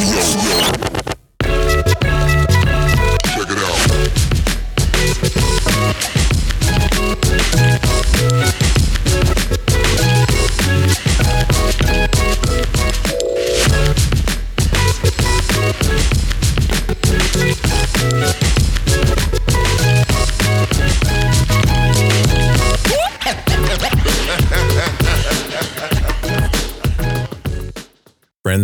Check 0.00 0.89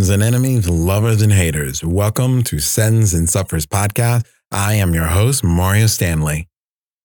Friends 0.06 0.22
and 0.22 0.34
enemies, 0.34 0.68
lovers 0.68 1.20
and 1.20 1.32
haters, 1.32 1.82
welcome 1.82 2.44
to 2.44 2.60
Sends 2.60 3.12
and 3.12 3.28
Suffers 3.28 3.66
podcast. 3.66 4.24
I 4.52 4.74
am 4.74 4.94
your 4.94 5.06
host, 5.06 5.42
Mario 5.42 5.88
Stanley. 5.88 6.46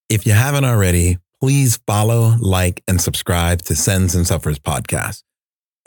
If 0.08 0.28
you 0.28 0.34
haven't 0.34 0.66
already, 0.66 1.18
please 1.40 1.80
follow, 1.88 2.36
like, 2.40 2.84
and 2.88 3.02
subscribe 3.02 3.64
to 3.64 3.76
Sends 3.76 4.14
and 4.14 4.28
Suffers 4.28 4.60
podcast. 4.60 5.24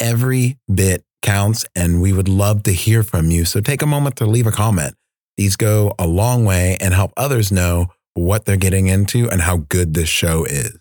Every 0.01 0.59
bit 0.75 1.05
counts, 1.23 1.65
and 1.77 2.03
we 2.03 2.13
would 2.13 2.29
love 2.29 2.65
to 2.65 2.73
hear 2.73 3.05
from 3.05 3.31
you. 3.31 3.45
So 3.45 3.61
take 3.61 3.83
a 3.83 3.87
moment 3.87 4.17
to 4.17 4.27
leave 4.27 4.49
a 4.49 4.51
comment. 4.51 4.97
These 5.37 5.55
go 5.55 5.95
a 6.01 6.09
long 6.09 6.45
way 6.45 6.77
and 6.81 6.93
help 6.93 7.13
others 7.17 7.53
know 7.53 7.87
what 8.15 8.45
they're 8.45 8.57
getting 8.57 8.89
into 8.89 9.31
and 9.31 9.41
how 9.41 9.59
good 9.59 9.95
this 9.95 10.09
show 10.09 10.47
is. 10.47 10.77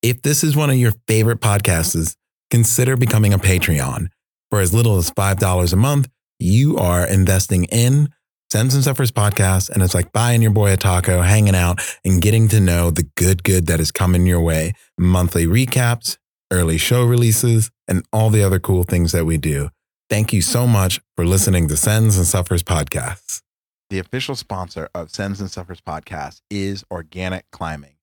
If 0.00 0.22
this 0.22 0.42
is 0.42 0.56
one 0.56 0.70
of 0.70 0.76
your 0.76 0.94
favorite 1.06 1.40
podcasts, 1.40 2.16
consider 2.50 2.96
becoming 2.96 3.34
a 3.34 3.38
Patreon. 3.38 4.08
For 4.50 4.60
as 4.60 4.74
little 4.74 4.96
as 4.96 5.12
$5 5.12 5.72
a 5.72 5.76
month, 5.76 6.08
you 6.40 6.76
are 6.76 7.06
investing 7.06 7.64
in 7.66 8.08
Sends 8.50 8.74
and 8.74 8.82
Suffers 8.82 9.12
podcast. 9.12 9.70
And 9.70 9.80
it's 9.80 9.94
like 9.94 10.12
buying 10.12 10.42
your 10.42 10.50
boy 10.50 10.72
a 10.72 10.76
taco, 10.76 11.22
hanging 11.22 11.54
out, 11.54 11.80
and 12.04 12.20
getting 12.20 12.48
to 12.48 12.58
know 12.58 12.90
the 12.90 13.08
good, 13.16 13.44
good 13.44 13.66
that 13.66 13.78
is 13.78 13.92
coming 13.92 14.26
your 14.26 14.40
way. 14.40 14.72
Monthly 14.98 15.46
recaps, 15.46 16.18
early 16.50 16.78
show 16.78 17.04
releases, 17.04 17.70
and 17.86 18.04
all 18.12 18.28
the 18.28 18.42
other 18.42 18.58
cool 18.58 18.82
things 18.82 19.12
that 19.12 19.24
we 19.24 19.38
do. 19.38 19.70
Thank 20.08 20.32
you 20.32 20.42
so 20.42 20.66
much 20.66 21.00
for 21.14 21.24
listening 21.24 21.68
to 21.68 21.76
Sends 21.76 22.16
and 22.16 22.26
Suffers 22.26 22.64
podcasts. 22.64 23.42
The 23.88 24.00
official 24.00 24.34
sponsor 24.34 24.88
of 24.96 25.10
Sends 25.10 25.40
and 25.40 25.50
Suffers 25.50 25.80
podcast 25.80 26.40
is 26.50 26.84
Organic 26.90 27.44
Climbing. 27.52 27.98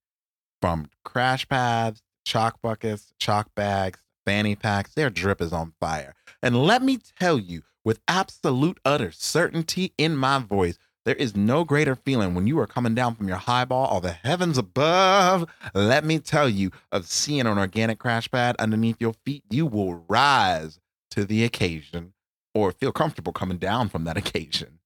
From 0.61 0.87
crash 1.03 1.45
pads, 1.49 2.01
chalk 2.25 2.61
buckets, 2.61 3.11
chalk 3.19 3.53
bags, 3.53 3.99
fanny 4.25 4.55
packs, 4.55 4.93
their 4.93 5.09
drip 5.09 5.41
is 5.41 5.51
on 5.51 5.73
fire. 5.81 6.13
And 6.41 6.63
let 6.63 6.81
me 6.81 6.97
tell 7.19 7.39
you, 7.39 7.63
with 7.83 7.99
absolute 8.07 8.79
utter 8.85 9.11
certainty 9.11 9.93
in 9.97 10.15
my 10.15 10.39
voice, 10.39 10.77
there 11.05 11.15
is 11.15 11.37
no 11.37 11.63
greater 11.63 11.95
feeling 11.95 12.35
when 12.35 12.47
you 12.47 12.59
are 12.59 12.67
coming 12.67 12.93
down 12.93 13.15
from 13.15 13.29
your 13.29 13.37
high 13.37 13.63
ball 13.63 13.95
or 13.95 14.01
the 14.01 14.11
heavens 14.11 14.57
above. 14.57 15.49
Let 15.73 16.03
me 16.03 16.19
tell 16.19 16.49
you, 16.49 16.71
of 16.91 17.07
seeing 17.07 17.47
an 17.47 17.57
organic 17.57 17.97
crash 17.97 18.29
pad 18.29 18.57
underneath 18.59 18.97
your 18.99 19.13
feet, 19.25 19.43
you 19.49 19.65
will 19.65 20.03
rise 20.09 20.79
to 21.11 21.23
the 21.23 21.45
occasion 21.45 22.13
or 22.53 22.73
feel 22.73 22.91
comfortable 22.91 23.31
coming 23.31 23.57
down 23.57 23.87
from 23.87 24.03
that 24.03 24.17
occasion. 24.17 24.79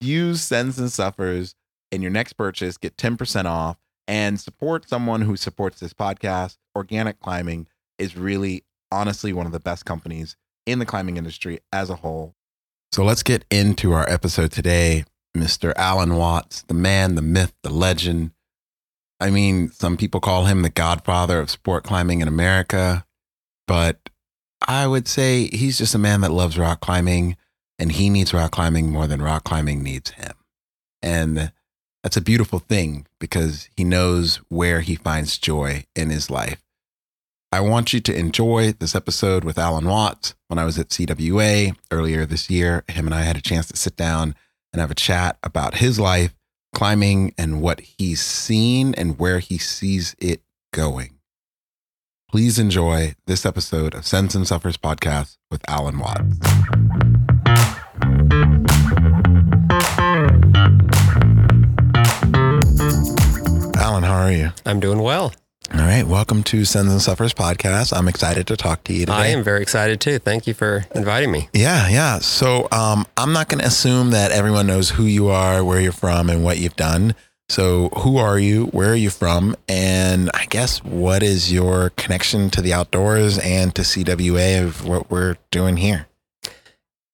Use 0.00 0.42
Sends 0.42 0.78
and 0.78 0.90
Suffers 0.90 1.54
in 1.92 2.00
your 2.00 2.10
next 2.10 2.32
purchase, 2.32 2.78
get 2.78 2.96
10% 2.96 3.44
off, 3.44 3.76
and 4.08 4.40
support 4.40 4.88
someone 4.88 5.20
who 5.22 5.36
supports 5.36 5.78
this 5.78 5.92
podcast. 5.92 6.56
Organic 6.74 7.20
Climbing 7.20 7.66
is 7.98 8.16
really, 8.16 8.64
honestly, 8.90 9.32
one 9.32 9.44
of 9.46 9.52
the 9.52 9.60
best 9.60 9.84
companies 9.84 10.36
in 10.66 10.78
the 10.78 10.86
climbing 10.86 11.16
industry 11.16 11.60
as 11.72 11.90
a 11.90 11.96
whole. 11.96 12.34
So 12.92 13.04
let's 13.04 13.22
get 13.22 13.44
into 13.50 13.92
our 13.92 14.08
episode 14.08 14.52
today. 14.52 15.04
Mr. 15.36 15.72
Alan 15.76 16.16
Watts, 16.16 16.62
the 16.62 16.74
man, 16.74 17.16
the 17.16 17.22
myth, 17.22 17.52
the 17.62 17.70
legend. 17.70 18.30
I 19.20 19.30
mean, 19.30 19.70
some 19.70 19.96
people 19.96 20.20
call 20.20 20.44
him 20.44 20.62
the 20.62 20.70
godfather 20.70 21.40
of 21.40 21.50
sport 21.50 21.82
climbing 21.84 22.20
in 22.20 22.28
America, 22.28 23.04
but 23.66 24.10
I 24.66 24.86
would 24.86 25.08
say 25.08 25.48
he's 25.48 25.78
just 25.78 25.94
a 25.94 25.98
man 25.98 26.20
that 26.20 26.30
loves 26.30 26.56
rock 26.56 26.80
climbing 26.80 27.36
and 27.78 27.92
he 27.92 28.08
needs 28.10 28.32
rock 28.32 28.52
climbing 28.52 28.90
more 28.90 29.06
than 29.06 29.20
rock 29.20 29.44
climbing 29.44 29.82
needs 29.82 30.10
him. 30.10 30.32
And 31.02 31.52
that's 32.02 32.16
a 32.16 32.22
beautiful 32.22 32.60
thing 32.60 33.06
because 33.18 33.68
he 33.76 33.84
knows 33.84 34.36
where 34.48 34.80
he 34.80 34.94
finds 34.94 35.38
joy 35.38 35.84
in 35.96 36.10
his 36.10 36.30
life. 36.30 36.63
I 37.54 37.60
want 37.60 37.92
you 37.92 38.00
to 38.00 38.12
enjoy 38.12 38.72
this 38.72 38.96
episode 38.96 39.44
with 39.44 39.58
Alan 39.58 39.86
Watts. 39.86 40.34
When 40.48 40.58
I 40.58 40.64
was 40.64 40.76
at 40.76 40.88
CWA 40.88 41.76
earlier 41.92 42.26
this 42.26 42.50
year, 42.50 42.82
him 42.88 43.06
and 43.06 43.14
I 43.14 43.22
had 43.22 43.36
a 43.36 43.40
chance 43.40 43.68
to 43.68 43.76
sit 43.76 43.94
down 43.94 44.34
and 44.72 44.80
have 44.80 44.90
a 44.90 44.96
chat 44.96 45.38
about 45.40 45.76
his 45.76 46.00
life, 46.00 46.34
climbing, 46.74 47.32
and 47.38 47.62
what 47.62 47.78
he's 47.78 48.20
seen 48.20 48.92
and 48.96 49.20
where 49.20 49.38
he 49.38 49.56
sees 49.56 50.16
it 50.18 50.42
going. 50.72 51.20
Please 52.28 52.58
enjoy 52.58 53.14
this 53.26 53.46
episode 53.46 53.94
of 53.94 54.04
Sends 54.04 54.34
and 54.34 54.48
Suffers 54.48 54.76
podcast 54.76 55.36
with 55.48 55.62
Alan 55.70 56.00
Watts. 56.00 56.40
Alan, 63.76 64.02
how 64.02 64.24
are 64.24 64.32
you? 64.32 64.52
I'm 64.66 64.80
doing 64.80 64.98
well. 64.98 65.32
All 65.72 65.80
right. 65.80 66.06
Welcome 66.06 66.42
to 66.44 66.64
Sends 66.64 66.92
and 66.92 67.00
Suffers 67.00 67.32
podcast. 67.32 67.96
I'm 67.96 68.06
excited 68.06 68.46
to 68.48 68.56
talk 68.56 68.84
to 68.84 68.92
you 68.92 69.00
today. 69.00 69.12
I 69.12 69.26
am 69.28 69.42
very 69.42 69.62
excited 69.62 70.00
too. 70.00 70.18
Thank 70.18 70.46
you 70.46 70.54
for 70.54 70.84
inviting 70.94 71.32
me. 71.32 71.48
Yeah, 71.52 71.88
yeah. 71.88 72.18
So 72.18 72.68
um, 72.70 73.06
I'm 73.16 73.32
not 73.32 73.48
going 73.48 73.60
to 73.60 73.66
assume 73.66 74.10
that 74.10 74.30
everyone 74.30 74.66
knows 74.66 74.90
who 74.90 75.04
you 75.04 75.28
are, 75.28 75.64
where 75.64 75.80
you're 75.80 75.90
from, 75.92 76.28
and 76.28 76.44
what 76.44 76.58
you've 76.58 76.76
done. 76.76 77.14
So 77.48 77.88
who 77.96 78.18
are 78.18 78.38
you? 78.38 78.66
Where 78.66 78.92
are 78.92 78.96
you 78.96 79.10
from? 79.10 79.56
And 79.68 80.30
I 80.34 80.46
guess 80.46 80.84
what 80.84 81.22
is 81.22 81.52
your 81.52 81.90
connection 81.90 82.50
to 82.50 82.62
the 82.62 82.72
outdoors 82.72 83.38
and 83.38 83.74
to 83.74 83.82
CWA 83.82 84.62
of 84.64 84.86
what 84.86 85.10
we're 85.10 85.36
doing 85.50 85.78
here? 85.78 86.06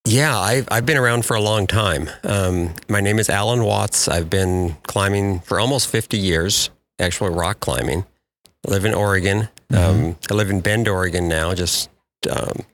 Yeah, 0.06 0.36
I've, 0.38 0.66
I've 0.70 0.86
been 0.86 0.96
around 0.96 1.24
for 1.24 1.34
a 1.34 1.40
long 1.40 1.66
time. 1.66 2.10
Um, 2.24 2.74
my 2.88 3.00
name 3.00 3.18
is 3.18 3.30
Alan 3.30 3.62
Watts. 3.64 4.08
I've 4.08 4.28
been 4.28 4.76
climbing 4.86 5.40
for 5.40 5.60
almost 5.60 5.88
50 5.88 6.18
years, 6.18 6.70
actually 6.98 7.30
rock 7.30 7.60
climbing. 7.60 8.04
I 8.66 8.70
live 8.70 8.84
in 8.84 8.94
Oregon. 8.94 9.48
Um, 9.72 10.16
I 10.30 10.34
live 10.34 10.50
in 10.50 10.60
Bend, 10.60 10.88
Oregon 10.88 11.28
now, 11.28 11.54
just 11.54 11.88
um, 12.30 12.64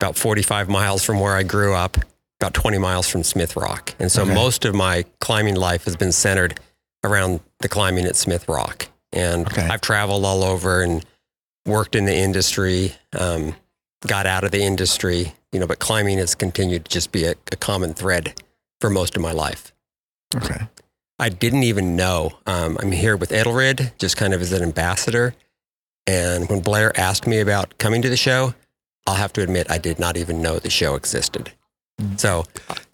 about 0.00 0.16
45 0.16 0.68
miles 0.68 1.04
from 1.04 1.20
where 1.20 1.34
I 1.34 1.42
grew 1.42 1.72
up, 1.74 1.96
about 2.40 2.52
20 2.54 2.78
miles 2.78 3.08
from 3.08 3.22
Smith 3.22 3.56
Rock. 3.56 3.94
And 3.98 4.10
so 4.10 4.22
Okay. 4.22 4.34
most 4.34 4.64
of 4.64 4.74
my 4.74 5.04
climbing 5.20 5.54
life 5.56 5.84
has 5.84 5.96
been 5.96 6.12
centered 6.12 6.58
around 7.04 7.40
the 7.60 7.68
climbing 7.68 8.04
at 8.04 8.16
Smith 8.16 8.48
Rock. 8.48 8.88
And 9.12 9.46
Okay. 9.46 9.66
I've 9.68 9.80
traveled 9.80 10.24
all 10.24 10.42
over 10.42 10.82
and 10.82 11.04
worked 11.66 11.94
in 11.94 12.04
the 12.06 12.14
industry, 12.16 12.94
um, 13.12 13.54
got 14.06 14.26
out 14.26 14.42
of 14.44 14.50
the 14.50 14.62
industry, 14.62 15.32
you 15.52 15.60
know, 15.60 15.66
but 15.66 15.78
climbing 15.78 16.18
has 16.18 16.34
continued 16.34 16.84
to 16.86 16.90
just 16.90 17.12
be 17.12 17.24
a, 17.24 17.34
a 17.52 17.56
common 17.56 17.94
thread 17.94 18.42
for 18.80 18.90
most 18.90 19.14
of 19.16 19.22
my 19.22 19.32
life. 19.32 19.72
Okay. 20.34 20.66
I 21.22 21.28
didn't 21.28 21.62
even 21.62 21.94
know. 21.94 22.32
Um, 22.46 22.76
I'm 22.80 22.90
here 22.90 23.16
with 23.16 23.30
Edelrid, 23.30 23.96
just 23.96 24.16
kind 24.16 24.34
of 24.34 24.42
as 24.42 24.50
an 24.50 24.60
ambassador. 24.60 25.36
And 26.04 26.48
when 26.48 26.62
Blair 26.62 26.98
asked 26.98 27.28
me 27.28 27.38
about 27.38 27.78
coming 27.78 28.02
to 28.02 28.08
the 28.08 28.16
show, 28.16 28.54
I'll 29.06 29.14
have 29.14 29.32
to 29.34 29.40
admit 29.42 29.70
I 29.70 29.78
did 29.78 30.00
not 30.00 30.16
even 30.16 30.42
know 30.42 30.58
the 30.58 30.68
show 30.68 30.96
existed. 30.96 31.52
So, 32.16 32.44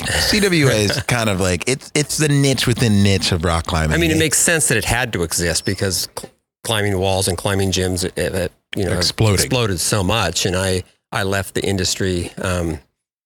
CWA 0.01 0.75
is 0.91 1.03
kind 1.07 1.31
of 1.31 1.41
like 1.41 1.65
it's 1.67 1.91
it's 1.95 2.19
the 2.19 2.29
niche 2.29 2.67
within 2.67 3.03
niche 3.03 3.33
of 3.33 3.45
rock 3.45 3.65
climbing. 3.65 3.95
I 3.95 3.99
mean, 3.99 4.11
it 4.11 4.19
makes 4.19 4.37
sense 4.37 4.69
that 4.69 4.77
it 4.77 4.85
had 4.85 5.11
to 5.15 5.23
exist 5.23 5.65
because 5.65 6.07
cl- 6.19 6.31
climbing 6.65 6.99
walls 6.99 7.29
and 7.29 7.39
climbing 7.39 7.73
gyms, 7.73 8.05
it, 8.05 8.19
it, 8.19 8.53
you 8.77 8.85
know, 8.85 8.93
Exploding. 8.93 9.37
exploded 9.37 9.81
so 9.81 10.05
much. 10.05 10.45
And 10.45 10.55
I, 10.55 10.83
I 11.13 11.23
left 11.23 11.55
the 11.55 11.65
industry. 11.65 12.31
Um, 12.43 12.79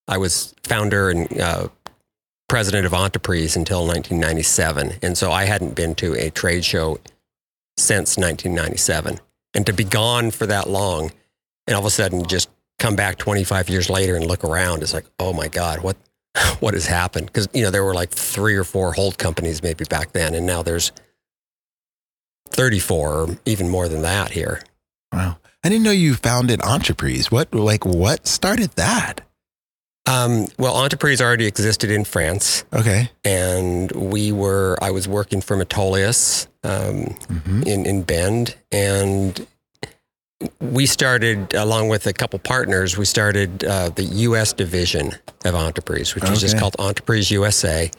I 0.07 0.19
was 0.19 0.55
founder 0.63 1.11
and 1.11 1.41
uh, 1.41 1.69
president 2.53 2.85
of 2.85 2.93
Entre-Prises 2.93 3.57
until 3.57 3.87
1997, 3.87 4.99
and 5.01 5.17
so 5.17 5.33
I 5.33 5.45
hadn't 5.45 5.75
been 5.75 5.95
to 5.95 6.13
a 6.13 6.29
trade 6.29 6.67
show 6.67 6.99
since 7.79 8.19
1997. 8.19 9.21
And 9.55 9.65
to 9.65 9.73
be 9.73 9.85
gone 9.85 10.31
for 10.31 10.45
that 10.45 10.69
long, 10.69 11.13
and 11.67 11.75
all 11.75 11.81
of 11.81 11.87
a 11.87 11.91
sudden 11.91 12.27
just 12.27 12.51
come 12.79 12.95
back 12.95 13.17
25 13.17 13.71
years 13.71 13.89
later 13.89 14.17
and 14.17 14.27
look 14.27 14.45
around, 14.45 14.83
it's 14.83 14.93
like, 14.93 15.07
oh 15.19 15.33
my 15.33 15.49
God, 15.49 15.83
what 15.83 15.97
what 16.61 16.75
has 16.75 16.85
happened? 16.85 17.25
Because 17.25 17.49
you 17.55 17.63
know 17.63 17.71
there 17.71 17.85
were 17.85 17.95
like 17.95 18.11
three 18.11 18.55
or 18.55 18.65
four 18.65 18.93
hold 18.93 19.17
companies 19.17 19.63
maybe 19.63 19.87
back 19.87 20.13
then, 20.13 20.35
and 20.35 20.45
now 20.45 20.63
there's 20.63 20.93
34 22.51 23.15
or 23.15 23.39
even 23.47 23.71
more 23.71 23.89
than 23.89 24.03
that 24.03 24.31
here. 24.31 24.61
wow. 25.11 25.39
I 25.65 25.71
didn't 25.71 25.85
know 25.85 25.91
you 25.91 26.17
founded 26.17 26.61
Entre-Prises. 26.61 27.33
What 27.33 27.55
like 27.55 27.87
what 27.87 28.27
started 28.27 28.73
that? 28.73 29.23
Um, 30.07 30.47
well, 30.59 30.75
Entre-Prises 30.75 31.21
already 31.21 31.47
existed 31.47 31.91
in 31.91 32.05
France, 32.05 32.65
Okay. 32.73 33.09
and 33.25 33.91
we 33.93 34.33
were. 34.33 34.77
I 34.83 34.91
was 34.91 35.07
working 35.07 35.41
for 35.41 35.57
Metolius 35.57 36.49
um, 36.65 37.15
hmm 37.45 37.63
in 37.63 37.87
in 37.87 38.03
Bend, 38.03 38.57
and 38.73 39.47
we 40.61 40.87
started, 40.87 41.55
along 41.55 41.89
with 41.89 42.07
a 42.09 42.13
couple 42.13 42.39
partners, 42.41 42.99
we 42.99 43.05
started 43.05 43.63
uh, 43.65 43.91
the 43.91 44.03
U.S. 44.03 44.53
division 44.53 45.13
of 45.45 45.55
Entre-Prises, 45.55 46.17
which 46.17 46.29
was 46.29 46.41
just 46.41 46.59
called 46.59 46.75
Entre-Prises 46.81 47.31
USA 47.31 47.91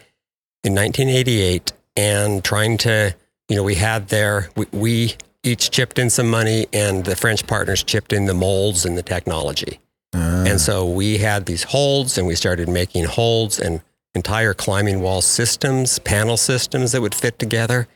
in 0.66 0.76
1988. 0.76 1.72
And 1.96 2.44
trying 2.44 2.78
to, 2.80 3.16
you 3.48 3.56
know, 3.56 3.62
we 3.64 3.76
had 3.76 4.10
there, 4.10 4.50
we, 4.58 4.66
we 4.74 5.16
each 5.44 5.70
chipped 5.72 6.00
in 6.00 6.10
some 6.10 6.28
money, 6.30 6.66
and 6.74 7.06
the 7.06 7.16
French 7.16 7.46
partners 7.48 7.84
chipped 7.84 8.12
in 8.12 8.26
the 8.26 8.34
molds 8.34 8.84
and 8.84 8.98
the 8.98 9.04
technology. 9.04 9.80
Uh, 10.14 10.46
And 10.48 10.62
so 10.62 10.86
we 10.90 11.18
had 11.18 11.46
these 11.46 11.64
holds 11.64 12.18
and 12.18 12.28
we 12.28 12.36
started 12.36 12.70
making 12.70 13.06
holds 13.06 13.60
and 13.60 13.82
entire 14.16 14.54
climbing 14.54 15.02
wall 15.02 15.22
systems, 15.22 16.00
panel 16.00 16.38
systems 16.38 16.92
that 16.92 17.02
would 17.02 17.16
fit 17.16 17.40
together 17.40 17.88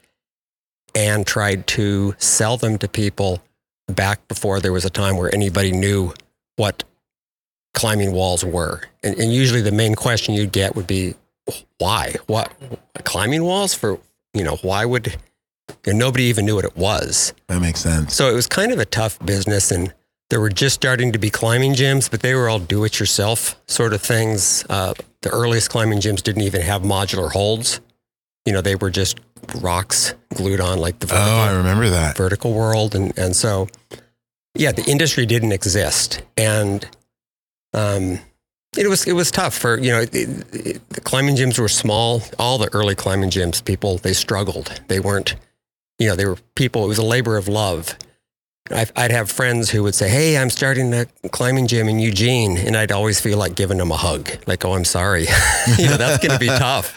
and 0.96 1.28
tried 1.28 1.68
to 1.68 2.16
sell 2.18 2.58
them 2.58 2.78
to 2.80 2.88
people 2.88 3.42
back 3.88 4.28
before 4.28 4.60
there 4.60 4.74
was 4.74 4.84
a 4.84 4.90
time 4.90 5.16
where 5.18 5.34
anybody 5.34 5.72
knew 5.72 6.12
what 6.56 6.84
climbing 7.76 8.12
walls 8.12 8.44
were. 8.44 8.82
And, 9.04 9.18
and 9.20 9.32
usually 9.32 9.62
the 9.62 9.72
main 9.72 9.94
question 9.94 10.34
you'd 10.34 10.52
get 10.52 10.76
would 10.76 10.88
be, 10.88 11.14
why? 11.78 12.16
What 12.26 12.52
climbing 13.04 13.44
walls 13.44 13.74
for, 13.76 14.00
you 14.34 14.44
know, 14.44 14.56
why 14.64 14.86
would, 14.86 15.16
and 15.86 16.00
nobody 16.00 16.24
even 16.26 16.46
knew 16.46 16.56
what 16.56 16.66
it 16.66 16.76
was. 16.76 17.34
that 17.48 17.62
makes 17.62 17.82
sense. 17.82 18.16
So 18.16 18.30
it 18.30 18.34
was 18.34 18.48
kind 18.48 18.72
of 18.72 18.80
a 18.80 18.86
tough 18.86 19.20
business, 19.24 19.72
and 19.72 19.94
there 20.30 20.40
were 20.42 20.50
just 20.50 20.76
starting 20.76 21.12
to 21.14 21.20
be 21.20 21.30
climbing 21.30 21.74
gyms, 21.74 22.10
but 22.12 22.22
they 22.22 22.36
were 22.36 22.50
all 22.50 22.60
do 22.60 22.84
it 22.84 23.00
yourself 23.00 23.60
sort 23.68 23.94
of 23.94 24.02
things. 24.02 24.66
Uh, 24.70 24.94
the 25.22 25.30
earliest 25.30 25.70
climbing 25.70 26.00
gyms 26.00 26.22
didn't 26.22 26.42
even 26.44 26.62
have 26.62 26.82
modular 26.82 27.32
holds. 27.32 27.80
You 28.46 28.54
know, 28.54 28.62
they 28.62 28.76
were 28.76 28.90
just 28.90 29.20
rocks 29.62 30.14
glued 30.34 30.60
on 30.60 30.80
like 30.80 31.00
the 31.00 31.08
Oh, 31.12 31.16
I 31.18 31.48
vertical, 31.48 31.58
remember 31.58 31.90
that. 31.90 32.18
vertical 32.18 32.54
world. 32.54 32.96
And, 32.96 33.18
and 33.18 33.36
so, 33.36 33.68
yeah, 34.56 34.72
the 34.72 34.84
industry 34.90 35.26
didn't 35.26 35.52
exist. 35.54 36.22
And 36.36 36.86
um, 37.74 38.20
it 38.78 38.88
was 38.88 39.08
it 39.08 39.14
was 39.14 39.32
tough 39.32 39.54
for 39.58 39.80
you 39.80 39.92
know 39.92 40.02
it, 40.02 40.14
it, 40.14 40.90
the 40.90 41.02
climbing 41.02 41.36
gyms 41.36 41.58
were 41.60 41.68
small. 41.70 42.22
All 42.38 42.58
the 42.58 42.70
early 42.74 42.96
climbing 42.96 43.30
gyms, 43.30 43.64
people 43.64 43.98
they 43.98 44.14
struggled. 44.14 44.82
They 44.88 45.00
weren't, 45.00 45.36
you 46.00 46.08
know, 46.10 46.16
they 46.16 46.26
were 46.26 46.38
people. 46.56 46.84
It 46.86 46.88
was 46.88 46.98
a 46.98 47.06
labor 47.06 47.38
of 47.38 47.48
love. 47.48 47.98
I'd, 48.72 48.92
I'd 48.96 49.12
have 49.12 49.32
friends 49.32 49.70
who 49.70 49.84
would 49.84 49.96
say, 49.96 50.10
"Hey, 50.10 50.38
I'm 50.38 50.50
starting 50.50 50.94
a 50.94 51.06
climbing 51.32 51.68
gym 51.68 51.88
in 51.88 52.00
Eugene," 52.00 52.58
and 52.58 52.76
I'd 52.76 52.92
always 52.92 53.20
feel 53.20 53.38
like 53.38 53.56
giving 53.56 53.78
them 53.78 53.92
a 53.92 53.98
hug, 53.98 54.30
like, 54.48 54.66
"Oh, 54.66 54.74
I'm 54.74 54.86
sorry, 54.86 55.22
you 55.78 55.86
know, 55.86 55.98
that's 55.98 56.18
going 56.26 56.34
to 56.34 56.40
be 56.40 56.48
tough," 56.68 56.94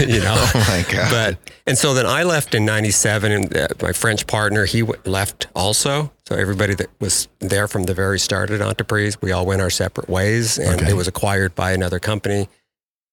you 0.00 0.20
know. 0.20 0.34
Oh 0.36 0.64
my 0.68 0.84
god. 0.92 1.10
But 1.10 1.52
and 1.66 1.76
so 1.78 1.94
then 1.94 2.06
I 2.06 2.22
left 2.24 2.54
in 2.54 2.64
'97, 2.64 3.32
and 3.32 3.56
uh, 3.56 3.68
my 3.82 3.92
French 3.92 4.26
partner 4.26 4.64
he 4.64 4.80
w- 4.80 5.00
left 5.04 5.46
also. 5.54 6.10
So 6.26 6.34
everybody 6.36 6.74
that 6.74 6.88
was 7.00 7.28
there 7.38 7.68
from 7.68 7.84
the 7.84 7.94
very 7.94 8.18
start 8.18 8.50
at 8.50 8.60
Entre-Prises, 8.60 9.22
we 9.22 9.32
all 9.32 9.46
went 9.46 9.62
our 9.62 9.70
separate 9.70 10.08
ways, 10.10 10.58
and 10.58 10.80
Okay. 10.82 10.90
it 10.90 10.94
was 10.94 11.08
acquired 11.08 11.54
by 11.54 11.72
another 11.72 11.98
company. 11.98 12.48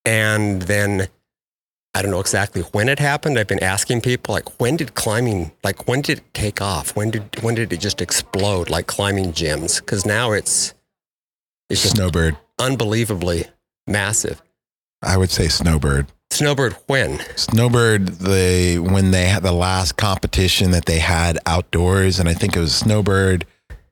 And 0.05 0.61
then 0.63 1.07
I 1.95 2.01
don't 2.01 2.11
know 2.11 2.19
exactly 2.19 2.61
when 2.73 2.89
it 2.89 2.99
happened. 2.99 3.39
I've 3.39 3.47
been 3.47 3.63
asking 3.63 4.01
people 4.01 4.35
like, 4.35 4.59
when 4.59 4.75
did 4.75 4.95
climbing, 4.95 5.53
like, 5.63 5.87
when 5.87 6.01
did 6.01 6.17
it 6.17 6.33
take 6.33 6.61
off? 6.61 6.93
When 6.93 7.09
did 7.09 7.41
when 7.41 7.55
did 7.55 7.71
it 7.71 7.79
just 7.79 8.01
explode 8.01 8.69
like 8.69 8.85
climbing 8.85 9.31
gyms? 9.31 9.79
Because 9.79 10.05
now 10.05 10.33
it's 10.33 10.73
it's 11.69 11.83
just 11.83 11.95
Snowbird. 11.95 12.37
unbelievably 12.59 13.45
massive. 13.87 14.41
I 15.01 15.15
would 15.15 15.31
say 15.31 15.47
Snowbird. 15.47 16.07
Snowbird, 16.31 16.73
when? 16.87 17.19
Snowbird, 17.37 18.07
the 18.19 18.79
when 18.79 19.11
they 19.11 19.27
had 19.27 19.43
the 19.43 19.53
last 19.53 19.95
competition 19.95 20.71
that 20.71 20.85
they 20.87 20.99
had 20.99 21.39
outdoors, 21.45 22.19
and 22.19 22.27
I 22.27 22.33
think 22.33 22.57
it 22.57 22.59
was 22.59 22.75
Snowbird. 22.75 23.45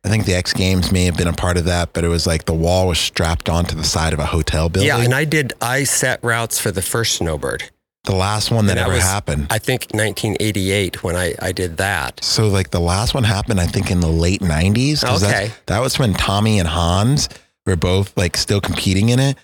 I 0.04 0.10
think 0.10 0.26
the 0.26 0.34
X 0.34 0.52
Games 0.52 0.92
may 0.92 1.06
have 1.06 1.16
been 1.16 1.30
a 1.30 1.34
part 1.34 1.56
of 1.56 1.64
that, 1.66 1.94
but 1.94 2.04
it 2.04 2.10
was 2.10 2.28
like 2.28 2.44
the 2.44 2.54
wall 2.54 2.90
was 2.90 3.00
strapped 3.00 3.48
onto 3.48 3.78
the 3.78 3.86
side 3.86 4.12
of 4.12 4.20
a 4.20 4.26
hotel 4.26 4.68
building. 4.68 4.90
Yeah, 4.90 4.98
and 5.00 5.14
I 5.14 5.24
did. 5.24 5.54
I 5.62 5.86
set 5.86 6.22
routes 6.22 6.60
for 6.60 6.70
the 6.72 6.82
first 6.82 7.16
snowbird. 7.16 7.70
The 8.06 8.16
last 8.16 8.52
one 8.52 8.66
that 8.68 8.76
that 8.76 8.84
ever 8.86 8.94
was- 8.96 9.04
happened. 9.04 9.48
I 9.50 9.60
think 9.60 9.88
1988 9.94 11.04
when 11.04 11.16
I, 11.16 11.36
I 11.42 11.52
did 11.54 11.78
that. 11.78 12.24
so 12.24 12.48
like 12.50 12.72
the 12.72 12.80
last 12.82 13.14
one 13.14 13.24
happened, 13.24 13.60
I 13.62 13.68
think 13.68 13.90
in 13.92 14.00
the 14.02 14.08
late 14.10 14.42
90s. 14.42 15.04
Okay. 15.24 15.52
that 15.68 15.80
was 15.80 15.98
when 15.98 16.14
Tommy 16.14 16.60
and 16.60 16.68
Hans 16.68 17.30
were 17.66 17.76
both 17.78 18.16
like 18.18 18.36
still 18.36 18.60
competing 18.60 19.10
in 19.10 19.20
it, 19.20 19.38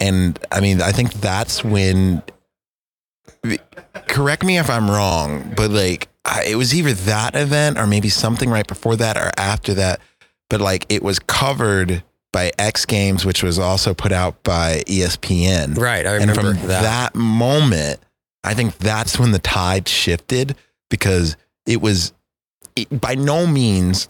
and 0.00 0.38
I 0.50 0.60
mean, 0.60 0.80
I 0.80 0.92
think 0.92 1.12
that's 1.14 1.62
when. 1.62 2.22
Correct 4.08 4.42
me 4.44 4.58
if 4.58 4.68
I'm 4.70 4.90
wrong, 4.90 5.52
but 5.56 5.70
like 5.70 6.08
I, 6.24 6.44
it 6.44 6.56
was 6.56 6.74
either 6.74 6.92
that 6.92 7.34
event 7.36 7.78
or 7.78 7.86
maybe 7.86 8.08
something 8.08 8.50
right 8.50 8.66
before 8.66 8.96
that 8.96 9.16
or 9.16 9.30
after 9.36 9.74
that, 9.74 10.00
but 10.50 10.60
like 10.60 10.84
it 10.88 11.02
was 11.02 11.18
covered 11.18 12.02
by 12.32 12.52
X 12.58 12.84
Games, 12.84 13.24
which 13.24 13.42
was 13.42 13.58
also 13.58 13.94
put 13.94 14.12
out 14.12 14.42
by 14.42 14.82
ESPN. 14.86 15.76
Right, 15.78 16.06
I 16.06 16.16
and 16.16 16.30
remember 16.30 16.54
from 16.58 16.68
that. 16.68 16.82
that 16.82 17.14
moment, 17.14 18.00
I 18.46 18.54
think 18.54 18.78
that's 18.78 19.18
when 19.18 19.32
the 19.32 19.38
tide 19.38 19.88
shifted 19.88 20.56
because 20.88 21.36
it 21.66 21.80
was 21.80 22.12
it, 22.76 23.00
by 23.00 23.14
no 23.14 23.46
means 23.46 24.08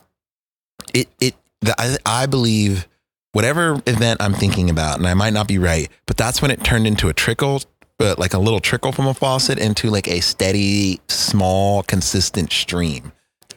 it 0.93 1.09
it 1.21 1.35
the, 1.63 1.75
I, 1.81 1.97
I 2.05 2.27
believe 2.27 2.87
whatever 3.33 3.83
event 3.87 4.21
I'm 4.23 4.35
thinking 4.35 4.71
about, 4.71 4.99
and 4.99 5.07
I 5.07 5.15
might 5.15 5.33
not 5.33 5.49
be 5.49 5.59
right, 5.59 5.89
but 6.07 6.17
that's 6.17 6.41
when 6.41 6.51
it 6.51 6.65
turned 6.65 6.87
into 6.87 7.09
a 7.09 7.13
trickle, 7.13 7.63
but 7.99 8.19
like 8.19 8.35
a 8.35 8.39
little 8.39 8.61
trickle 8.61 8.93
from 8.93 9.07
a 9.07 9.15
faucet 9.15 9.59
into 9.59 9.91
like 9.91 10.09
a 10.09 10.21
steady, 10.21 11.01
small, 11.09 11.83
consistent 11.83 12.53
stream. 12.53 13.13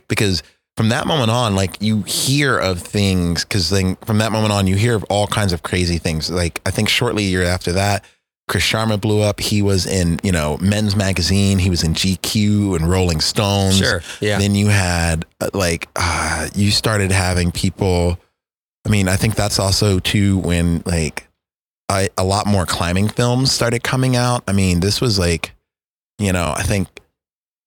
Because 0.07 0.43
from 0.75 0.89
that 0.89 1.07
moment 1.07 1.29
on, 1.29 1.55
like 1.55 1.81
you 1.81 2.03
hear 2.03 2.57
of 2.57 2.79
things, 2.79 3.43
because 3.43 3.69
then 3.69 3.95
from 4.05 4.17
that 4.19 4.31
moment 4.31 4.53
on, 4.53 4.65
you 4.65 4.75
hear 4.75 4.95
of 4.95 5.03
all 5.05 5.27
kinds 5.27 5.53
of 5.53 5.61
crazy 5.61 5.97
things. 5.97 6.29
Like 6.29 6.61
I 6.65 6.71
think 6.71 6.89
shortly 6.89 7.25
a 7.25 7.29
year 7.29 7.43
after 7.43 7.73
that, 7.73 8.05
Chris 8.49 8.63
Sharma 8.63 8.99
blew 8.99 9.21
up. 9.21 9.39
He 9.39 9.61
was 9.61 9.85
in, 9.85 10.19
you 10.23 10.31
know, 10.31 10.57
Men's 10.57 10.95
Magazine. 10.95 11.59
He 11.59 11.69
was 11.69 11.83
in 11.83 11.93
GQ 11.93 12.75
and 12.75 12.89
Rolling 12.89 13.21
Stones. 13.21 13.77
Sure. 13.77 14.01
Yeah. 14.19 14.39
Then 14.39 14.55
you 14.55 14.67
had 14.67 15.25
uh, 15.39 15.51
like 15.53 15.87
uh, 15.95 16.49
you 16.55 16.71
started 16.71 17.11
having 17.11 17.51
people. 17.51 18.19
I 18.85 18.89
mean, 18.89 19.07
I 19.07 19.17
think 19.17 19.35
that's 19.35 19.59
also 19.59 19.99
too 19.99 20.39
when 20.39 20.81
like 20.87 21.27
I, 21.89 22.09
a 22.17 22.23
lot 22.23 22.47
more 22.47 22.65
climbing 22.65 23.07
films 23.07 23.51
started 23.51 23.83
coming 23.83 24.15
out. 24.15 24.43
I 24.47 24.51
mean, 24.51 24.79
this 24.79 24.99
was 24.99 25.19
like, 25.19 25.53
you 26.17 26.33
know, 26.33 26.51
I 26.57 26.63
think 26.63 26.87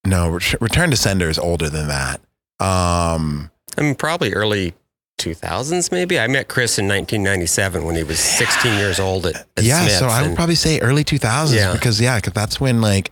no, 0.05 0.41
Return 0.61 0.91
to 0.91 0.97
Sender 0.97 1.31
is 1.31 1.39
older 1.39 1.71
than 1.71 1.87
that. 1.89 2.21
Um, 2.59 3.53
I 3.79 3.83
mean, 3.83 3.95
probably 3.95 4.33
early 4.33 4.75
2000s, 5.23 5.91
maybe. 5.93 6.19
I 6.19 6.27
met 6.27 6.49
Chris 6.49 6.79
in 6.79 6.87
1997 6.89 7.85
when 7.85 7.95
he 7.97 8.03
was 8.03 8.19
16 8.19 8.77
years 8.79 8.99
old 9.01 9.27
at, 9.27 9.47
at 9.57 9.63
yeah, 9.65 9.81
Smith's, 9.83 9.99
so 9.99 10.07
I 10.07 10.21
would 10.23 10.29
and- 10.29 10.37
probably 10.37 10.55
say 10.55 10.81
early 10.81 11.05
2000s 11.05 11.55
Yeah. 11.55 11.73
because 11.73 12.01
yeah, 12.01 12.19
'cause 12.21 12.33
that's 12.35 12.61
when 12.61 12.81
like 12.81 13.11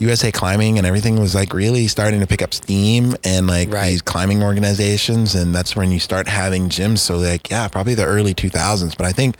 USA 0.00 0.30
Climbing 0.32 0.78
and 0.78 0.86
everything 0.86 1.18
was 1.18 1.34
like 1.34 1.54
really 1.54 1.86
starting 1.88 2.20
to 2.20 2.26
pick 2.26 2.42
up 2.42 2.52
steam 2.52 3.14
and 3.24 3.46
like 3.46 3.72
Right. 3.72 3.90
these 3.90 4.02
climbing 4.02 4.42
organizations 4.42 5.34
and 5.34 5.54
that's 5.54 5.76
when 5.76 5.90
you 5.92 5.98
start 6.00 6.28
having 6.28 6.68
gyms 6.68 6.98
so 6.98 7.16
like 7.16 7.50
yeah, 7.50 7.68
probably 7.68 7.94
the 7.94 8.04
early 8.04 8.34
2000s, 8.34 8.96
but 8.96 9.06
I 9.06 9.12
think 9.12 9.36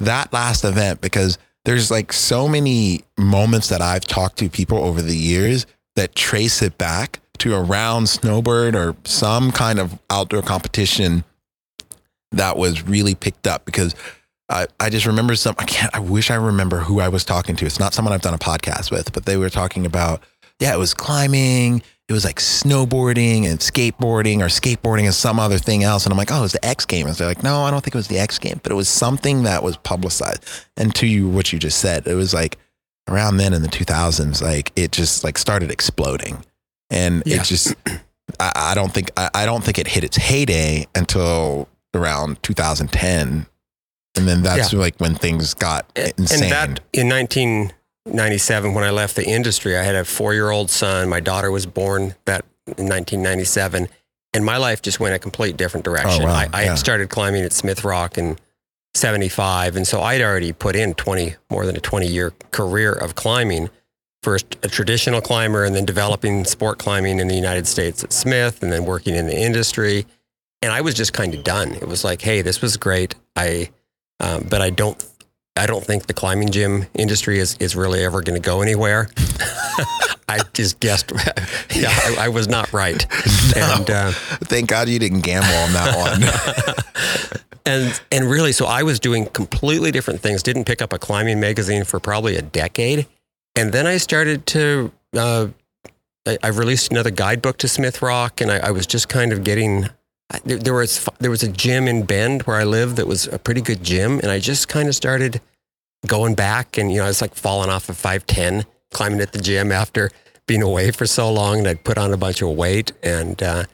that 0.00 0.32
last 0.32 0.64
event 0.64 1.00
because 1.00 1.38
there's 1.64 1.90
like 1.90 2.12
so 2.12 2.48
many 2.48 3.02
moments 3.18 3.68
that 3.68 3.82
I've 3.82 4.04
talked 4.06 4.38
to 4.38 4.48
people 4.48 4.78
over 4.78 5.02
the 5.02 5.16
years 5.16 5.66
that 5.96 6.14
trace 6.14 6.62
it 6.62 6.78
back 6.78 7.20
to 7.38 7.54
around 7.54 8.08
snowbird 8.08 8.74
or 8.74 8.96
some 9.04 9.50
kind 9.52 9.78
of 9.78 9.98
outdoor 10.10 10.42
competition 10.42 11.24
that 12.36 12.56
was 12.56 12.82
really 12.82 13.14
picked 13.14 13.46
up 13.46 13.64
because 13.64 13.94
I, 14.48 14.66
I 14.78 14.90
just 14.90 15.06
remember 15.06 15.34
some 15.34 15.54
I 15.58 15.64
can't 15.64 15.94
I 15.94 15.98
wish 16.00 16.30
I 16.30 16.36
remember 16.36 16.78
who 16.78 17.00
I 17.00 17.08
was 17.08 17.24
talking 17.24 17.56
to. 17.56 17.66
It's 17.66 17.80
not 17.80 17.94
someone 17.94 18.14
I've 18.14 18.22
done 18.22 18.34
a 18.34 18.38
podcast 18.38 18.90
with, 18.90 19.12
but 19.12 19.24
they 19.26 19.36
were 19.36 19.50
talking 19.50 19.84
about 19.86 20.22
yeah, 20.58 20.72
it 20.72 20.78
was 20.78 20.94
climbing, 20.94 21.82
it 22.08 22.12
was 22.14 22.24
like 22.24 22.36
snowboarding 22.38 23.44
and 23.44 23.58
skateboarding 23.58 24.38
or 24.38 24.46
skateboarding 24.46 25.04
and 25.04 25.12
some 25.14 25.38
other 25.38 25.58
thing 25.58 25.82
else. 25.84 26.06
And 26.06 26.12
I'm 26.12 26.16
like, 26.16 26.32
oh, 26.32 26.38
it 26.38 26.42
was 26.42 26.52
the 26.52 26.64
X 26.64 26.86
Games. 26.86 27.18
They're 27.18 27.26
like, 27.26 27.42
no, 27.42 27.60
I 27.62 27.70
don't 27.70 27.82
think 27.82 27.94
it 27.94 27.98
was 27.98 28.08
the 28.08 28.18
X 28.18 28.38
Games, 28.38 28.60
but 28.62 28.72
it 28.72 28.76
was 28.76 28.88
something 28.88 29.42
that 29.42 29.62
was 29.62 29.76
publicized. 29.78 30.44
And 30.78 30.94
to 30.94 31.06
you, 31.06 31.28
what 31.28 31.52
you 31.52 31.58
just 31.58 31.78
said, 31.78 32.06
it 32.06 32.14
was 32.14 32.32
like 32.32 32.56
around 33.08 33.36
then 33.36 33.52
in 33.52 33.62
the 33.62 33.68
2000s, 33.68 34.40
like 34.40 34.72
it 34.76 34.92
just 34.92 35.24
like 35.24 35.36
started 35.36 35.70
exploding, 35.70 36.42
and 36.88 37.22
Yeah. 37.26 37.36
it 37.36 37.44
just 37.44 37.74
I, 38.40 38.52
I 38.54 38.74
don't 38.74 38.92
think 38.94 39.10
I, 39.16 39.28
I 39.34 39.44
don't 39.46 39.62
think 39.62 39.78
it 39.78 39.86
hit 39.88 40.02
its 40.04 40.16
heyday 40.16 40.86
until 40.94 41.68
around 41.96 42.42
2010, 42.42 43.46
and 44.16 44.28
then 44.28 44.42
that's 44.42 44.72
like 44.72 44.96
when 44.98 45.14
things 45.14 45.54
got 45.54 45.90
And- 45.96 46.12
insane. 46.16 46.44
And 46.44 46.52
that 46.52 46.80
in 46.92 47.08
1997, 47.08 48.74
when 48.74 48.84
I 48.84 48.90
left 48.90 49.16
the 49.16 49.26
industry, 49.26 49.76
I 49.76 49.82
had 49.82 49.94
a 49.94 50.04
four 50.04 50.34
year 50.34 50.50
old 50.50 50.70
son. 50.70 51.08
My 51.08 51.20
daughter 51.20 51.50
was 51.50 51.66
born 51.66 52.14
that 52.24 52.44
in 52.66 52.88
1997. 52.88 53.88
And 54.34 54.44
my 54.44 54.58
life 54.58 54.82
just 54.82 55.00
went 55.00 55.14
a 55.14 55.18
complete 55.18 55.56
different 55.56 55.86
oh, 55.88 55.92
direction. 55.92 56.22
Oh, 56.24 56.26
wow. 56.26 56.34
I, 56.34 56.48
I 56.52 56.64
Yeah. 56.64 56.74
started 56.74 57.08
climbing 57.08 57.42
at 57.42 57.52
Smith 57.52 57.84
Rock 57.84 58.18
in 58.18 58.38
75. 58.94 59.76
And 59.76 59.86
so 59.86 60.02
I'd 60.02 60.20
already 60.20 60.52
put 60.52 60.76
in 60.76 60.94
20, 60.94 61.36
more 61.50 61.64
than 61.64 61.76
a 61.76 61.80
20 61.80 62.06
year 62.06 62.32
career 62.50 62.92
of 62.92 63.14
climbing. 63.14 63.70
First 64.22 64.56
a 64.62 64.68
traditional 64.68 65.20
climber 65.20 65.64
and 65.64 65.74
then 65.74 65.84
developing 65.84 66.44
sport 66.44 66.78
climbing 66.78 67.20
in 67.20 67.28
the 67.28 67.34
United 67.34 67.66
States 67.66 68.02
at 68.02 68.12
Smith 68.12 68.62
and 68.62 68.72
then 68.72 68.84
working 68.84 69.14
in 69.14 69.26
the 69.26 69.36
industry. 69.36 70.04
And 70.66 70.74
I 70.74 70.80
was 70.80 70.94
just 70.94 71.12
kind 71.12 71.32
of 71.32 71.44
done. 71.44 71.74
It 71.74 71.86
was 71.86 72.02
like, 72.02 72.20
hey, 72.20 72.42
this 72.42 72.60
was 72.60 72.76
great. 72.76 73.14
I, 73.36 73.70
um, 74.18 74.48
but 74.50 74.60
I 74.60 74.70
don't, 74.70 75.00
I 75.54 75.64
don't 75.64 75.84
think 75.84 76.06
the 76.08 76.12
climbing 76.12 76.50
gym 76.50 76.86
industry 76.92 77.38
is 77.38 77.56
is 77.60 77.76
really 77.76 78.04
ever 78.04 78.20
going 78.20 78.34
to 78.34 78.44
go 78.44 78.62
anywhere. 78.62 79.08
I 80.28 80.40
just 80.54 80.80
guessed. 80.80 81.12
yeah, 81.72 81.90
I, 81.90 82.16
I 82.22 82.28
was 82.30 82.48
not 82.48 82.72
right. 82.72 83.06
And 83.56 83.88
uh, 83.88 84.10
Thank 84.10 84.68
God 84.68 84.88
you 84.88 84.98
didn't 84.98 85.20
gamble 85.20 85.54
on 85.54 85.72
that 85.72 85.96
one. 85.96 87.44
and 87.64 88.00
and 88.10 88.28
really, 88.28 88.50
so 88.50 88.66
I 88.66 88.82
was 88.82 88.98
doing 88.98 89.26
completely 89.26 89.92
different 89.92 90.20
things. 90.20 90.42
Didn't 90.42 90.64
pick 90.64 90.82
up 90.82 90.92
a 90.92 90.98
climbing 90.98 91.38
magazine 91.38 91.84
for 91.84 92.00
probably 92.00 92.34
a 92.34 92.42
decade, 92.42 93.06
and 93.54 93.70
then 93.70 93.86
I 93.86 93.98
started 93.98 94.46
to. 94.46 94.90
Uh, 95.16 95.48
I, 96.26 96.38
I 96.42 96.48
released 96.48 96.90
another 96.90 97.12
guidebook 97.12 97.56
to 97.58 97.68
Smith 97.68 98.02
Rock, 98.02 98.40
and 98.40 98.50
I, 98.50 98.58
I 98.58 98.70
was 98.72 98.84
just 98.84 99.08
kind 99.08 99.32
of 99.32 99.44
getting. 99.44 99.88
There, 100.44 100.58
there 100.58 100.74
was 100.74 101.08
there 101.18 101.30
was 101.30 101.42
a 101.42 101.48
gym 101.48 101.86
in 101.86 102.04
Bend 102.04 102.42
where 102.42 102.56
I 102.56 102.64
live 102.64 102.96
that 102.96 103.06
was 103.06 103.26
a 103.28 103.38
pretty 103.38 103.60
good 103.60 103.82
gym, 103.82 104.18
and 104.18 104.30
I 104.30 104.38
just 104.38 104.68
kind 104.68 104.88
of 104.88 104.94
started 104.94 105.40
going 106.06 106.34
back, 106.34 106.78
and 106.78 106.90
you 106.90 106.98
know, 106.98 107.04
I 107.04 107.08
was 107.08 107.20
like 107.20 107.34
falling 107.34 107.70
off 107.70 107.88
of 107.88 107.96
five 107.96 108.26
ten, 108.26 108.64
climbing 108.92 109.20
at 109.20 109.32
the 109.32 109.40
gym 109.40 109.70
after 109.70 110.10
being 110.46 110.62
away 110.62 110.90
for 110.90 111.06
so 111.06 111.32
long, 111.32 111.58
and 111.60 111.68
I'd 111.68 111.84
put 111.84 111.98
on 111.98 112.12
a 112.12 112.16
bunch 112.16 112.42
of 112.42 112.50
weight, 112.50 112.92
and 113.02 113.40
uh, 113.42 113.64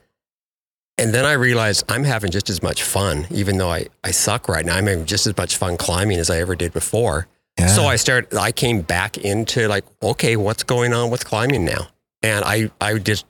and 0.99 1.13
then 1.15 1.25
I 1.25 1.33
realized 1.33 1.85
I'm 1.89 2.05
having 2.05 2.31
just 2.31 2.51
as 2.51 2.63
much 2.63 2.83
fun, 2.83 3.27
even 3.31 3.59
though 3.59 3.71
I, 3.71 3.87
I 4.05 4.11
suck 4.11 4.49
right 4.49 4.65
now. 4.65 4.77
I'm 4.77 4.87
having 4.87 5.07
just 5.07 5.27
as 5.27 5.37
much 5.37 5.57
fun 5.57 5.77
climbing 5.77 6.19
as 6.19 6.31
I 6.31 6.39
ever 6.39 6.55
did 6.55 6.73
before. 6.73 7.27
Yeah. 7.59 7.67
So 7.67 7.85
I 7.85 7.97
started, 7.97 8.35
I 8.37 8.53
came 8.53 8.83
back 8.83 9.19
into 9.19 9.69
like, 9.69 9.85
okay, 10.03 10.37
what's 10.37 10.63
going 10.63 10.93
on 10.93 11.11
with 11.11 11.25
climbing 11.25 11.65
now? 11.65 11.89
And 12.23 12.45
I, 12.45 12.71
I 12.81 12.99
just 12.99 13.27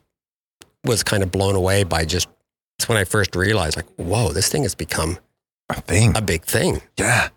was 0.83 1.03
kind 1.03 1.23
of 1.23 1.31
blown 1.31 1.55
away 1.55 1.83
by 1.83 2.05
just, 2.05 2.27
that's 2.83 2.89
when 2.89 2.97
I 2.97 3.05
first 3.05 3.33
realized 3.35 3.77
like, 3.77 3.85
whoa, 3.95 4.33
this 4.33 4.49
thing 4.49 4.63
has 4.63 4.75
become 4.75 5.17
a 5.69 5.79
thing. 5.79 6.17
a 6.17 6.21
big 6.21 6.43
thing. 6.43 6.81
Yeah. 6.99 7.29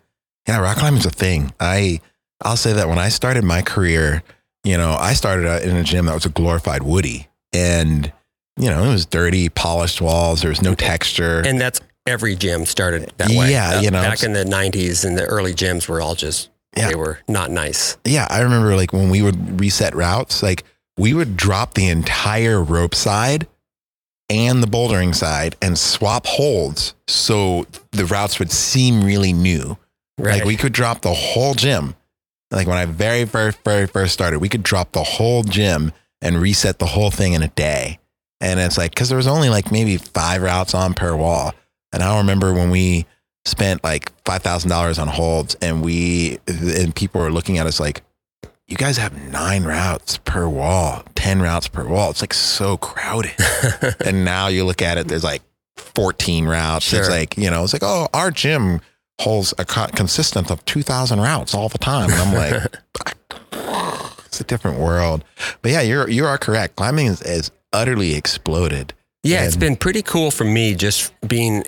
Yeah, 0.45 0.59
rock 0.59 0.75
climbing's 0.77 1.05
a 1.05 1.09
thing. 1.09 1.53
I 1.59 2.01
I'll 2.41 2.57
say 2.57 2.73
that 2.73 2.89
when 2.89 2.99
I 2.99 3.07
started 3.09 3.45
my 3.45 3.61
career, 3.61 4.23
you 4.65 4.77
know, 4.77 4.93
I 4.99 5.13
started 5.13 5.47
out 5.47 5.63
in 5.63 5.75
a 5.77 5.83
gym 5.83 6.05
that 6.07 6.13
was 6.13 6.25
a 6.25 6.29
glorified 6.29 6.83
woody 6.83 7.29
and 7.53 8.11
you 8.57 8.69
know, 8.69 8.83
it 8.83 8.89
was 8.89 9.05
dirty, 9.05 9.47
polished 9.49 10.01
walls, 10.01 10.41
there 10.41 10.49
was 10.49 10.61
no 10.61 10.73
texture. 10.75 11.41
And 11.45 11.61
that's 11.61 11.79
every 12.05 12.35
gym 12.35 12.65
started 12.65 13.13
that 13.17 13.29
way. 13.29 13.37
Uh, 13.37 13.47
Yeah, 13.49 13.79
you 13.81 13.89
know, 13.91 14.01
back 14.01 14.23
in 14.23 14.33
the 14.33 14.43
90s 14.43 15.05
and 15.05 15.17
the 15.17 15.23
early 15.25 15.53
gyms 15.53 15.87
were 15.87 16.01
all 16.01 16.15
just, 16.15 16.49
Yeah. 16.75 16.89
they 16.89 16.95
were 16.95 17.19
not 17.29 17.51
nice. 17.51 17.95
yeah, 18.03 18.27
I 18.29 18.41
remember 18.41 18.75
like 18.75 18.91
when 18.91 19.09
we 19.09 19.21
would 19.21 19.61
reset 19.61 19.95
routes, 19.95 20.43
like 20.43 20.65
we 20.97 21.13
would 21.13 21.37
drop 21.37 21.75
the 21.75 21.87
entire 21.87 22.61
rope 22.61 22.95
side 22.95 23.47
and 24.29 24.61
the 24.61 24.67
bouldering 24.67 25.15
side 25.15 25.55
and 25.61 25.77
swap 25.77 26.25
holds 26.25 26.93
so 27.07 27.65
the 27.91 28.05
routes 28.05 28.39
would 28.39 28.51
seem 28.51 29.03
really 29.03 29.33
new. 29.33 29.77
Right. 30.17 30.39
Like 30.39 30.45
we 30.45 30.57
could 30.57 30.73
drop 30.73 31.01
the 31.01 31.13
whole 31.13 31.53
gym. 31.53 31.95
Like 32.51 32.67
when 32.67 32.77
I 32.77 32.85
very 32.85 33.25
first, 33.25 33.59
very 33.63 33.87
first 33.87 34.13
started, 34.13 34.39
we 34.39 34.49
could 34.49 34.63
drop 34.63 34.91
the 34.91 35.03
whole 35.03 35.43
gym 35.43 35.91
and 36.21 36.41
reset 36.41 36.79
the 36.79 36.85
whole 36.85 37.11
thing 37.11 37.33
in 37.33 37.43
a 37.43 37.49
day. 37.49 37.99
And 38.41 38.59
it's 38.59 38.77
like, 38.77 38.93
cause 38.95 39.09
there 39.09 39.17
was 39.17 39.27
only 39.27 39.49
like 39.49 39.71
maybe 39.71 39.97
five 39.97 40.41
routes 40.41 40.73
on 40.73 40.93
per 40.93 41.15
wall. 41.15 41.53
And 41.93 42.03
I 42.03 42.17
remember 42.17 42.53
when 42.53 42.69
we 42.69 43.05
spent 43.45 43.83
like 43.83 44.11
$5,000 44.23 45.01
on 45.01 45.07
holds 45.07 45.55
and 45.61 45.83
we, 45.83 46.39
and 46.47 46.93
people 46.93 47.21
were 47.21 47.31
looking 47.31 47.57
at 47.57 47.65
us 47.65 47.79
like, 47.79 48.01
you 48.67 48.75
guys 48.75 48.97
have 48.97 49.13
nine 49.31 49.63
routes 49.63 50.17
per 50.19 50.47
wall, 50.47 51.03
10 51.15 51.41
routes 51.41 51.67
per 51.69 51.85
wall. 51.87 52.09
It's 52.11 52.21
like 52.21 52.33
so 52.33 52.75
crowded. 52.77 53.31
and 54.05 54.25
now 54.25 54.47
you 54.47 54.65
look 54.65 54.81
at 54.81 54.97
it, 54.97 55.07
there's 55.07 55.23
like 55.23 55.41
14 55.77 56.45
routes. 56.45 56.91
It's 56.91 57.09
like, 57.09 57.37
you 57.37 57.49
know, 57.49 57.63
it's 57.63 57.71
like, 57.73 57.83
oh, 57.83 58.07
our 58.13 58.29
gym 58.29 58.81
holds 59.21 59.53
a 59.57 59.63
co- 59.65 59.87
consistent 59.87 60.51
of 60.51 60.63
2,000 60.65 61.19
routes 61.21 61.53
all 61.53 61.69
the 61.69 61.77
time. 61.77 62.09
And 62.11 62.19
I'm 62.19 62.33
like, 62.33 62.73
it's 64.25 64.41
a 64.41 64.43
different 64.43 64.79
world. 64.79 65.23
But 65.61 65.71
yeah, 65.71 65.81
you're, 65.81 66.09
you 66.09 66.25
are 66.25 66.37
correct. 66.37 66.75
Climbing 66.75 67.07
is, 67.07 67.21
is 67.21 67.51
utterly 67.71 68.15
exploded. 68.15 68.93
Yeah, 69.23 69.45
it's 69.45 69.57
been 69.57 69.75
pretty 69.77 70.01
cool 70.01 70.29
for 70.29 70.43
me 70.43 70.75
just 70.75 71.13
being 71.27 71.63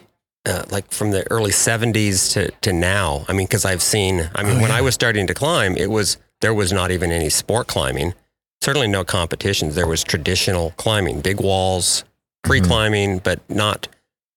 uh, 0.45 0.63
like 0.69 0.91
from 0.91 1.11
the 1.11 1.29
early 1.31 1.51
70s 1.51 2.33
to, 2.33 2.51
to 2.61 2.73
now. 2.73 3.25
I 3.29 3.33
mean, 3.33 3.47
because 3.47 3.63
I've 3.65 3.81
seen, 3.81 4.29
I 4.35 4.43
mean, 4.43 4.57
Oh, 4.57 4.61
when 4.61 4.69
yeah. 4.69 4.77
I 4.77 4.81
was 4.81 4.93
starting 4.95 5.27
to 5.27 5.33
climb, 5.33 5.75
it 5.77 5.89
was, 5.89 6.17
there 6.41 6.53
was 6.53 6.71
not 6.71 6.91
even 6.91 7.11
any 7.11 7.29
sport 7.29 7.67
climbing, 7.67 8.13
certainly 8.61 8.87
no 8.87 9.03
competitions. 9.03 9.75
There 9.75 9.87
was 9.87 10.03
traditional 10.03 10.71
climbing, 10.77 11.21
big 11.21 11.39
walls, 11.41 12.03
free 12.45 12.61
Mhm. 12.61 12.67
climbing, 12.67 13.19
but 13.19 13.39
not, 13.49 13.87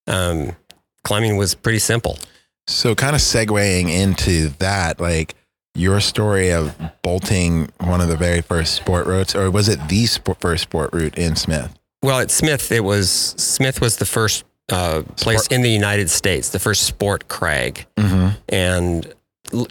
um, 0.06 0.56
climbing 1.04 1.36
was 1.36 1.54
pretty 1.54 1.78
simple. 1.78 2.18
So 2.66 2.94
kind 2.94 3.14
of 3.14 3.22
segueing 3.22 3.90
into 3.90 4.48
that, 4.58 5.00
like 5.00 5.34
your 5.74 6.00
story 6.00 6.52
of 6.52 6.74
bolting 7.02 7.70
one 7.78 8.00
of 8.00 8.08
the 8.08 8.16
very 8.16 8.40
first 8.40 8.74
sport 8.74 9.06
routes, 9.06 9.34
or 9.34 9.50
was 9.50 9.68
it 9.68 9.88
the 9.88 10.06
sport, 10.06 10.38
first 10.40 10.62
sport 10.64 10.90
route 10.92 11.16
in 11.16 11.34
Smith? 11.36 11.70
Well, 12.02 12.18
at 12.20 12.30
Smith, 12.30 12.70
it 12.72 12.84
was, 12.84 13.10
Smith 13.10 13.80
was 13.80 13.96
the 13.96 14.04
first 14.06 14.44
uh, 14.68 15.02
place 15.16 15.42
Sport- 15.44 15.52
in 15.52 15.62
the 15.62 15.70
United 15.70 16.08
States, 16.08 16.50
the 16.50 16.58
first 16.58 16.82
sport 16.84 17.28
crag. 17.28 17.86
Mm-hmm. 17.96 18.28
and 18.48 19.12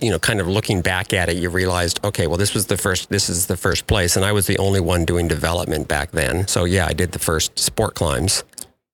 you 0.01 0.09
know 0.09 0.19
kind 0.19 0.39
of 0.39 0.47
looking 0.47 0.81
back 0.81 1.13
at 1.13 1.29
it 1.29 1.37
you 1.37 1.49
realized 1.49 1.99
okay 2.03 2.27
well 2.27 2.37
this 2.37 2.53
was 2.53 2.67
the 2.67 2.77
first 2.77 3.09
this 3.09 3.29
is 3.29 3.47
the 3.47 3.57
first 3.57 3.87
place 3.87 4.15
and 4.15 4.23
i 4.23 4.31
was 4.31 4.47
the 4.47 4.57
only 4.57 4.79
one 4.79 5.05
doing 5.05 5.27
development 5.27 5.87
back 5.87 6.11
then. 6.11 6.47
So 6.47 6.65
yeah 6.65 6.85
i 6.87 6.93
did 6.93 7.11
the 7.11 7.19
first 7.19 7.57
sport 7.57 7.95
climbs 7.95 8.43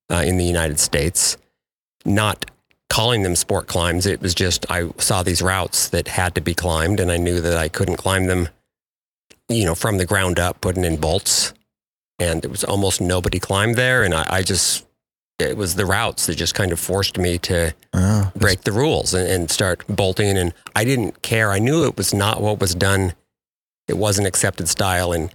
uh, 0.10 0.24
in 0.26 0.38
the 0.38 0.46
united 0.46 0.80
states. 0.80 1.38
Not 2.06 2.50
calling 2.90 3.24
them 3.24 3.36
sport 3.36 3.68
climbs 3.68 4.06
it 4.06 4.22
was 4.22 4.34
just 4.34 4.66
i 4.72 4.90
saw 4.98 5.22
these 5.22 5.42
routes 5.42 5.90
that 5.90 6.08
had 6.08 6.34
to 6.36 6.42
be 6.42 6.54
climbed 6.54 7.02
and 7.02 7.12
i 7.12 7.18
knew 7.18 7.42
that 7.42 7.58
i 7.58 7.68
couldn't 7.68 7.98
climb 7.98 8.28
them 8.28 8.48
you 9.50 9.66
know 9.66 9.76
from 9.76 9.98
the 9.98 10.06
ground 10.06 10.40
up 10.40 10.62
putting 10.62 10.86
in 10.86 10.98
bolts. 10.98 11.54
And 12.20 12.44
it 12.44 12.50
was 12.50 12.64
almost 12.64 13.00
nobody 13.00 13.40
climbed 13.40 13.76
there 13.76 14.04
and 14.04 14.14
i, 14.14 14.26
I 14.28 14.42
just 14.42 14.87
it 15.40 15.56
was 15.58 15.76
the 15.76 15.86
routes 15.86 16.26
that 16.26 16.36
just 16.36 16.56
kind 16.56 16.72
of 16.72 16.80
forced 16.80 17.18
me 17.18 17.38
to 17.40 17.74
Oh, 17.94 18.32
break 18.36 18.62
the 18.62 18.72
rules 18.72 19.14
and, 19.14 19.28
and 19.30 19.52
start 19.52 19.84
bolting. 19.88 20.38
And 20.38 20.54
I 20.76 20.84
didn't 20.84 21.22
care. 21.22 21.52
I 21.52 21.60
knew 21.60 21.86
it 21.86 21.98
was 21.98 22.14
not 22.14 22.42
what 22.42 22.60
was 22.60 22.74
done. 22.76 23.14
It 23.88 23.98
wasn't 23.98 24.28
accepted 24.28 24.68
style 24.68 25.14
in, 25.14 25.30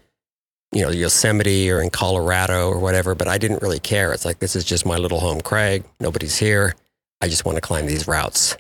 you 0.73 0.83
know, 0.83 0.91
Yosemite 0.91 1.71
or 1.71 1.81
in 1.81 1.91
Colorado 1.91 2.69
or 2.69 2.79
whatever, 2.79 3.15
but 3.15 3.29
I 3.29 3.39
didn't 3.39 3.63
really 3.63 3.79
care. 3.81 4.13
It's 4.13 4.25
like, 4.25 4.39
this 4.41 4.57
is 4.57 4.65
just 4.65 4.85
my 4.87 4.97
little 4.97 5.21
home 5.21 5.41
crag. 5.41 5.85
Nobody's 6.01 6.37
here. 6.39 6.75
I 7.21 7.29
just 7.29 7.45
want 7.45 7.57
to 7.57 7.63
climb 7.63 7.87
these 7.87 8.07
routes. 8.09 8.57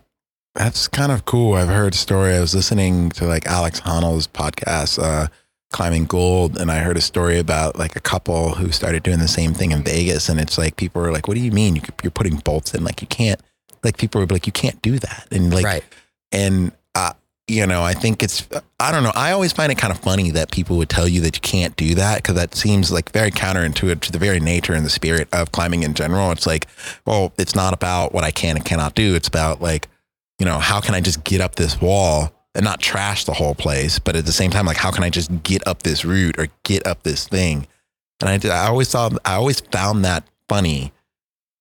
That's 0.54 0.86
kind 0.86 1.10
of 1.10 1.24
cool. 1.24 1.54
I've 1.54 1.68
heard 1.68 1.94
story. 1.94 2.34
I 2.34 2.40
was 2.40 2.54
listening 2.54 3.10
to 3.10 3.24
like 3.26 3.46
Alex 3.46 3.80
Honnold's 3.80 4.28
podcast, 4.28 5.02
uh, 5.02 5.28
Climbing 5.72 6.04
Gold, 6.04 6.58
and 6.58 6.70
I 6.70 6.78
heard 6.80 6.96
a 6.96 7.00
story 7.00 7.38
about 7.38 7.78
like 7.78 7.96
a 7.96 8.00
couple 8.00 8.54
who 8.54 8.70
started 8.72 9.02
doing 9.02 9.18
the 9.18 9.28
same 9.28 9.54
thing 9.54 9.72
in 9.72 9.82
Vegas. 9.82 10.28
And 10.28 10.38
it's 10.38 10.58
like 10.58 10.76
people 10.76 11.02
were 11.02 11.12
like, 11.12 11.28
"What 11.28 11.34
do 11.34 11.40
you 11.40 11.52
mean 11.52 11.82
you're 12.02 12.10
putting 12.10 12.36
bolts 12.36 12.74
in? 12.74 12.84
Like 12.84 13.00
you 13.00 13.08
can't." 13.08 13.40
Like 13.82 13.96
people 13.96 14.20
were 14.20 14.26
like, 14.26 14.46
"You 14.46 14.52
can't 14.52 14.80
do 14.82 14.98
that." 14.98 15.26
And 15.30 15.52
like, 15.52 15.64
right. 15.64 15.84
and 16.30 16.72
uh, 16.94 17.14
you 17.48 17.66
know, 17.66 17.82
I 17.82 17.94
think 17.94 18.22
it's 18.22 18.46
I 18.78 18.92
don't 18.92 19.02
know. 19.02 19.12
I 19.14 19.32
always 19.32 19.52
find 19.52 19.72
it 19.72 19.78
kind 19.78 19.92
of 19.92 19.98
funny 19.98 20.30
that 20.30 20.50
people 20.50 20.76
would 20.78 20.88
tell 20.88 21.08
you 21.08 21.20
that 21.22 21.36
you 21.36 21.40
can't 21.40 21.74
do 21.76 21.94
that 21.96 22.18
because 22.18 22.36
that 22.36 22.54
seems 22.54 22.92
like 22.92 23.10
very 23.12 23.30
counterintuitive 23.30 24.00
to 24.00 24.12
the 24.12 24.18
very 24.18 24.40
nature 24.40 24.74
and 24.74 24.86
the 24.86 24.90
spirit 24.90 25.28
of 25.32 25.52
climbing 25.52 25.82
in 25.82 25.94
general. 25.94 26.30
It's 26.30 26.46
like, 26.46 26.66
well, 27.04 27.32
it's 27.38 27.54
not 27.54 27.74
about 27.74 28.12
what 28.12 28.24
I 28.24 28.30
can 28.30 28.56
and 28.56 28.64
cannot 28.64 28.94
do. 28.94 29.14
It's 29.14 29.28
about 29.28 29.60
like, 29.60 29.88
you 30.38 30.46
know, 30.46 30.58
how 30.58 30.80
can 30.80 30.94
I 30.94 31.00
just 31.00 31.24
get 31.24 31.40
up 31.40 31.56
this 31.56 31.80
wall 31.80 32.32
and 32.54 32.64
not 32.64 32.80
trash 32.80 33.24
the 33.24 33.32
whole 33.32 33.54
place, 33.54 33.98
but 33.98 34.14
at 34.16 34.26
the 34.26 34.32
same 34.32 34.50
time, 34.50 34.66
like, 34.66 34.76
how 34.76 34.90
can 34.90 35.04
I 35.04 35.10
just 35.10 35.42
get 35.42 35.66
up 35.66 35.82
this 35.82 36.04
route 36.04 36.38
or 36.38 36.48
get 36.64 36.86
up 36.86 37.02
this 37.02 37.26
thing? 37.26 37.66
And 38.20 38.28
I, 38.28 38.36
did- 38.38 38.50
I 38.50 38.66
always 38.66 38.90
thought, 38.90 39.12
I 39.24 39.34
always 39.34 39.60
found 39.60 40.04
that 40.04 40.24
funny 40.48 40.92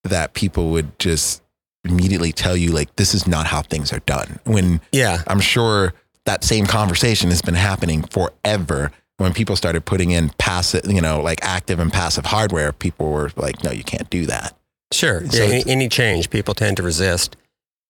that 0.04 0.34
people 0.34 0.70
would 0.70 0.98
just 0.98 1.42
immediately 1.84 2.32
tell 2.32 2.56
you 2.56 2.70
like 2.72 2.94
this 2.96 3.14
is 3.14 3.26
not 3.26 3.46
how 3.46 3.62
things 3.62 3.92
are 3.92 3.98
done 4.00 4.38
when 4.44 4.80
Yeah. 4.92 5.22
I'm 5.26 5.40
sure 5.40 5.94
that 6.26 6.44
same 6.44 6.66
conversation 6.66 7.30
has 7.30 7.42
been 7.42 7.54
happening 7.54 8.02
forever. 8.04 8.92
When 9.16 9.32
people 9.32 9.56
started 9.56 9.84
putting 9.84 10.10
in 10.10 10.30
passive, 10.38 10.82
you 10.86 11.00
know, 11.00 11.20
like 11.20 11.40
active 11.42 11.78
and 11.80 11.92
passive 11.92 12.26
hardware, 12.26 12.72
people 12.72 13.08
were 13.10 13.30
like, 13.36 13.62
no, 13.64 13.70
you 13.70 13.82
can't 13.84 14.08
do 14.10 14.26
that. 14.26 14.56
Sure. 14.92 15.26
So 15.30 15.42
yeah, 15.44 15.50
any, 15.54 15.64
any 15.70 15.88
change, 15.88 16.30
people 16.30 16.54
tend 16.54 16.76
to 16.78 16.82
resist. 16.82 17.36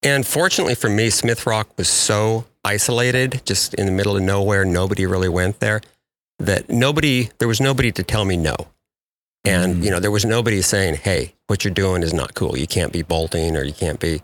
And 0.02 0.26
fortunately 0.26 0.74
for 0.74 0.88
me, 0.88 1.10
Smith 1.10 1.46
Rock 1.46 1.68
was 1.76 1.88
so 1.88 2.44
isolated, 2.64 3.42
just 3.44 3.74
in 3.74 3.86
the 3.86 3.92
middle 3.92 4.16
of 4.16 4.22
nowhere. 4.22 4.64
Nobody 4.64 5.06
really 5.06 5.28
went 5.28 5.60
there. 5.60 5.80
That 6.38 6.68
nobody, 6.70 7.30
there 7.38 7.48
was 7.48 7.60
nobody 7.60 7.92
to 7.92 8.02
tell 8.02 8.24
me 8.24 8.36
no. 8.36 8.56
And, 9.44 9.76
Mm. 9.76 9.84
you 9.84 9.90
know, 9.90 10.00
there 10.00 10.10
was 10.10 10.24
nobody 10.24 10.62
saying, 10.62 10.94
hey, 10.96 11.34
what 11.48 11.64
you're 11.64 11.74
doing 11.74 12.02
is 12.02 12.14
not 12.14 12.34
cool. 12.34 12.56
You 12.56 12.66
can't 12.66 12.92
be 12.92 13.02
bolting 13.02 13.56
or 13.56 13.64
you 13.64 13.72
can't 13.72 13.98
be 14.00 14.22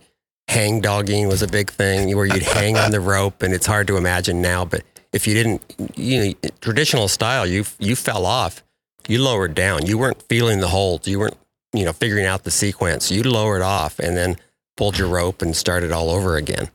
hang 0.49 0.81
dogging 0.81 1.29
was 1.29 1.43
a 1.43 1.49
big 1.49 1.71
thing 1.71 2.17
where 2.17 2.25
you'd 2.25 2.43
hang 2.43 2.77
on 2.79 2.91
the 2.93 3.01
rope. 3.15 3.43
And 3.43 3.53
it's 3.53 3.67
hard 3.67 3.87
to 3.89 3.97
imagine 3.97 4.41
now. 4.41 4.65
But 4.65 4.83
if 5.13 5.27
you 5.27 5.35
didn't, 5.35 5.63
you 5.97 6.25
know, 6.43 6.51
traditional 6.61 7.09
style, 7.09 7.47
you, 7.47 7.65
you 7.79 7.97
fell 7.97 8.25
off, 8.25 8.63
you 9.09 9.23
lowered 9.23 9.55
down. 9.55 9.87
You 9.87 9.99
weren't 9.99 10.23
feeling 10.29 10.61
the 10.61 10.69
holds. 10.69 11.07
You 11.09 11.19
weren't 11.19 11.37
you 11.75 11.85
know, 11.85 11.93
figuring 11.93 12.25
out 12.25 12.45
the 12.45 12.51
sequence. 12.51 13.11
You'd 13.11 13.27
lower 13.27 13.63
off 13.63 13.99
and 13.99 14.17
then 14.17 14.37
pulled 14.79 14.97
your 14.99 15.09
rope 15.09 15.43
and 15.43 15.55
started 15.55 15.93
all 15.93 16.09
over 16.11 16.37
again. 16.37 16.71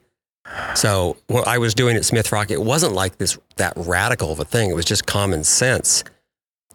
So 0.76 1.18
what 1.28 1.48
I 1.48 1.58
was 1.58 1.74
doing 1.74 1.96
at 1.96 2.06
Smith 2.06 2.32
Rock, 2.32 2.52
it 2.52 2.62
wasn't 2.62 2.94
like 2.94 3.18
this 3.18 3.38
that 3.58 3.74
radical 3.76 4.32
of 4.32 4.40
a 4.40 4.46
thing. 4.46 4.70
It 4.70 4.76
was 4.76 4.86
just 4.86 5.06
common 5.06 5.44
sense. 5.44 6.04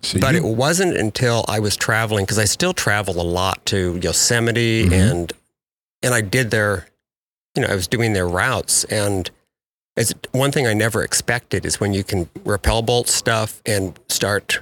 So 0.02 0.18
But 0.20 0.34
you- 0.34 0.46
it 0.46 0.54
wasn't 0.56 0.96
until 0.96 1.44
I 1.48 1.58
was 1.58 1.76
traveling 1.76 2.24
because 2.24 2.38
I 2.38 2.44
still 2.44 2.72
travel 2.72 3.20
a 3.20 3.22
lot 3.26 3.64
to 3.66 3.98
Yosemite 4.02 4.86
Mhm. 4.88 4.92
and 5.10 5.32
and 6.02 6.14
I 6.14 6.20
did 6.20 6.52
their, 6.52 6.86
you 7.56 7.62
know, 7.62 7.68
I 7.68 7.74
was 7.74 7.88
doing 7.88 8.12
their 8.12 8.28
routes 8.28 8.84
and 8.84 9.28
it's 9.96 10.14
one 10.30 10.52
thing 10.52 10.64
I 10.68 10.74
never 10.74 11.02
expected 11.02 11.66
is 11.66 11.80
when 11.80 11.92
you 11.92 12.04
can 12.04 12.28
rappel 12.44 12.82
bolt 12.82 13.08
stuff 13.08 13.60
and 13.66 13.98
start, 14.08 14.60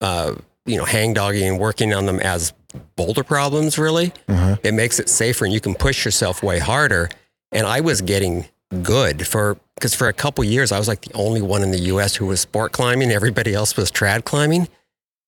uh, 0.00 0.34
you 0.66 0.76
know, 0.76 0.84
hang 0.84 1.14
dogging 1.14 1.44
and 1.46 1.60
working 1.60 1.94
on 1.94 2.06
them 2.06 2.18
as 2.18 2.52
boulder 2.96 3.22
problems. 3.22 3.78
Really, 3.78 4.12
Uh-huh. 4.28 4.56
it 4.64 4.74
makes 4.74 4.98
it 4.98 5.08
safer 5.08 5.44
and 5.44 5.54
you 5.54 5.60
can 5.60 5.76
push 5.76 6.04
yourself 6.04 6.42
way 6.42 6.58
harder. 6.58 7.08
And 7.54 7.66
I 7.66 7.80
was 7.80 8.02
getting 8.02 8.46
good 8.82 9.26
for 9.26 9.56
because 9.76 9.94
for 9.94 10.08
a 10.08 10.12
couple 10.12 10.44
years 10.44 10.72
I 10.72 10.78
was 10.78 10.88
like 10.88 11.02
the 11.02 11.14
only 11.14 11.40
one 11.40 11.62
in 11.62 11.70
the 11.70 11.78
U.S. 11.80 12.16
who 12.16 12.26
was 12.26 12.40
sport 12.40 12.72
climbing. 12.72 13.10
Everybody 13.10 13.54
else 13.54 13.76
was 13.76 13.90
trad 13.90 14.24
climbing, 14.24 14.68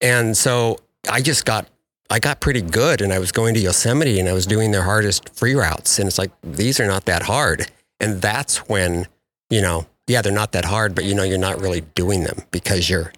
and 0.01 0.37
so 0.37 0.79
I 1.11 1.23
just 1.23 1.47
got 1.47 1.69
I 2.11 2.19
got 2.19 2.41
pretty 2.41 2.63
good. 2.63 3.01
And 3.01 3.13
I 3.13 3.19
was 3.19 3.33
going 3.33 3.55
to 3.55 3.61
Yosemite 3.61 4.21
and 4.21 4.29
I 4.29 4.33
was 4.33 4.47
doing 4.47 4.73
their 4.73 4.83
hardest 4.83 5.31
free 5.31 5.55
routes, 5.55 5.99
and 5.99 6.09
it's 6.09 6.19
like 6.19 6.33
these 6.43 6.81
are 6.81 6.87
not 6.87 7.07
that 7.07 7.23
hard. 7.23 7.71
And 8.01 8.21
that's 8.21 8.69
when 8.69 9.07
you 9.49 9.63
know, 9.63 9.87
yeah, 10.09 10.21
they're 10.23 10.33
not 10.33 10.53
that 10.53 10.65
hard, 10.65 10.95
but 10.95 11.05
you 11.05 11.15
know, 11.15 11.23
you're 11.23 11.39
not 11.39 11.61
really 11.61 11.83
doing 11.95 12.25
them 12.25 12.43
because 12.51 12.91
you're 12.91 13.13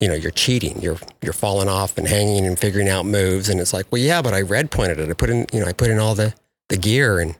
you 0.00 0.08
know, 0.08 0.14
you're 0.14 0.30
cheating. 0.30 0.80
You're 0.80 0.98
you're 1.22 1.32
falling 1.32 1.68
off 1.68 1.96
and 1.96 2.06
hanging 2.06 2.46
and 2.46 2.58
figuring 2.58 2.88
out 2.88 3.06
moves. 3.06 3.48
And 3.48 3.60
it's 3.60 3.72
like, 3.72 3.86
well, 3.90 4.00
yeah, 4.00 4.22
but 4.22 4.34
I 4.34 4.42
red 4.42 4.70
pointed 4.70 4.98
it. 4.98 5.08
I 5.08 5.12
put 5.14 5.30
in, 5.30 5.46
you 5.52 5.60
know, 5.60 5.66
I 5.66 5.72
put 5.72 5.90
in 5.90 5.98
all 5.98 6.14
the 6.14 6.34
the 6.68 6.76
gear, 6.76 7.20
and 7.20 7.36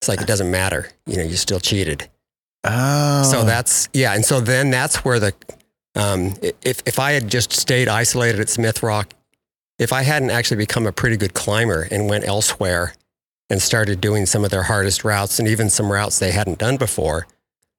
it's 0.00 0.08
like 0.08 0.20
it 0.20 0.26
doesn't 0.26 0.50
matter. 0.50 0.90
You 1.06 1.16
know, 1.16 1.24
you 1.24 1.36
still 1.36 1.60
cheated. 1.60 2.08
Oh. 2.64 3.22
So 3.24 3.44
that's 3.44 3.88
yeah. 3.92 4.14
And 4.14 4.24
so 4.24 4.40
then 4.40 4.70
that's 4.70 5.04
where 5.04 5.18
the 5.18 5.34
um, 5.94 6.34
if 6.62 6.82
if 6.86 6.98
I 6.98 7.12
had 7.12 7.28
just 7.28 7.52
stayed 7.52 7.88
isolated 7.88 8.40
at 8.40 8.48
Smith 8.48 8.82
Rock, 8.82 9.12
if 9.78 9.92
I 9.92 10.02
hadn't 10.02 10.30
actually 10.30 10.58
become 10.58 10.86
a 10.86 10.92
pretty 10.92 11.16
good 11.16 11.34
climber 11.34 11.88
and 11.90 12.08
went 12.08 12.26
elsewhere 12.26 12.94
and 13.50 13.62
started 13.62 14.00
doing 14.00 14.26
some 14.26 14.44
of 14.44 14.50
their 14.50 14.64
hardest 14.64 15.04
routes 15.04 15.38
and 15.38 15.48
even 15.48 15.70
some 15.70 15.90
routes 15.90 16.18
they 16.18 16.32
hadn't 16.32 16.58
done 16.58 16.76
before, 16.76 17.26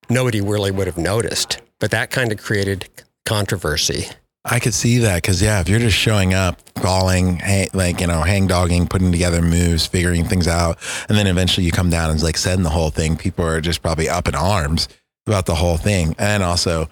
nobody 0.10 0.42
really 0.42 0.72
would 0.72 0.88
have 0.88 0.98
noticed. 0.98 1.62
But 1.80 1.92
that 1.92 2.10
kind 2.10 2.32
of 2.32 2.40
created 2.40 2.90
controversy. 3.26 4.08
I 4.52 4.60
could 4.60 4.74
see 4.74 5.00
that 5.00 5.22
because 5.22 5.42
yeah, 5.42 5.62
if 5.62 5.70
you're 5.70 5.80
just 5.80 5.98
showing 5.98 6.34
up, 6.34 6.60
falling, 6.80 7.38
hang, 7.38 7.70
like 7.74 8.02
you 8.02 8.08
know, 8.08 8.22
hang 8.22 8.48
dogging, 8.48 8.88
putting 8.88 9.12
together 9.12 9.42
moves, 9.42 9.86
figuring 9.86 10.26
things 10.26 10.48
out, 10.48 10.80
and 11.08 11.18
then 11.18 11.28
eventually 11.28 11.66
you 11.66 11.72
come 11.72 11.90
down 11.90 12.10
and 12.10 12.22
like 12.24 12.38
setting 12.38 12.64
the 12.64 12.70
whole 12.70 12.90
thing, 12.90 13.16
people 13.16 13.46
are 13.46 13.62
just 13.62 13.82
probably 13.82 14.10
up 14.10 14.28
in 14.28 14.36
arms 14.36 14.88
about 15.28 15.46
the 15.46 15.56
whole 15.56 15.78
thing. 15.78 16.16
And 16.18 16.42
also, 16.42 16.90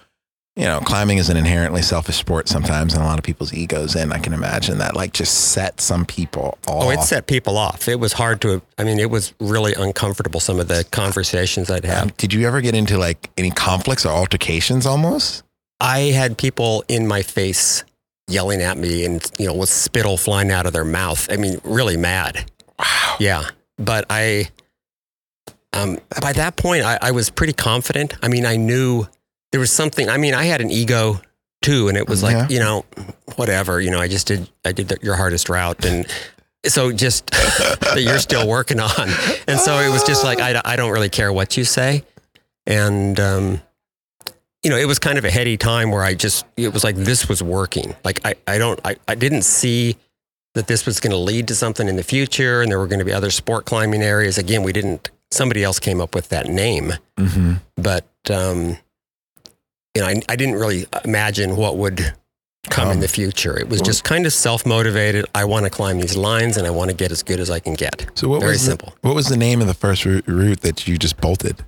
you 0.55 0.65
know, 0.65 0.79
climbing 0.81 1.17
is 1.17 1.29
an 1.29 1.37
inherently 1.37 1.81
selfish 1.81 2.17
sport 2.17 2.47
sometimes, 2.47 2.93
and 2.93 3.01
a 3.01 3.05
lot 3.05 3.17
of 3.17 3.25
people's 3.25 3.53
egos. 3.53 3.95
And 3.95 4.13
I 4.13 4.19
can 4.19 4.33
imagine 4.33 4.77
that 4.77 4.95
like 4.95 5.13
just 5.13 5.51
set 5.51 5.81
some 5.81 6.05
people 6.05 6.57
off. 6.67 6.83
Oh, 6.83 6.89
it 6.91 7.01
set 7.01 7.25
people 7.25 7.57
off. 7.57 7.87
It 7.87 7.99
was 7.99 8.13
hard 8.13 8.39
to. 8.41 8.61
I 8.77 8.83
mean, 8.83 8.99
it 8.99 9.09
was 9.09 9.33
really 9.39 9.73
uncomfortable. 9.73 10.39
Some 10.39 10.59
of 10.59 10.67
the 10.67 10.85
conversations 10.91 11.71
I'd 11.71 11.85
have. 11.85 12.03
Um, 12.03 12.11
did 12.17 12.33
you 12.33 12.45
ever 12.45 12.61
get 12.61 12.75
into 12.75 12.97
like 12.97 13.31
any 13.37 13.49
conflicts 13.49 14.05
or 14.05 14.09
altercations 14.09 14.85
almost? 14.85 15.43
I 15.79 15.99
had 15.99 16.37
people 16.37 16.83
in 16.87 17.07
my 17.07 17.21
face 17.21 17.83
yelling 18.27 18.61
at 18.61 18.77
me 18.77 19.05
and, 19.05 19.23
you 19.37 19.45
know, 19.45 19.53
with 19.53 19.69
spittle 19.69 20.17
flying 20.17 20.51
out 20.51 20.65
of 20.65 20.73
their 20.73 20.83
mouth. 20.85 21.27
I 21.31 21.37
mean, 21.37 21.59
really 21.63 21.97
mad. 21.97 22.49
Wow. 22.79 23.15
Yeah. 23.19 23.43
But 23.77 24.05
I, 24.09 24.49
um, 25.73 25.99
by 26.21 26.33
that 26.33 26.55
point, 26.57 26.83
I, 26.83 26.97
I 27.01 27.11
was 27.11 27.29
pretty 27.29 27.53
confident. 27.53 28.15
I 28.23 28.27
mean, 28.27 28.45
I 28.45 28.55
knew 28.55 29.05
there 29.51 29.59
was 29.59 29.71
something, 29.71 30.09
I 30.09 30.17
mean, 30.17 30.33
I 30.33 30.45
had 30.45 30.61
an 30.61 30.71
ego 30.71 31.21
too. 31.61 31.87
And 31.87 31.97
it 31.97 32.07
was 32.09 32.23
like, 32.23 32.33
Yeah. 32.33 32.47
you 32.49 32.59
know, 32.59 32.85
whatever, 33.35 33.79
you 33.79 33.91
know, 33.91 33.99
I 33.99 34.07
just 34.07 34.27
did, 34.27 34.49
I 34.65 34.71
did 34.71 34.89
the, 34.89 34.97
your 35.01 35.15
hardest 35.15 35.47
route. 35.47 35.85
And 35.85 36.05
so 36.65 36.91
just 36.91 37.27
that 37.31 38.01
you're 38.01 38.19
still 38.19 38.47
working 38.47 38.79
on. 38.79 39.09
And 39.47 39.59
so 39.59 39.77
it 39.79 39.89
was 39.89 40.03
just 40.03 40.23
like, 40.23 40.39
I, 40.39 40.59
I 40.65 40.75
don't 40.75 40.91
really 40.91 41.09
care 41.09 41.31
what 41.31 41.55
you 41.55 41.63
say. 41.63 42.03
And, 42.65 43.19
um, 43.19 43.61
you 44.63 44.69
know, 44.69 44.77
it 44.77 44.85
was 44.85 44.99
kind 44.99 45.17
of 45.17 45.25
a 45.25 45.29
heady 45.31 45.55
time 45.57 45.91
where 45.91 46.03
I 46.03 46.13
just, 46.13 46.45
it 46.57 46.73
was 46.73 46.83
like 46.83 46.95
this 46.95 47.29
was 47.29 47.41
working. 47.43 47.95
Like 48.03 48.19
I, 48.25 48.35
I 48.47 48.57
don't, 48.57 48.79
I, 48.85 48.95
I 49.07 49.15
didn't 49.15 49.43
see 49.43 49.95
that 50.55 50.67
this 50.67 50.85
was 50.85 50.99
going 50.99 51.11
to 51.11 51.17
lead 51.17 51.47
to 51.49 51.55
something 51.55 51.87
in 51.87 51.95
the 51.95 52.03
future 52.03 52.61
and 52.61 52.71
there 52.71 52.79
were 52.79 52.87
going 52.87 52.99
to 52.99 53.05
be 53.05 53.13
other 53.13 53.29
sport 53.31 53.65
climbing 53.65 54.01
areas. 54.01 54.37
Again, 54.37 54.63
we 54.63 54.73
didn't, 54.73 55.11
somebody 55.31 55.63
else 55.63 55.79
came 55.79 56.01
up 56.01 56.15
with 56.15 56.29
that 56.29 56.47
name, 56.47 56.93
Mm-hmm. 57.17 57.53
but, 57.75 58.05
um, 58.31 58.77
you 59.95 60.01
know, 60.01 60.07
I, 60.07 60.21
I 60.29 60.35
didn't 60.35 60.55
really 60.55 60.85
imagine 61.05 61.55
what 61.55 61.77
would 61.77 62.13
come 62.69 62.89
in 62.91 62.99
the 62.99 63.07
future. 63.07 63.57
It 63.57 63.69
was 63.69 63.81
just 63.81 64.03
kind 64.03 64.25
of 64.25 64.33
self 64.33 64.65
motivated. 64.65 65.25
I 65.33 65.45
want 65.45 65.63
to 65.65 65.69
climb 65.69 65.99
these 65.99 66.15
lines 66.17 66.57
and 66.57 66.67
I 66.67 66.69
want 66.69 66.89
to 66.91 66.95
get 66.95 67.11
as 67.11 67.23
good 67.23 67.39
as 67.39 67.49
I 67.49 67.59
can 67.59 67.73
get. 67.75 68.05
So 68.15 68.27
what 68.27 68.41
Very 68.41 68.51
was 68.53 68.61
the- 68.65 68.71
simple. 68.71 68.93
what 69.01 69.15
was 69.15 69.27
the 69.29 69.37
name 69.37 69.61
of 69.61 69.67
the 69.67 69.73
first 69.73 70.05
route 70.05 70.61
that 70.61 70.87
you 70.87 70.97
just 70.97 71.17
bolted? 71.19 71.63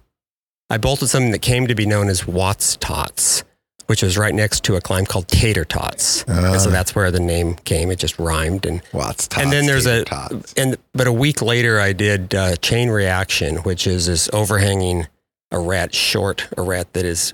I 0.69 0.77
bolted 0.77 1.09
something 1.09 1.31
that 1.31 1.41
came 1.41 1.67
to 1.67 1.75
be 1.75 1.85
known 1.85 2.09
as 2.09 2.27
Watts 2.27 2.75
Tots, 2.77 3.43
which 3.87 4.03
was 4.03 4.17
right 4.17 4.33
next 4.35 4.63
to 4.65 4.75
a 4.75 4.81
climb 4.81 5.05
called 5.05 5.27
Tater 5.27 5.65
Tots. 5.65 6.23
and 6.23 6.61
so 6.61 6.69
Uh. 6.69 6.71
that's 6.71 6.93
where 6.93 7.09
the 7.11 7.19
name 7.19 7.55
came. 7.65 7.89
It 7.91 7.97
just 7.99 8.19
rhymed. 8.19 8.65
And, 8.65 8.81
Watts 8.93 9.27
and 9.35 9.51
then 9.51 9.65
there's 9.65 9.87
a, 9.87 10.03
Tots, 10.05 10.31
Tots. 10.33 10.53
and, 10.53 10.77
but 10.93 11.07
a 11.07 11.11
week 11.11 11.41
later 11.41 11.79
I 11.79 11.93
did 11.93 12.35
uh, 12.35 12.55
Chain 12.57 12.89
Reaction, 12.89 13.57
which 13.57 13.87
is 13.87 14.05
this 14.05 14.29
overhanging 14.31 15.07
arête 15.51 15.93
short, 15.93 16.47
arête 16.55 16.85
that 16.93 17.05
is, 17.05 17.33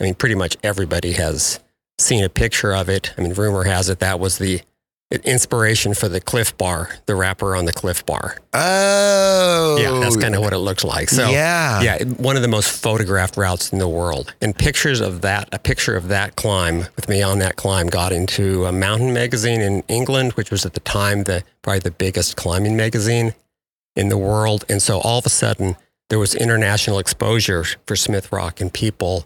I 0.00 0.04
mean, 0.04 0.14
pretty 0.14 0.36
much 0.36 0.56
everybody 0.62 1.12
has 1.12 1.58
seen 1.98 2.22
a 2.22 2.28
picture 2.28 2.74
of 2.74 2.88
it. 2.88 3.12
I 3.18 3.22
mean, 3.22 3.34
rumor 3.34 3.64
has 3.64 3.88
it 3.88 3.98
that 3.98 4.20
was 4.20 4.38
the 4.38 4.60
inspiration 5.24 5.94
for 5.94 6.08
the 6.08 6.20
Clif 6.20 6.56
Bar, 6.56 6.90
the 7.06 7.14
wrapper 7.14 7.54
on 7.54 7.64
the 7.66 7.72
Clif 7.72 8.04
Bar. 8.06 8.36
Oh, 8.54 9.76
Yeah, 9.80 10.00
that's 10.00 10.16
kind 10.16 10.34
of 10.34 10.40
what 10.40 10.52
it 10.52 10.58
looks 10.58 10.84
like. 10.84 11.08
So 11.10 11.28
yeah, 11.28 11.80
yeah, 11.82 12.04
one 12.04 12.36
of 12.36 12.42
the 12.42 12.48
most 12.48 12.70
photographed 12.82 13.36
routes 13.36 13.72
in 13.72 13.78
the 13.78 13.88
world. 13.88 14.34
And 14.40 14.56
pictures 14.56 15.00
of 15.00 15.20
that, 15.22 15.48
a 15.52 15.58
picture 15.58 15.96
of 15.96 16.08
that 16.08 16.36
climb 16.36 16.86
with 16.96 17.08
me 17.08 17.22
on 17.22 17.38
that 17.40 17.56
climb 17.56 17.88
got 17.88 18.12
into 18.12 18.64
a 18.66 18.72
mountain 18.72 19.12
magazine 19.12 19.60
in 19.60 19.82
England, 19.88 20.32
which 20.32 20.50
was 20.50 20.64
at 20.66 20.74
the 20.74 20.80
time 20.80 21.24
the 21.24 21.42
probably 21.62 21.80
the 21.80 21.90
biggest 21.90 22.36
climbing 22.36 22.76
magazine 22.76 23.34
in 23.96 24.08
the 24.08 24.18
world. 24.18 24.64
And 24.68 24.80
so 24.80 25.00
all 25.00 25.18
of 25.18 25.26
a 25.26 25.30
sudden 25.30 25.76
there 26.08 26.18
was 26.18 26.34
international 26.34 26.98
exposure 26.98 27.64
for 27.86 27.96
Smith 27.96 28.32
Rock 28.32 28.60
and 28.60 28.72
people 28.72 29.24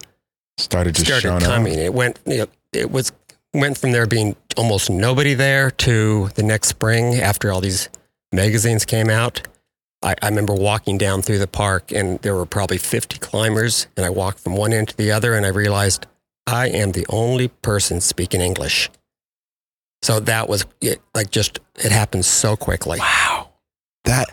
started 0.59 0.94
just 0.94 1.07
started 1.07 1.44
coming. 1.44 1.75
up. 1.75 1.79
It 1.79 1.94
went, 1.94 2.18
you 2.27 2.38
know, 2.38 2.46
it 2.72 2.90
was 2.90 3.12
went 3.55 3.79
from 3.79 3.92
there 3.92 4.07
being 4.07 4.37
almost 4.57 4.90
nobody 4.90 5.35
there 5.35 5.71
to 5.71 6.29
the 6.35 6.42
next 6.42 6.69
spring 6.69 7.14
after 7.14 7.53
all 7.53 7.61
these 7.61 7.88
magazines 8.33 8.85
came 8.85 9.09
out. 9.09 9.47
I, 10.03 10.14
I 10.23 10.29
remember 10.29 10.55
walking 10.55 10.99
down 10.99 11.23
through 11.23 11.38
the 11.38 11.47
park 11.47 11.92
and 11.92 12.19
there 12.21 12.35
were 12.35 12.47
probably 12.47 12.79
50 12.79 13.19
climbers 13.19 13.87
and 13.97 14.05
I 14.05 14.11
walked 14.11 14.40
from 14.40 14.57
one 14.57 14.73
end 14.73 14.88
to 14.88 14.97
the 14.97 15.12
other 15.12 15.35
and 15.35 15.47
I 15.47 15.51
realized 15.51 16.07
I 16.47 16.69
am 16.69 16.92
the 16.92 17.07
only 17.09 17.49
person 17.49 18.01
speaking 18.01 18.40
English. 18.40 18.90
So 20.03 20.21
that 20.21 20.49
was 20.49 20.64
it, 20.81 21.01
like 21.14 21.31
just, 21.31 21.59
it 21.77 21.90
happened 21.90 22.25
so 22.25 22.57
quickly. 22.57 22.99
Wow, 22.99 23.51
that 24.05 24.33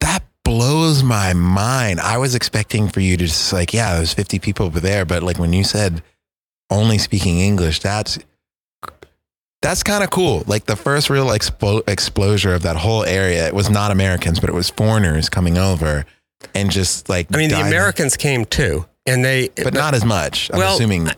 that 0.00 0.22
blows 0.44 1.02
my 1.02 1.32
mind. 1.32 2.00
I 2.00 2.18
was 2.18 2.34
expecting 2.34 2.88
for 2.88 3.00
you 3.00 3.16
to 3.16 3.26
just 3.26 3.52
like, 3.52 3.74
yeah, 3.74 3.96
there's 3.96 4.14
50 4.14 4.38
people 4.38 4.66
over 4.66 4.80
there, 4.80 5.04
but 5.04 5.22
like 5.22 5.38
when 5.38 5.52
you 5.52 5.64
said 5.64 6.02
only 6.70 6.98
speaking 6.98 7.40
English, 7.40 7.80
that's 7.80 8.18
that's 9.62 9.82
kind 9.82 10.04
of 10.04 10.10
cool. 10.10 10.44
Like 10.46 10.66
the 10.66 10.76
first 10.76 11.10
real 11.10 11.26
expo- 11.28 11.88
explosion 11.88 12.52
of 12.52 12.62
that 12.62 12.76
whole 12.76 13.04
area, 13.04 13.46
it 13.46 13.54
was 13.54 13.68
not 13.70 13.90
Americans, 13.90 14.40
but 14.40 14.48
it 14.48 14.54
was 14.54 14.70
foreigners 14.70 15.28
coming 15.28 15.58
over 15.58 16.04
and 16.54 16.70
just 16.70 17.08
like. 17.08 17.26
I 17.34 17.38
mean, 17.38 17.50
the 17.50 17.60
Americans 17.60 18.16
came 18.16 18.44
too 18.44 18.86
and 19.06 19.24
they, 19.24 19.48
but 19.62 19.74
not 19.74 19.94
as 19.94 20.04
much. 20.04 20.50
I'm 20.52 20.58
Well, 20.58 20.74
assuming. 20.76 21.08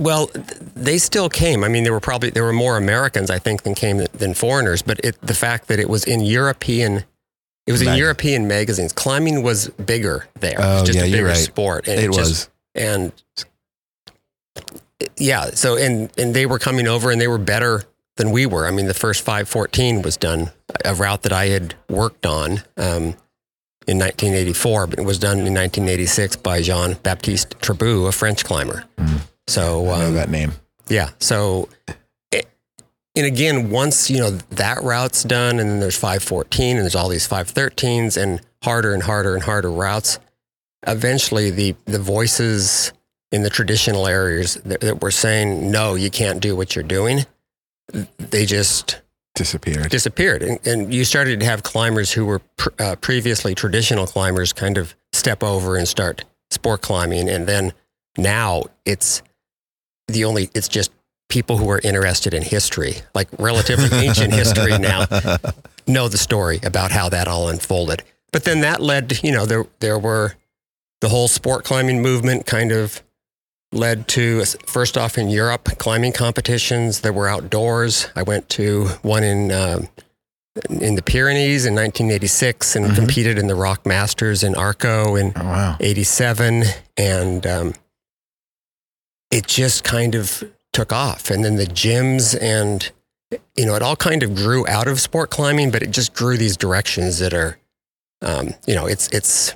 Well, 0.00 0.30
they 0.76 0.98
still 0.98 1.28
came. 1.28 1.64
I 1.64 1.68
mean, 1.68 1.82
there 1.82 1.92
were 1.92 1.98
probably 2.00 2.30
there 2.30 2.44
were 2.44 2.52
more 2.52 2.76
Americans, 2.76 3.30
I 3.30 3.38
think, 3.40 3.62
than 3.64 3.74
came 3.74 4.04
than, 4.12 4.32
foreigners. 4.34 4.80
But 4.82 5.00
it, 5.02 5.20
the 5.20 5.34
fact 5.34 5.66
that 5.68 5.80
it 5.80 5.88
was 5.88 6.04
in 6.04 6.20
European, 6.20 7.04
it 7.66 7.72
was 7.72 7.80
in 7.80 7.86
Mag- 7.88 7.98
European 7.98 8.46
magazines. 8.46 8.92
Climbing 8.92 9.42
was 9.42 9.68
bigger 9.70 10.28
there. 10.38 10.52
it 10.52 10.58
was 10.58 10.82
Oh, 10.82 10.84
just 10.84 10.98
yeah, 10.98 11.04
a 11.04 11.06
you're 11.08 11.16
bigger 11.18 11.28
right. 11.30 11.36
sport. 11.36 11.88
And 11.88 11.98
It 11.98 12.12
just- 12.12 12.18
was. 12.18 12.48
and 12.76 13.12
yeah. 15.16 15.46
So 15.52 15.76
and 15.76 16.10
and 16.18 16.34
they 16.34 16.46
were 16.46 16.58
coming 16.58 16.86
over, 16.86 17.10
and 17.10 17.20
they 17.20 17.28
were 17.28 17.38
better 17.38 17.84
than 18.16 18.30
we 18.30 18.46
were. 18.46 18.66
I 18.66 18.70
mean, 18.70 18.86
the 18.86 18.94
first 18.94 19.22
five 19.22 19.48
fourteen 19.48 20.02
was 20.02 20.16
done 20.16 20.50
a 20.84 20.94
route 20.94 21.22
that 21.22 21.32
I 21.32 21.46
had 21.46 21.74
worked 21.88 22.26
on. 22.26 22.62
Um, 22.76 23.16
in 23.88 23.98
1984, 23.98 24.86
but 24.86 24.98
it 24.98 25.02
was 25.02 25.18
done 25.18 25.38
in 25.38 25.54
1986 25.54 26.36
by 26.36 26.60
Jean 26.60 26.92
Baptiste 27.02 27.58
Tribout, 27.62 28.04
a 28.04 28.12
French 28.12 28.44
climber. 28.44 28.84
Mm. 28.98 29.20
So 29.46 29.90
I 29.90 30.00
know 30.00 30.08
um, 30.08 30.14
that 30.14 30.28
name. 30.28 30.52
yeah. 30.88 31.08
So, 31.20 31.70
it, 32.30 32.46
and 33.16 33.24
again, 33.24 33.70
once 33.70 34.10
you 34.10 34.18
know 34.18 34.32
that 34.50 34.82
route's 34.82 35.24
done, 35.24 35.58
and 35.58 35.70
then 35.70 35.80
there's 35.80 35.96
514, 35.96 36.76
and 36.76 36.84
there's 36.84 36.94
all 36.94 37.08
these 37.08 37.26
513s, 37.26 38.22
and 38.22 38.42
harder 38.62 38.92
and 38.92 39.02
harder 39.02 39.34
and 39.34 39.42
harder 39.42 39.70
routes. 39.70 40.18
Eventually, 40.86 41.50
the 41.50 41.74
the 41.86 41.98
voices 41.98 42.92
in 43.32 43.42
the 43.42 43.50
traditional 43.50 44.06
areas 44.06 44.54
that, 44.64 44.80
that 44.80 45.02
were 45.02 45.10
saying 45.10 45.70
no, 45.70 45.94
you 45.94 46.10
can't 46.10 46.40
do 46.40 46.56
what 46.56 46.74
you're 46.74 46.82
doing, 46.84 47.26
they 48.18 48.46
just 48.46 49.00
Disappeared. 49.34 49.90
disappeared, 49.90 50.42
and, 50.42 50.66
and 50.66 50.92
you 50.92 51.04
started 51.04 51.38
to 51.40 51.46
have 51.46 51.62
climbers 51.62 52.10
who 52.12 52.26
were 52.26 52.40
pr- 52.56 52.68
uh, 52.78 52.96
previously 52.96 53.54
traditional 53.54 54.06
climbers 54.06 54.52
kind 54.52 54.76
of 54.76 54.96
step 55.12 55.44
over 55.44 55.76
and 55.76 55.86
start 55.86 56.24
sport 56.50 56.80
climbing, 56.80 57.28
and 57.28 57.46
then 57.46 57.72
now 58.16 58.64
it's 58.84 59.22
the 60.08 60.24
only 60.24 60.50
it's 60.54 60.66
just 60.66 60.90
people 61.28 61.56
who 61.56 61.70
are 61.70 61.80
interested 61.84 62.34
in 62.34 62.42
history, 62.42 62.94
like 63.14 63.28
relatively 63.38 63.88
ancient 63.98 64.32
history 64.32 64.76
now, 64.76 65.04
know 65.86 66.08
the 66.08 66.18
story 66.18 66.58
about 66.64 66.90
how 66.90 67.08
that 67.08 67.28
all 67.28 67.48
unfolded. 67.48 68.02
But 68.32 68.44
then 68.44 68.62
that 68.62 68.80
led, 68.82 69.10
to, 69.10 69.26
you 69.26 69.32
know, 69.32 69.46
there 69.46 69.66
there 69.78 69.98
were 69.98 70.34
the 71.00 71.10
whole 71.10 71.28
sport 71.28 71.64
climbing 71.64 72.02
movement 72.02 72.44
kind 72.44 72.72
of 72.72 73.02
led 73.72 74.08
to 74.08 74.44
first 74.66 74.96
off 74.96 75.18
in 75.18 75.28
Europe 75.28 75.64
climbing 75.78 76.12
competitions 76.12 77.00
that 77.00 77.12
were 77.14 77.28
outdoors. 77.28 78.08
I 78.16 78.22
went 78.22 78.48
to 78.50 78.86
one 79.02 79.22
in 79.24 79.52
um 79.52 79.88
in 80.70 80.96
the 80.96 81.02
Pyrenees 81.02 81.66
in 81.66 81.74
1986 81.74 82.74
and 82.74 82.86
Mhm. 82.86 82.94
competed 82.96 83.38
in 83.38 83.46
the 83.46 83.54
Rock 83.54 83.86
Masters 83.86 84.42
in 84.42 84.54
Arco 84.56 85.14
in 85.14 85.32
Oh, 85.36 85.44
wow. 85.44 85.76
87 85.78 86.64
and 86.96 87.46
um, 87.46 87.74
it 89.30 89.46
just 89.46 89.84
kind 89.84 90.14
of 90.16 90.42
took 90.72 90.92
off 90.92 91.30
and 91.30 91.44
then 91.44 91.56
the 91.56 91.66
gyms 91.66 92.36
and 92.40 92.90
you 93.56 93.66
know 93.66 93.74
it 93.74 93.82
all 93.82 93.94
kind 93.96 94.22
of 94.22 94.34
grew 94.34 94.66
out 94.66 94.88
of 94.88 95.00
sport 95.00 95.30
climbing 95.30 95.70
but 95.70 95.82
it 95.82 95.90
just 95.90 96.12
grew 96.14 96.36
these 96.36 96.56
directions 96.56 97.18
that 97.18 97.32
are 97.34 97.58
um, 98.22 98.54
you 98.66 98.74
know 98.74 98.86
it's 98.86 99.08
it's 99.08 99.54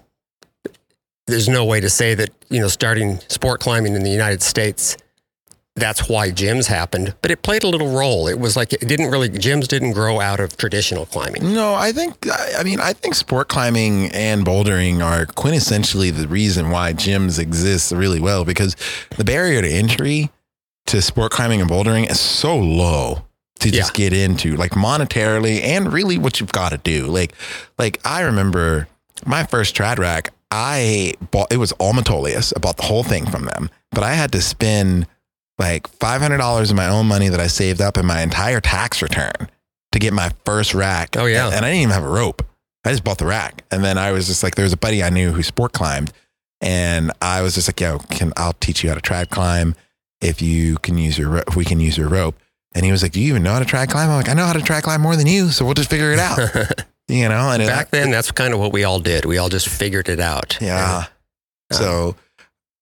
there's 1.27 1.49
no 1.49 1.65
way 1.65 1.81
to 1.81 1.91
say 1.91 2.15
that 2.15 2.31
you 2.51 2.61
know 2.61 2.69
starting 2.69 3.19
sport 3.29 3.61
climbing 3.61 3.95
in 3.95 4.03
the 4.03 4.11
united 4.11 4.43
states 4.43 4.97
that's 5.75 6.09
why 6.09 6.31
gyms 6.31 6.67
happened 6.67 7.15
but 7.23 7.31
it 7.31 7.43
played 7.43 7.63
a 7.65 7.69
little 7.69 7.97
role. 7.97 8.29
It 8.29 8.39
was 8.39 8.57
like 8.57 8.73
it 8.73 8.87
didn't 8.87 9.11
really 9.11 9.31
gyms 9.31 9.67
didn't 9.67 9.93
grow 9.93 10.21
out 10.21 10.39
of 10.39 10.57
traditional 10.57 11.07
climbing. 11.07 11.55
No, 11.55 11.75
I 11.75 11.93
think 11.93 12.27
I 12.29 12.53
I 12.59 12.63
mean 12.63 12.81
I 12.81 12.93
think 12.93 13.15
sport 13.15 13.49
climbing 13.49 14.11
and 14.13 14.45
bouldering 14.45 15.03
are 15.03 15.27
quintessentially 15.27 16.15
the 16.15 16.29
reason 16.29 16.71
why 16.71 16.93
gyms 16.93 17.39
exist 17.39 17.93
really 17.93 18.21
well 18.21 18.45
because 18.45 18.77
the 19.17 19.25
barrier 19.25 19.63
to 19.63 19.69
entry 19.69 20.31
to 20.87 21.01
sport 21.01 21.33
climbing 21.33 21.61
and 21.61 21.71
bouldering 21.71 22.11
is 22.11 22.21
so 22.21 22.57
low 22.57 23.25
to 23.61 23.71
just 23.71 23.95
get 23.95 24.13
into 24.13 24.57
like 24.57 24.73
monetarily 24.73 25.63
and 25.63 25.93
really 25.93 26.19
what 26.19 26.41
you've 26.41 26.53
got 26.53 26.71
to 26.71 26.79
do. 26.79 27.07
Like 27.07 27.33
like 27.79 27.99
I 28.05 28.23
remember 28.23 28.89
my 29.25 29.45
first 29.45 29.75
trad 29.75 29.99
rack 29.99 30.31
I 30.53 31.15
bought 31.31 31.51
it 31.51 31.57
was 31.57 31.73
all 31.73 31.95
Metolius. 31.95 32.53
I 32.55 32.61
bought 32.61 32.77
the 32.77 32.83
whole 32.83 33.03
thing 33.03 33.25
from 33.25 33.47
them, 33.47 33.71
but 33.91 34.03
I 34.03 34.13
had 34.13 34.31
to 34.33 34.43
spend 34.43 35.07
like 35.59 35.91
$500 35.99 36.71
of 36.71 36.77
my 36.77 36.89
own 36.89 37.07
money 37.07 37.29
that 37.29 37.41
I 37.41 37.47
saved 37.47 37.81
up 37.81 37.97
in 37.97 38.05
my 38.05 38.21
entire 38.21 38.61
tax 38.61 39.01
return 39.01 39.49
to 39.93 39.99
get 39.99 40.13
my 40.13 40.31
first 40.45 40.75
rack. 40.75 41.17
Oh, 41.17 41.25
yeah. 41.25 41.47
And, 41.47 41.65
I 41.65 41.71
didn't 41.71 41.83
even 41.83 41.95
have 41.95 42.05
a 42.05 42.09
rope. 42.09 42.45
I 42.85 42.91
just 42.91 43.03
bought 43.03 43.19
the 43.19 43.27
rack. 43.27 43.65
And 43.71 43.83
then 43.83 43.97
I 43.97 44.13
was 44.13 44.27
just 44.27 44.43
like, 44.43 44.55
there 44.55 44.65
was 44.65 44.73
a 44.73 44.79
buddy 44.79 45.03
I 45.03 45.11
knew 45.11 45.33
who 45.33 45.43
sport 45.43 45.73
climbed. 45.73 46.13
And 46.61 47.13
I 47.23 47.43
was 47.43 47.55
just 47.55 47.69
like, 47.69 47.81
yo, 47.81 47.99
can 47.99 48.33
I'll 48.37 48.55
teach 48.55 48.83
you 48.83 48.91
how 48.91 48.95
to 48.95 49.01
trad 49.01 49.31
climb 49.31 49.75
if 50.21 50.43
you 50.43 50.77
can 50.77 50.99
use 50.99 51.17
your, 51.19 51.39
if 51.39 51.57
we 51.57 51.65
can 51.65 51.81
use 51.81 51.97
your 51.97 52.09
rope. 52.09 52.37
And 52.75 52.85
he 52.85 52.93
was 52.93 53.03
like, 53.03 53.13
do 53.13 53.21
you 53.21 53.29
even 53.29 53.43
know 53.43 53.53
how 53.53 53.59
to 53.59 53.65
trad 53.65 53.91
climb? 53.91 54.11
I'm 54.11 54.17
like, 54.17 54.29
I 54.29 54.35
know 54.35 54.47
how 54.47 54.53
to 54.53 54.61
trad 54.61 54.83
climb 54.83 55.01
more 55.01 55.17
than 55.17 55.27
you. 55.27 55.49
So 55.49 55.65
we'll 55.65 55.75
just 55.75 55.91
figure 55.91 56.13
it 56.13 56.19
out, 56.19 56.39
you 57.09 57.29
know? 57.29 57.51
And 57.51 57.63
it- 57.63 57.67
back 57.67 57.91
then 57.91 58.11
that's 58.11 58.31
kind 58.31 58.53
of 58.55 58.61
what 58.61 58.73
we 58.73 58.85
all 58.85 58.99
did 59.01 59.25
we 59.25 59.39
all 59.39 59.49
just 59.49 59.69
figured 59.69 60.09
it 60.09 60.21
out 60.21 60.59
yeah. 60.61 61.07
And, 61.71 61.79
So, 61.79 62.17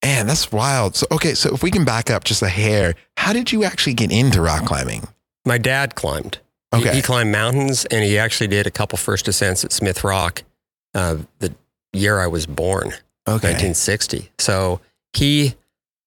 man, 0.04 0.26
that's 0.26 0.50
wild. 0.50 0.96
So, 0.96 1.06
okay. 1.12 1.34
So 1.34 1.54
if 1.54 1.62
we 1.62 1.70
can 1.70 1.84
back 1.84 2.10
up 2.10 2.24
just 2.24 2.42
a 2.42 2.48
hair, 2.48 2.94
how 3.16 3.32
did 3.32 3.52
you 3.52 3.64
actually 3.64 3.94
get 3.94 4.10
into 4.10 4.40
rock 4.40 4.64
climbing? 4.66 5.06
My 5.44 5.58
dad 5.58 5.94
climbed. 5.94 6.36
He- 6.72 6.78
Okay. 6.80 6.94
He, 6.94 7.02
climbed 7.02 7.32
mountains 7.32 7.84
and 7.86 8.04
he 8.04 8.16
actually 8.18 8.46
did 8.46 8.66
a 8.66 8.70
couple 8.70 8.96
first 8.96 9.26
ascents 9.26 9.64
at 9.64 9.72
Smith 9.72 10.04
Rock 10.04 10.42
uh, 10.94 11.16
the 11.40 11.52
year 11.92 12.20
I 12.20 12.28
was 12.28 12.46
born, 12.46 12.88
Okay. 13.28 13.50
1960. 13.54 14.30
So 14.38 14.80
he 15.12 15.54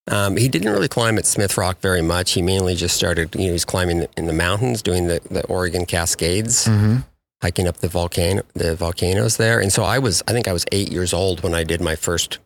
um, 0.09 0.35
he 0.37 0.47
didn't 0.49 0.69
really 0.71 0.87
climb 0.89 1.17
at 1.17 1.25
Smith 1.25 1.57
Rock 1.57 1.79
very 1.81 2.01
much. 2.01 2.31
He 2.31 2.41
mainly 2.41 2.75
just 2.75 2.95
started, 2.95 3.33
you 3.35 3.41
know, 3.41 3.45
he 3.47 3.51
was 3.51 3.63
climbing 3.65 4.05
in 4.17 4.25
the 4.27 4.33
mountains, 4.33 4.81
doing 4.81 5.07
the, 5.07 5.21
the 5.31 5.45
Oregon 5.47 5.85
Cascades, 5.85 6.65
hmm 6.65 6.97
hiking 7.43 7.67
up 7.67 7.77
the 7.79 7.89
volcano, 7.89 8.41
the 8.53 8.73
volcanoes 8.73 9.35
there. 9.35 9.59
And 9.59 9.71
so 9.71 9.83
I 9.83 9.99
was, 9.99 10.23
I 10.29 10.31
think 10.31 10.47
I 10.47 10.53
was 10.53 10.65
eight 10.71 10.89
years 10.89 11.13
old 11.13 11.43
when 11.43 11.53
I 11.53 11.65
did 11.65 11.81
my 11.81 11.95
first 11.97 12.39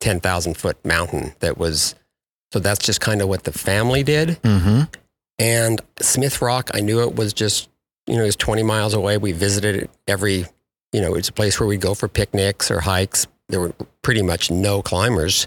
10,000 0.00 0.56
foot 0.56 0.84
mountain. 0.84 1.34
That 1.38 1.56
was, 1.56 1.94
so 2.52 2.58
that's 2.58 2.84
just 2.84 3.00
kind 3.00 3.22
of 3.22 3.28
what 3.28 3.44
the 3.44 3.52
family 3.52 4.02
did. 4.02 4.38
hmm 4.44 4.82
And 5.38 5.80
Smith 6.00 6.42
Rock, 6.42 6.70
I 6.74 6.80
knew 6.80 7.00
it 7.02 7.14
was 7.14 7.32
just, 7.32 7.68
you 8.08 8.16
know, 8.16 8.22
it 8.22 8.26
was 8.26 8.36
20 8.36 8.64
miles 8.64 8.92
away. 8.92 9.18
We 9.18 9.30
visited 9.30 9.76
it 9.76 9.90
every, 10.08 10.46
you 10.92 11.00
know, 11.00 11.14
it's 11.14 11.28
a 11.28 11.32
place 11.32 11.60
where 11.60 11.68
we'd 11.68 11.80
go 11.80 11.94
for 11.94 12.08
picnics 12.08 12.72
or 12.72 12.80
hikes. 12.80 13.28
There 13.50 13.60
were 13.60 13.72
pretty 14.02 14.22
much 14.22 14.50
no 14.50 14.82
climbers. 14.82 15.46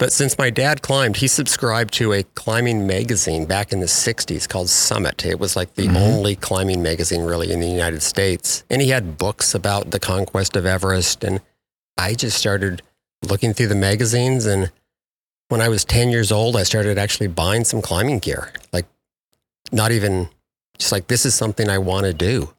But 0.00 0.12
since 0.12 0.38
my 0.38 0.48
dad 0.48 0.80
climbed, 0.80 1.18
he 1.18 1.28
subscribed 1.28 1.92
to 1.94 2.14
a 2.14 2.22
climbing 2.22 2.86
magazine 2.86 3.44
back 3.44 3.70
in 3.70 3.80
the 3.80 3.86
60s 3.86 4.48
called 4.48 4.70
Summit. 4.70 5.26
It 5.26 5.38
was 5.38 5.56
like 5.56 5.74
the 5.74 5.88
Mhm. 5.88 5.96
only 5.96 6.36
climbing 6.36 6.82
magazine 6.82 7.20
really 7.20 7.52
in 7.52 7.60
the 7.60 7.68
United 7.68 8.02
States. 8.02 8.64
And 8.70 8.80
he 8.80 8.88
had 8.88 9.18
books 9.18 9.54
about 9.54 9.90
the 9.90 10.00
conquest 10.00 10.56
of 10.56 10.64
Everest. 10.64 11.22
And 11.22 11.42
I 11.98 12.14
just 12.14 12.38
started 12.38 12.80
looking 13.22 13.52
through 13.52 13.66
the 13.66 13.74
magazines. 13.74 14.46
And 14.46 14.72
when 15.50 15.60
I 15.60 15.68
was 15.68 15.84
10 15.84 16.08
years 16.08 16.32
old, 16.32 16.56
I 16.56 16.62
started 16.62 16.96
actually 16.96 17.26
buying 17.26 17.66
some 17.66 17.82
climbing 17.82 18.20
gear. 18.20 18.54
Like, 18.72 18.86
not 19.70 19.92
even 19.92 20.30
just 20.78 20.92
like 20.92 21.08
this 21.08 21.26
is 21.26 21.34
something 21.34 21.68
I 21.68 21.76
want 21.76 22.06
to 22.06 22.14
do. 22.14 22.54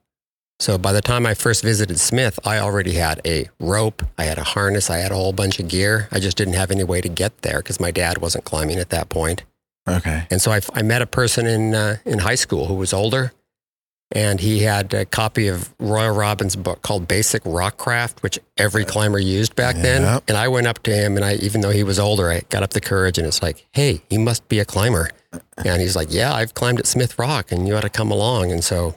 So 0.61 0.77
by 0.77 0.93
the 0.93 1.01
time 1.01 1.25
I 1.25 1.33
first 1.33 1.63
visited 1.63 1.99
Smith, 1.99 2.39
I 2.45 2.59
already 2.59 2.93
had 2.93 3.19
a 3.25 3.49
rope, 3.59 4.03
I 4.19 4.25
had 4.25 4.37
a 4.37 4.43
harness, 4.43 4.91
I 4.91 4.97
had 4.97 5.11
a 5.11 5.15
whole 5.15 5.33
bunch 5.33 5.59
of 5.59 5.67
gear. 5.67 6.07
I 6.11 6.19
just 6.19 6.37
didn't 6.37 6.53
have 6.53 6.69
any 6.69 6.83
way 6.83 7.01
to 7.01 7.09
get 7.09 7.41
there 7.41 7.57
because 7.57 7.79
my 7.79 7.89
dad 7.89 8.19
wasn't 8.19 8.43
climbing 8.43 8.77
at 8.77 8.91
that 8.91 9.09
point. 9.09 9.43
Okay. 9.89 10.27
And 10.29 10.39
so 10.39 10.51
I, 10.51 10.61
I 10.75 10.83
met 10.83 11.01
a 11.01 11.07
person 11.07 11.47
in 11.47 11.73
uh, 11.73 11.97
in 12.05 12.19
high 12.19 12.35
school 12.35 12.67
who 12.67 12.75
was 12.75 12.93
older, 12.93 13.31
and 14.11 14.39
he 14.39 14.59
had 14.59 14.93
a 14.93 15.03
copy 15.03 15.47
of 15.47 15.73
Royal 15.79 16.15
Robbins' 16.15 16.55
book 16.55 16.83
called 16.83 17.07
Basic 17.07 17.43
Rockcraft, 17.43 18.21
which 18.21 18.37
every 18.55 18.85
climber 18.85 19.17
used 19.17 19.55
back 19.55 19.75
then. 19.77 20.03
And 20.27 20.37
I 20.37 20.47
went 20.47 20.67
up 20.67 20.83
to 20.83 20.91
him, 20.91 21.15
and 21.15 21.25
I, 21.25 21.35
even 21.37 21.61
though 21.61 21.71
he 21.71 21.81
was 21.81 21.97
older, 21.97 22.29
I 22.29 22.41
got 22.49 22.61
up 22.61 22.69
the 22.69 22.81
courage, 22.81 23.17
and 23.17 23.25
it's 23.25 23.41
like, 23.41 23.65
"Hey, 23.71 24.03
you 24.11 24.19
must 24.19 24.47
be 24.47 24.59
a 24.59 24.65
climber." 24.65 25.09
And 25.65 25.81
he's 25.81 25.95
like, 25.95 26.09
"Yeah, 26.11 26.31
I've 26.31 26.53
climbed 26.53 26.77
at 26.77 26.85
Smith 26.85 27.17
Rock, 27.17 27.51
and 27.51 27.67
you 27.67 27.75
ought 27.75 27.81
to 27.81 27.89
come 27.89 28.11
along." 28.11 28.51
And 28.51 28.63
so, 28.63 28.95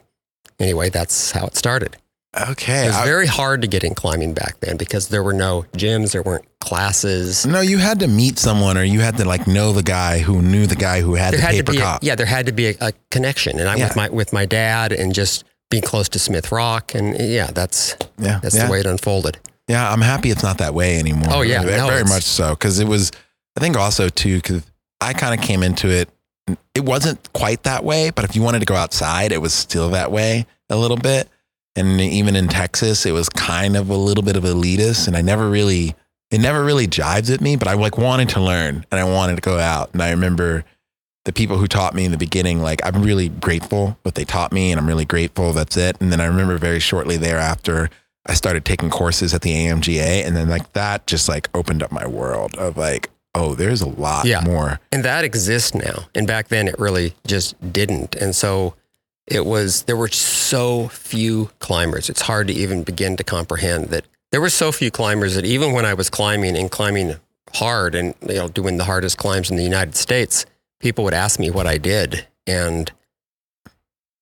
anyway, 0.64 0.88
that's 0.90 1.30
how 1.30 1.46
it 1.46 1.56
started. 1.56 1.96
Okay. 2.36 2.84
It 2.84 2.86
was 2.88 2.96
I- 2.96 3.04
very 3.04 3.26
hard 3.28 3.62
to 3.62 3.68
get 3.68 3.84
in 3.84 3.94
climbing 3.94 4.34
back 4.34 4.58
then 4.60 4.76
because 4.76 5.06
there 5.08 5.22
were 5.22 5.32
no 5.32 5.66
gyms, 5.76 6.12
there 6.12 6.22
weren't 6.22 6.44
classes. 6.58 7.46
no, 7.46 7.60
you 7.60 7.78
had 7.78 8.00
to 8.00 8.08
meet 8.08 8.38
someone, 8.38 8.76
or 8.76 8.82
you 8.82 9.00
had 9.00 9.16
to 9.18 9.24
like 9.24 9.46
know 9.46 9.72
the 9.72 9.82
guy 9.84 10.18
who 10.18 10.42
knew 10.42 10.66
the 10.66 10.74
guy 10.74 11.00
who 11.00 11.14
had 11.14 11.32
there 11.32 11.40
the 11.40 11.46
had 11.46 11.52
to 11.52 11.56
paper 11.58 11.72
be 11.72 11.78
a, 11.78 11.98
yeah 12.02 12.14
there 12.16 12.26
had 12.26 12.46
to 12.46 12.52
be 12.52 12.68
a, 12.70 12.74
a 12.80 12.92
connection 13.10 13.60
and 13.60 13.68
i 13.68 13.76
Yeah. 13.76 13.86
with 13.88 13.96
my 13.96 14.08
with 14.08 14.32
my 14.32 14.46
dad 14.46 14.90
and 14.92 15.14
just 15.14 15.44
being 15.70 15.82
close 15.82 16.08
to 16.10 16.18
smith 16.18 16.50
rock 16.50 16.94
and 16.94 17.16
yeah 17.20 17.48
that's 17.52 17.94
yeah. 18.18 18.40
that's 18.42 18.56
yeah. 18.56 18.66
the 18.66 18.72
way 18.72 18.80
it 18.80 18.86
unfolded 18.86 19.38
Yeah, 19.68 19.92
I'm 19.92 20.00
happy 20.00 20.30
it's 20.30 20.42
not 20.42 20.58
that 20.58 20.74
way 20.74 20.98
anymore. 20.98 21.28
Oh, 21.30 21.42
yeah, 21.42 21.62
very, 21.62 21.78
no, 21.78 21.86
very 21.88 22.04
much 22.04 22.24
so. 22.24 22.50
Because 22.50 22.80
it 22.80 22.88
was, 22.88 23.12
I 23.56 23.60
think 23.60 23.76
also 23.78 24.08
too, 24.10 24.36
because 24.36 24.62
I 25.00 25.12
kind 25.14 25.32
of 25.38 25.40
came 25.46 25.62
into 25.62 25.88
it. 25.88 26.08
It 26.74 26.84
wasn't 26.84 27.32
quite 27.32 27.62
that 27.62 27.82
way, 27.82 28.10
but 28.10 28.24
if 28.26 28.36
you 28.36 28.42
wanted 28.42 28.60
to 28.60 28.66
go 28.66 28.74
outside, 28.74 29.32
it 29.32 29.40
was 29.40 29.54
still 29.54 29.88
that 29.90 30.10
way 30.12 30.44
a 30.70 30.76
little 30.76 30.96
bit. 30.96 31.28
And 31.76 32.00
even 32.00 32.36
in 32.36 32.46
Texas, 32.48 33.04
it 33.04 33.12
was 33.12 33.28
kind 33.28 33.76
of 33.76 33.90
a 33.90 33.96
little 33.96 34.22
bit 34.22 34.36
of 34.36 34.44
elitist, 34.44 35.08
and 35.08 35.16
I 35.16 35.22
never 35.22 35.50
really, 35.50 35.96
it 36.30 36.38
never 36.40 36.62
really 36.64 36.86
jives 36.86 37.32
at 37.34 37.40
me. 37.40 37.56
But 37.56 37.66
I 37.68 37.74
like 37.74 37.98
wanted 37.98 38.28
to 38.30 38.40
learn, 38.40 38.86
and 38.92 39.00
I 39.00 39.04
wanted 39.04 39.34
to 39.36 39.42
go 39.42 39.58
out. 39.58 39.90
And 39.92 40.00
I 40.00 40.10
remember 40.10 40.64
the 41.24 41.32
people 41.32 41.56
who 41.56 41.66
taught 41.66 41.94
me 41.94 42.04
in 42.04 42.12
the 42.12 42.16
beginning, 42.18 42.60
like 42.62 42.80
I'm 42.84 43.02
really 43.02 43.28
grateful 43.28 43.98
what 44.02 44.14
they 44.14 44.24
taught 44.24 44.52
me, 44.52 44.70
and 44.70 44.78
I'm 44.80 44.86
really 44.86 45.04
grateful. 45.04 45.52
That's 45.52 45.76
it. 45.76 45.96
And 46.00 46.12
then 46.12 46.20
I 46.20 46.26
remember 46.26 46.58
very 46.58 46.78
shortly 46.80 47.16
thereafter, 47.16 47.90
I 48.26 48.34
started 48.34 48.64
taking 48.64 48.88
courses 48.88 49.34
at 49.34 49.40
the 49.42 49.50
AMGA, 49.52 50.24
and 50.24 50.36
then 50.36 50.48
like 50.48 50.72
that 50.74 51.06
just 51.08 51.28
like 51.28 51.48
opened 51.54 51.82
up 51.82 51.90
my 51.90 52.06
world 52.06 52.54
of 52.56 52.76
like, 52.76 53.10
oh, 53.34 53.56
there's 53.56 53.80
a 53.82 53.88
lot 53.88 54.26
Yeah. 54.26 54.42
more. 54.42 54.78
and 54.92 55.04
that 55.04 55.24
exists 55.24 55.74
now 55.74 56.04
and 56.14 56.24
back 56.24 56.48
then 56.48 56.68
it 56.68 56.78
really 56.78 57.14
just 57.26 57.56
didn't 57.72 58.14
and 58.14 58.36
so 58.36 58.74
it 59.26 59.44
was 59.46 59.82
there 59.84 59.96
were 59.96 60.08
so 60.08 60.88
few 60.88 61.50
climbers 61.58 62.08
it's 62.10 62.22
hard 62.22 62.46
to 62.48 62.52
even 62.52 62.82
begin 62.82 63.16
to 63.16 63.24
comprehend 63.24 63.86
that 63.88 64.04
there 64.32 64.40
were 64.40 64.50
so 64.50 64.70
few 64.72 64.90
climbers 64.90 65.34
that 65.34 65.44
even 65.44 65.72
when 65.72 65.84
i 65.84 65.94
was 65.94 66.10
climbing 66.10 66.56
and 66.56 66.70
climbing 66.70 67.16
hard 67.54 67.94
and 67.94 68.14
you 68.28 68.34
know 68.34 68.48
doing 68.48 68.76
the 68.76 68.84
hardest 68.84 69.16
climbs 69.16 69.50
in 69.50 69.56
the 69.56 69.62
united 69.62 69.94
states 69.96 70.44
people 70.80 71.04
would 71.04 71.14
ask 71.14 71.38
me 71.40 71.50
what 71.50 71.66
i 71.66 71.78
did 71.78 72.26
and 72.46 72.92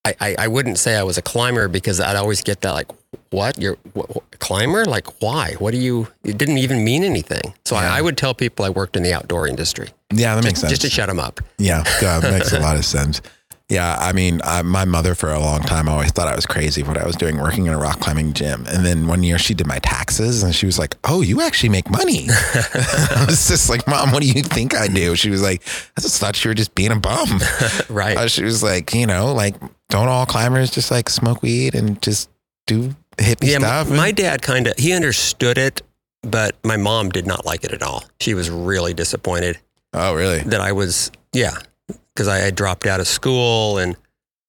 I, 0.04 0.14
I, 0.20 0.36
I 0.40 0.48
wouldn't 0.48 0.78
say 0.78 0.96
I 0.96 1.04
was 1.04 1.16
a 1.16 1.22
climber 1.22 1.68
because 1.68 2.00
I'd 2.00 2.16
always 2.16 2.42
get 2.42 2.60
that 2.62 2.72
like, 2.72 2.90
what 3.30 3.56
you're 3.60 3.76
what, 3.92 4.12
what, 4.12 4.38
climber? 4.40 4.84
Like 4.84 5.22
why? 5.22 5.54
What 5.60 5.70
do 5.70 5.78
you? 5.78 6.08
It 6.24 6.38
didn't 6.38 6.58
even 6.58 6.82
mean 6.82 7.04
anything. 7.04 7.54
So 7.64 7.76
Yeah. 7.76 7.92
I, 7.92 7.98
I 7.98 8.00
would 8.00 8.16
tell 8.16 8.34
people 8.34 8.64
I 8.64 8.70
worked 8.70 8.96
in 8.96 9.04
the 9.04 9.12
outdoor 9.14 9.46
industry 9.46 9.90
Yeah, 10.12 10.34
that 10.34 10.42
makes 10.42 10.58
sense. 10.60 10.70
just 10.72 10.82
to 10.82 10.90
shut 10.90 11.08
them 11.08 11.20
up. 11.20 11.40
Yeah, 11.56 11.84
that 12.00 12.32
makes 12.32 12.52
a 12.52 12.58
lot 12.58 12.74
of 12.76 12.84
sense. 12.96 13.22
Yeah, 13.68 13.96
I 13.98 14.12
mean, 14.12 14.40
I, 14.44 14.62
my 14.62 14.84
mother 14.84 15.14
for 15.14 15.30
a 15.30 15.38
long 15.38 15.62
time 15.62 15.88
always 15.88 16.10
thought 16.10 16.28
I 16.28 16.36
was 16.36 16.44
crazy 16.44 16.82
for 16.82 16.88
what 16.88 16.98
I 16.98 17.06
was 17.06 17.16
doing 17.16 17.38
working 17.38 17.66
in 17.66 17.72
a 17.72 17.78
rock 17.78 18.00
climbing 18.00 18.34
gym. 18.34 18.66
And 18.66 18.84
then 18.84 19.06
one 19.06 19.22
year 19.22 19.38
she 19.38 19.54
did 19.54 19.66
my 19.66 19.78
taxes 19.78 20.42
and 20.42 20.54
she 20.54 20.66
was 20.66 20.78
like, 20.78 20.96
Oh, 21.04 21.22
you 21.22 21.40
actually 21.40 21.70
make 21.70 21.90
money. 21.90 22.26
I 22.30 23.24
was 23.26 23.48
just 23.48 23.70
like, 23.70 23.86
Mom, 23.86 24.12
what 24.12 24.22
do 24.22 24.28
you 24.28 24.42
think 24.42 24.76
I 24.76 24.88
do? 24.88 25.16
She 25.16 25.30
was 25.30 25.42
like, 25.42 25.62
I 25.96 26.00
just 26.00 26.20
thought 26.20 26.44
you 26.44 26.50
were 26.50 26.54
just 26.54 26.74
being 26.74 26.92
a 26.92 26.98
bum. 26.98 27.40
Right. 27.88 28.16
Uh, 28.16 28.28
she 28.28 28.44
was 28.44 28.62
like, 28.62 28.94
You 28.94 29.06
know, 29.06 29.32
like, 29.32 29.56
don't 29.88 30.08
all 30.08 30.26
climbers 30.26 30.70
just 30.70 30.90
like 30.90 31.08
smoke 31.08 31.42
weed 31.42 31.74
and 31.74 32.00
just 32.02 32.30
do 32.66 32.94
hippie 33.16 33.50
yeah, 33.50 33.58
stuff? 33.58 33.90
my, 33.90 33.96
my 33.96 34.12
dad 34.12 34.42
kind 34.42 34.66
of 34.66 34.74
he 34.78 34.92
understood 34.92 35.58
it, 35.58 35.82
but 36.22 36.56
my 36.64 36.76
mom 36.76 37.10
did 37.10 37.26
not 37.26 37.44
like 37.44 37.64
it 37.64 37.72
at 37.72 37.82
all. 37.82 38.04
She 38.20 38.34
was 38.34 38.50
really 38.50 38.94
disappointed 38.94 39.58
oh, 39.92 40.14
really? 40.14 40.40
that 40.40 40.60
I 40.60 40.72
was 40.72 41.10
yeah 41.32 41.56
because 42.14 42.28
I 42.28 42.50
dropped 42.50 42.86
out 42.86 43.00
of 43.00 43.06
school 43.06 43.78
and 43.78 43.96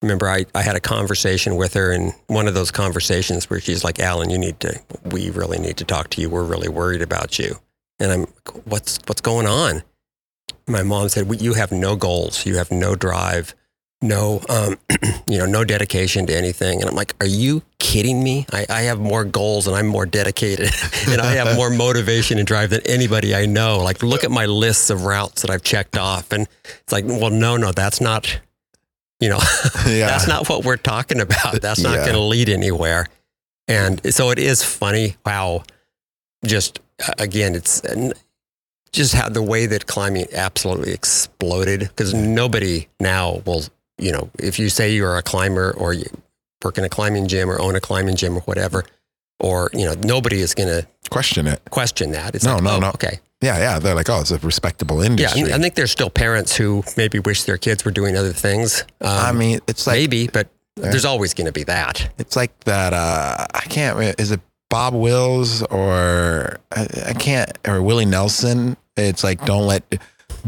remember 0.02 0.28
I, 0.28 0.44
I 0.54 0.62
had 0.62 0.76
a 0.76 0.80
conversation 0.80 1.56
with 1.56 1.74
her 1.74 1.92
and 1.92 2.12
one 2.26 2.46
of 2.46 2.54
those 2.54 2.70
conversations 2.70 3.48
where 3.48 3.60
she's 3.60 3.84
like 3.84 3.98
Alan 4.00 4.30
you 4.30 4.38
need 4.38 4.60
to 4.60 4.78
we 5.04 5.30
really 5.30 5.58
need 5.58 5.76
to 5.78 5.84
talk 5.84 6.10
to 6.10 6.20
you. 6.20 6.28
We're 6.30 6.44
really 6.44 6.68
worried 6.68 7.02
about 7.02 7.38
you. 7.38 7.56
And 7.98 8.12
I'm 8.12 8.26
what's 8.64 8.98
what's 9.06 9.20
going 9.20 9.46
on? 9.46 9.82
My 10.66 10.82
mom 10.82 11.08
said 11.08 11.28
"We- 11.28 11.38
you 11.38 11.54
have 11.54 11.72
no 11.72 11.96
goals. 11.96 12.46
You 12.46 12.56
have 12.56 12.70
no 12.70 12.94
drive 12.94 13.54
no 14.02 14.40
um, 14.48 14.76
you 15.28 15.38
know 15.38 15.46
no 15.46 15.64
dedication 15.64 16.26
to 16.26 16.36
anything 16.36 16.80
and 16.80 16.90
I'm 16.90 16.94
like 16.96 17.14
are 17.20 17.26
you 17.26 17.62
kidding 17.78 18.22
me 18.22 18.46
I, 18.52 18.66
I 18.68 18.80
have 18.82 18.98
more 18.98 19.24
goals 19.24 19.66
and 19.66 19.74
I'm 19.76 19.86
more 19.86 20.04
dedicated 20.06 20.70
and 21.08 21.20
I 21.20 21.32
have 21.32 21.56
more 21.56 21.70
motivation 21.86 22.38
and 22.38 22.46
drive 22.46 22.70
than 22.70 22.80
anybody 22.86 23.34
I 23.34 23.46
know 23.46 23.78
like 23.78 24.02
look 24.02 24.24
at 24.24 24.30
my 24.30 24.46
lists 24.46 24.90
of 24.90 25.04
routes 25.04 25.42
that 25.42 25.50
I've 25.50 25.62
checked 25.62 25.96
off 25.96 26.32
and 26.32 26.46
it's 26.82 26.92
like 26.92 27.04
well 27.06 27.30
no 27.30 27.56
no 27.56 27.72
that's 27.72 28.00
not 28.00 28.40
you 29.20 29.28
know 29.30 29.38
Yeah. 29.86 30.06
that's 30.08 30.26
not 30.28 30.48
what 30.48 30.64
we're 30.64 30.76
talking 30.76 31.20
about. 31.20 31.60
That's 31.62 31.80
not 31.80 31.94
Yeah. 31.94 32.04
going 32.04 32.14
to 32.14 32.20
lead 32.20 32.48
anywhere. 32.48 33.06
And 33.68 34.00
so 34.14 34.30
it 34.30 34.38
is 34.38 34.62
funny 34.62 35.16
how 35.24 35.62
just 36.44 36.80
again, 37.18 37.54
it's 37.54 37.80
just 38.92 39.14
how 39.14 39.28
the 39.28 39.42
way 39.42 39.66
that 39.66 39.86
climbing 39.86 40.26
absolutely 40.34 40.92
exploded 40.92 41.80
because 41.80 42.12
nobody 42.12 42.88
now 43.00 43.40
will, 43.46 43.64
you 43.98 44.12
know, 44.12 44.30
if 44.38 44.58
you 44.58 44.68
say 44.68 44.92
you're 44.92 45.16
a 45.16 45.22
climber 45.22 45.72
or 45.76 45.92
you 45.92 46.04
work 46.64 46.78
in 46.78 46.84
a 46.84 46.88
climbing 46.88 47.28
gym 47.28 47.50
or 47.50 47.60
own 47.60 47.76
a 47.76 47.80
climbing 47.80 48.16
gym 48.16 48.36
or 48.36 48.40
whatever, 48.42 48.84
or, 49.40 49.70
you 49.72 49.84
know, 49.84 49.94
nobody 49.94 50.40
is 50.40 50.54
going 50.54 50.68
to 50.68 50.86
Question 51.10 51.46
it. 51.46 51.60
question 51.70 52.12
that. 52.12 52.34
It's 52.34 52.44
No, 52.44 52.54
like, 52.54 52.62
no, 52.62 52.76
oh, 52.76 52.78
no. 52.80 52.88
Okay. 52.90 53.18
Yeah, 53.40 53.58
yeah. 53.58 53.78
They're 53.78 53.94
like, 53.94 54.08
Oh, 54.08 54.20
it's 54.20 54.30
a 54.30 54.38
respectable 54.38 55.00
Yeah. 55.00 55.10
industry. 55.10 55.52
I, 55.52 55.56
I 55.56 55.58
think 55.58 55.74
there's 55.74 55.90
still 55.90 56.08
parents 56.10 56.56
who 56.56 56.82
maybe 56.96 57.18
wish 57.18 57.42
their 57.44 57.58
kids 57.58 57.84
were 57.84 57.90
doing 57.90 58.16
other 58.16 58.32
things. 58.32 58.82
Um, 59.00 59.10
I 59.10 59.32
mean, 59.32 59.60
it's 59.68 59.86
like, 59.86 59.96
maybe, 59.96 60.28
but 60.28 60.48
Yeah. 60.76 60.90
there's 60.90 61.04
always 61.04 61.34
going 61.34 61.46
to 61.46 61.52
be 61.52 61.64
that. 61.64 62.10
It's 62.18 62.36
like 62.36 62.58
that. 62.64 62.92
Uh, 62.94 63.46
I 63.54 63.60
can't. 63.68 64.18
Is 64.18 64.30
it 64.32 64.40
Bob 64.70 64.94
Wills 64.94 65.62
or 65.64 66.58
I, 66.72 66.88
I 67.06 67.12
can't 67.12 67.50
or 67.68 67.82
Willie 67.82 68.06
Nelson? 68.06 68.76
It's 68.96 69.22
like 69.22 69.44
don't 69.44 69.66
let 69.66 69.82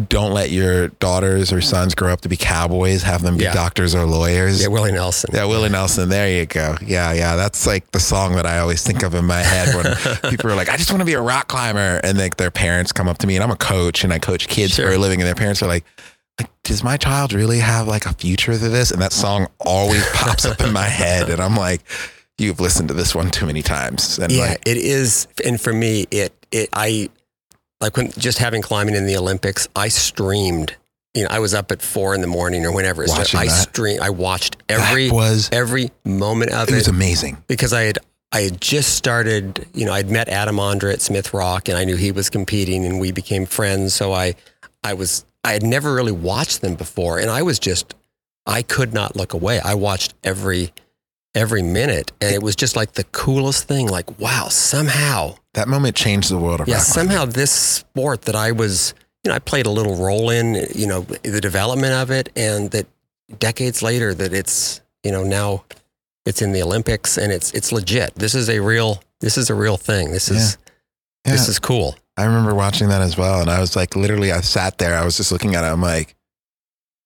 don't 0.09 0.32
let 0.32 0.50
your 0.50 0.88
daughters 0.88 1.52
or 1.52 1.61
sons 1.61 1.94
grow 1.94 2.12
up 2.12 2.20
to 2.22 2.28
be 2.28 2.37
cowboys. 2.37 3.02
Have 3.02 3.22
them 3.22 3.37
be 3.38 3.44
Yeah. 3.44 3.54
doctors 3.54 3.94
or 3.94 4.04
lawyers. 4.04 4.61
Yeah, 4.61 4.68
Willie 4.68 4.92
Nelson. 4.92 5.30
Yeah, 5.32 5.44
Willie 5.46 5.68
Nelson. 5.70 6.09
There 6.11 6.28
you 6.28 6.44
go. 6.46 6.76
Yeah, 6.85 7.12
yeah. 7.12 7.37
That's 7.37 7.66
like 7.66 7.90
the 7.92 8.00
song 8.00 8.37
that 8.37 8.44
I 8.46 8.59
always 8.59 8.82
think 8.82 9.02
of 9.02 9.14
in 9.14 9.24
my 9.24 9.40
head 9.42 9.74
when 9.74 10.30
people 10.30 10.50
are 10.50 10.54
like, 10.54 10.68
"I 10.68 10.76
just 10.76 10.90
want 10.90 11.00
to 11.00 11.06
be 11.06 11.14
a 11.14 11.20
rock 11.20 11.48
climber," 11.48 12.00
and 12.04 12.18
like 12.18 12.37
their 12.37 12.50
parents 12.50 12.92
come 12.92 13.09
up 13.09 13.18
to 13.18 13.26
me, 13.26 13.37
and 13.37 13.42
I'm 13.44 13.50
a 13.50 13.56
coach, 13.56 14.04
and 14.04 14.12
I 14.12 14.18
coach 14.18 14.48
kids 14.48 14.74
Sure. 14.74 14.88
for 14.88 14.94
a 14.94 14.98
living, 14.98 15.20
and 15.20 15.26
their 15.26 15.35
parents 15.35 15.62
are 15.62 15.66
like. 15.68 15.85
Like, 16.38 16.50
does 16.64 16.85
my 16.85 16.98
child 16.98 17.32
really 17.32 17.61
have 17.61 17.88
like 17.88 18.04
a 18.04 18.12
future 18.12 18.52
to 18.52 18.68
this? 18.68 18.90
And 18.90 19.00
that 19.00 19.14
song 19.14 19.46
always 19.59 20.06
pops 20.12 20.44
up 20.44 20.61
in 20.61 20.70
my 20.70 20.85
head, 20.85 21.30
and 21.30 21.40
I'm 21.40 21.56
like, 21.56 21.80
"You've 22.37 22.61
listened 22.61 22.88
to 22.88 22.94
this 22.94 23.14
one 23.14 23.30
too 23.30 23.46
many 23.46 23.62
times." 23.62 24.18
And 24.18 24.30
Yeah, 24.30 24.48
like, 24.50 24.62
it 24.66 24.76
is. 24.76 25.28
And 25.46 25.59
for 25.59 25.72
me, 25.72 26.06
it, 26.11 26.35
it, 26.52 26.68
I, 26.74 27.09
like 27.80 27.96
when 27.96 28.10
just 28.12 28.38
having 28.38 28.62
climbing 28.62 28.94
in 28.94 29.06
the 29.06 29.16
Olympics, 29.16 29.68
I 29.76 29.88
streamed, 29.88 30.76
you 31.14 31.22
know, 31.22 31.28
I 31.30 31.38
was 31.38 31.54
up 31.54 31.70
at 31.72 31.82
four 31.82 32.14
in 32.14 32.20
the 32.20 32.26
morning 32.26 32.64
or 32.64 32.72
whenever 32.72 33.02
it 33.04 33.08
started. 33.08 33.36
I 33.36 33.46
that? 33.46 33.50
stream, 33.50 34.00
I 34.02 34.10
watched 34.10 34.56
every, 34.68 35.08
that 35.08 35.14
was 35.14 35.50
every 35.52 35.90
moment 36.04 36.52
of 36.52 36.68
it 36.68 36.72
it, 36.72 36.76
was 36.76 36.88
amazing. 36.88 37.42
because 37.46 37.72
I 37.72 37.82
had, 37.82 37.98
I 38.32 38.40
had 38.40 38.60
just 38.60 38.94
started, 38.94 39.66
you 39.72 39.84
know, 39.84 39.92
I'd 39.92 40.10
met 40.10 40.28
Adam 40.28 40.56
Ondra 40.56 40.92
at 40.92 41.00
Smith 41.00 41.32
Rock 41.32 41.68
and 41.68 41.78
I 41.78 41.84
knew 41.84 41.96
he 41.96 42.12
was 42.12 42.30
competing 42.30 42.84
and 42.84 42.98
we 42.98 43.12
became 43.12 43.46
friends. 43.46 43.94
So 43.94 44.12
I, 44.12 44.34
I 44.82 44.94
was, 44.94 45.24
I 45.44 45.52
had 45.52 45.62
never 45.62 45.94
really 45.94 46.12
watched 46.12 46.60
them 46.60 46.74
before 46.74 47.18
and 47.18 47.30
I 47.30 47.42
was 47.42 47.58
just, 47.58 47.94
I 48.46 48.62
could 48.62 48.92
not 48.92 49.16
look 49.16 49.32
away. 49.32 49.60
I 49.60 49.74
watched 49.74 50.14
every, 50.24 50.72
every 51.34 51.62
minute 51.62 52.12
and 52.20 52.34
it 52.34 52.42
was 52.42 52.56
just 52.56 52.74
like 52.74 52.92
the 52.92 53.04
coolest 53.04 53.68
thing. 53.68 53.86
Like, 53.88 54.18
wow, 54.18 54.48
somehow, 54.48 55.36
That 55.56 55.68
moment 55.68 55.96
changed 55.96 56.30
the 56.30 56.36
world 56.36 56.60
of 56.60 56.68
yeah, 56.68 56.78
somehow 56.78 57.24
this 57.24 57.50
sport 57.50 58.22
that 58.22 58.36
I 58.36 58.52
was, 58.52 58.92
you 59.24 59.30
know, 59.30 59.34
I 59.34 59.38
played 59.38 59.64
a 59.64 59.70
little 59.70 59.96
role 59.96 60.28
in, 60.28 60.54
you 60.74 60.86
know, 60.86 61.00
the 61.00 61.40
development 61.40 61.94
of 61.94 62.10
it, 62.10 62.28
and 62.36 62.70
that 62.72 62.86
decades 63.38 63.82
later 63.82 64.12
that 64.12 64.34
it's, 64.34 64.82
you 65.02 65.10
know, 65.10 65.24
now 65.24 65.64
it's 66.26 66.42
in 66.42 66.52
the 66.52 66.62
Olympics 66.62 67.16
and 67.16 67.32
it's 67.32 67.52
it's 67.52 67.72
legit. 67.72 68.14
This 68.16 68.34
is 68.34 68.50
a 68.50 68.60
real 68.60 69.02
this 69.20 69.38
is 69.38 69.48
a 69.48 69.54
real 69.54 69.78
thing. 69.78 70.12
This 70.12 70.30
is 70.30 70.58
Yeah. 71.24 71.32
this 71.32 71.48
is 71.48 71.58
cool. 71.58 71.96
I 72.18 72.24
remember 72.24 72.54
watching 72.54 72.88
that 72.88 73.00
as 73.00 73.16
well. 73.16 73.40
And 73.40 73.50
I 73.50 73.58
was 73.58 73.76
like, 73.76 73.96
literally, 73.96 74.32
I 74.32 74.42
sat 74.42 74.76
there. 74.78 74.94
I 74.96 75.04
was 75.04 75.16
just 75.16 75.32
looking 75.32 75.54
at 75.54 75.64
it. 75.64 75.68
I'm 75.68 75.80
like, 75.82 76.14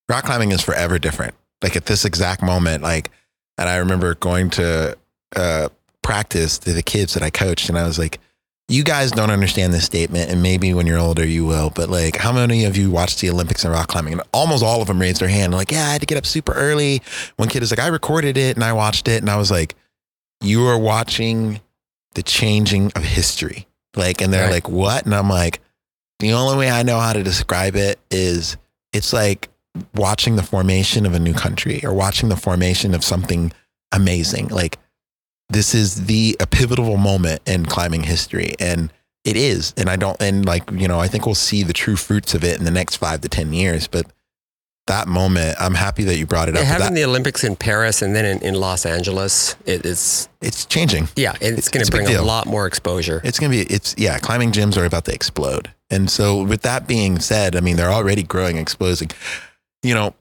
rock 0.08 0.24
climbing 0.24 0.50
is 0.50 0.60
forever 0.60 0.98
different. 0.98 1.34
Like 1.62 1.76
at 1.76 1.86
this 1.86 2.04
exact 2.04 2.42
moment, 2.42 2.82
like, 2.82 3.10
and 3.58 3.68
I 3.68 3.76
remember 3.76 4.14
going 4.16 4.50
to 4.50 4.96
uh, 5.36 5.68
practice 6.02 6.58
to 6.58 6.72
the 6.72 6.82
kids 6.82 7.14
that 7.14 7.22
I 7.22 7.30
coached, 7.30 7.68
and 7.68 7.78
I 7.78 7.86
was 7.86 7.98
like, 7.98 8.18
you 8.70 8.84
guys 8.84 9.10
don't 9.10 9.30
understand 9.30 9.72
this 9.74 9.84
statement, 9.84 10.30
and 10.30 10.42
maybe 10.42 10.72
when 10.74 10.86
you're 10.86 10.98
older 10.98 11.26
you 11.26 11.44
will, 11.44 11.70
but 11.70 11.88
like, 11.88 12.16
how 12.16 12.32
many 12.32 12.64
of 12.64 12.76
you 12.76 12.90
watched 12.90 13.20
the 13.20 13.28
Olympics 13.28 13.64
and 13.64 13.72
rock 13.72 13.88
climbing? 13.88 14.12
And 14.12 14.22
almost 14.32 14.62
all 14.62 14.80
of 14.80 14.86
them 14.86 15.00
raised 15.00 15.20
their 15.20 15.28
hand, 15.28 15.52
like, 15.52 15.72
yeah, 15.72 15.88
I 15.88 15.92
had 15.92 16.00
to 16.02 16.06
get 16.06 16.16
up 16.16 16.24
super 16.24 16.52
early. 16.52 17.02
One 17.36 17.48
kid 17.48 17.62
is 17.62 17.72
like, 17.72 17.80
I 17.80 17.88
recorded 17.88 18.36
it 18.36 18.56
and 18.56 18.62
I 18.64 18.72
watched 18.72 19.08
it, 19.08 19.20
and 19.22 19.28
I 19.28 19.36
was 19.36 19.50
like, 19.50 19.74
you 20.40 20.66
are 20.68 20.78
watching 20.78 21.60
the 22.14 22.22
changing 22.22 22.92
of 22.94 23.02
history. 23.02 23.66
Like, 23.96 24.20
and 24.20 24.32
they're 24.32 24.44
Right. 24.44 24.52
like, 24.52 24.68
what? 24.68 25.04
And 25.04 25.14
I'm 25.14 25.28
like, 25.28 25.60
the 26.20 26.32
only 26.34 26.56
way 26.56 26.70
I 26.70 26.82
know 26.84 27.00
how 27.00 27.12
to 27.12 27.22
describe 27.24 27.74
it 27.76 27.98
is 28.10 28.56
it's 28.92 29.12
like 29.12 29.48
watching 29.94 30.36
the 30.36 30.42
formation 30.42 31.06
of 31.06 31.14
a 31.14 31.18
new 31.18 31.34
country 31.34 31.84
or 31.84 31.92
watching 31.92 32.28
the 32.28 32.36
formation 32.36 32.94
of 32.94 33.02
something 33.04 33.52
amazing. 33.92 34.48
Like, 34.48 34.78
this 35.50 35.74
is 35.74 36.06
the 36.06 36.36
a 36.40 36.46
pivotal 36.46 36.96
moment 36.96 37.42
in 37.46 37.66
climbing 37.66 38.04
history. 38.04 38.54
And 38.58 38.92
it 39.24 39.36
is. 39.36 39.74
And 39.76 39.88
I 39.90 39.96
don't, 39.96 40.16
and 40.22 40.46
like, 40.46 40.70
you 40.70 40.88
know, 40.88 40.98
I 41.00 41.06
think 41.08 41.26
we'll 41.26 41.34
see 41.34 41.62
the 41.62 41.72
true 41.74 41.96
fruits 41.96 42.32
of 42.34 42.42
it 42.44 42.58
in 42.58 42.64
the 42.64 42.70
next 42.70 42.96
five 42.96 43.20
to 43.20 43.28
10 43.28 43.52
years. 43.52 43.86
But 43.86 44.06
that 44.86 45.06
moment, 45.08 45.56
I'm 45.60 45.74
happy 45.74 46.04
that 46.04 46.16
you 46.16 46.26
brought 46.26 46.48
it 46.48 46.54
Yeah, 46.54 46.62
up. 46.62 46.66
having 46.66 46.88
that, 46.88 46.94
the 46.94 47.04
Olympics 47.04 47.44
in 47.44 47.54
Paris 47.54 48.00
and 48.02 48.16
then 48.16 48.24
in, 48.24 48.38
in 48.42 48.54
Los 48.54 48.86
Angeles, 48.86 49.54
it 49.66 49.84
is 49.84 50.28
it's 50.40 50.64
changing. 50.64 51.08
yeah, 51.16 51.34
it's 51.40 51.68
going 51.68 51.84
to 51.84 51.90
bring 51.92 52.06
a 52.06 52.10
deal. 52.10 52.24
lot 52.24 52.46
more 52.46 52.66
exposure. 52.66 53.20
It's 53.22 53.38
gonna 53.38 53.50
be 53.50 53.60
it's 53.60 53.94
yeah, 53.98 54.18
climbing 54.18 54.52
gyms 54.52 54.76
are 54.78 54.84
about 54.86 55.04
to 55.04 55.12
explode. 55.12 55.70
And 55.90 56.08
so 56.10 56.42
with 56.42 56.62
that 56.62 56.88
being 56.88 57.18
said, 57.20 57.54
I 57.56 57.60
mean 57.60 57.76
they're 57.76 57.92
already 57.92 58.22
growing, 58.22 58.56
exploding. 58.56 59.10
You 59.82 59.94
know, 59.94 60.14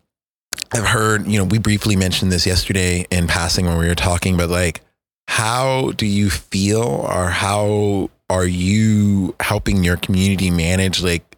I've 0.73 0.85
heard, 0.85 1.25
you 1.25 1.37
know, 1.39 1.45
we 1.45 1.57
briefly 1.57 1.95
mentioned 1.95 2.31
this 2.31 2.45
yesterday 2.45 3.05
in 3.09 3.27
passing 3.27 3.65
when 3.65 3.77
we 3.77 3.87
were 3.87 3.95
talking, 3.95 4.35
but 4.37 4.49
like 4.49 4.81
how 5.29 5.91
do 5.91 6.07
you 6.07 6.29
feel 6.29 6.81
or 6.81 7.29
how 7.29 8.09
are 8.31 8.47
you 8.47 9.35
helping 9.39 9.83
your 9.83 9.95
community 9.95 10.49
manage 10.49 11.03
like 11.03 11.37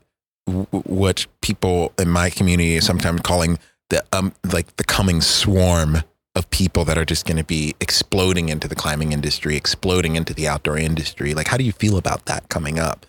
what 0.71 1.27
people 1.41 1.91
in 1.99 2.09
my 2.09 2.29
community 2.29 2.77
are 2.77 2.81
sometimes 2.81 3.19
calling 3.21 3.59
the 3.89 4.03
um 4.13 4.33
like 4.51 4.75
the 4.77 4.83
coming 4.85 5.19
swarm 5.21 5.97
of 6.35 6.49
people 6.51 6.85
that 6.85 6.97
are 6.97 7.03
just 7.03 7.25
going 7.25 7.37
to 7.37 7.43
be 7.43 7.75
exploding 7.81 8.47
into 8.47 8.65
the 8.65 8.75
climbing 8.75 9.11
industry, 9.11 9.57
exploding 9.57 10.15
into 10.15 10.33
the 10.33 10.47
outdoor 10.47 10.77
industry. 10.77 11.33
Like, 11.33 11.47
how 11.47 11.57
do 11.57 11.63
you 11.65 11.73
feel 11.73 11.97
about 11.97 12.25
that 12.25 12.47
coming 12.47 12.79
up? 12.79 13.05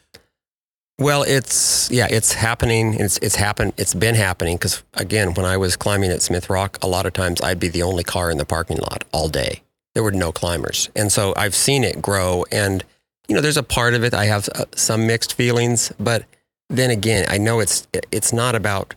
Well, 0.99 1.23
it's 1.23 1.89
yeah, 1.93 2.09
it's 2.11 2.33
happening. 2.33 2.95
It's 2.95 3.19
it's 3.19 3.37
happened. 3.37 3.75
It's 3.77 3.95
been 3.95 4.17
happening 4.17 4.57
because 4.57 4.83
again, 4.95 5.35
when 5.35 5.47
I 5.47 5.57
was 5.57 5.77
climbing 5.77 6.11
at 6.11 6.23
Smith 6.23 6.51
Rock, 6.51 6.79
a 6.83 6.89
lot 6.89 7.07
of 7.07 7.13
times 7.13 7.41
I'd 7.41 7.61
be 7.61 7.69
the 7.69 7.85
only 7.85 8.03
car 8.05 8.31
in 8.31 8.39
the 8.39 8.45
parking 8.45 8.79
lot 8.79 9.05
all 9.13 9.29
day. 9.29 9.63
There 9.95 10.03
were 10.03 10.13
no 10.13 10.33
climbers, 10.33 10.89
and 10.97 11.13
so 11.13 11.35
I've 11.37 11.55
seen 11.55 11.85
it 11.85 12.01
grow. 12.01 12.45
And 12.51 12.85
you 13.29 13.35
know, 13.35 13.41
there's 13.41 13.57
a 13.57 13.63
part 13.63 13.95
of 13.95 14.05
it 14.05 14.15
I 14.15 14.25
have 14.27 14.49
uh, 14.55 14.65
some 14.75 15.07
mixed 15.07 15.35
feelings, 15.35 15.93
but 16.01 16.25
then 16.69 16.91
again, 16.91 17.27
I 17.29 17.39
know 17.39 17.61
it's 17.61 17.87
it's 18.11 18.33
not 18.33 18.55
about 18.55 18.95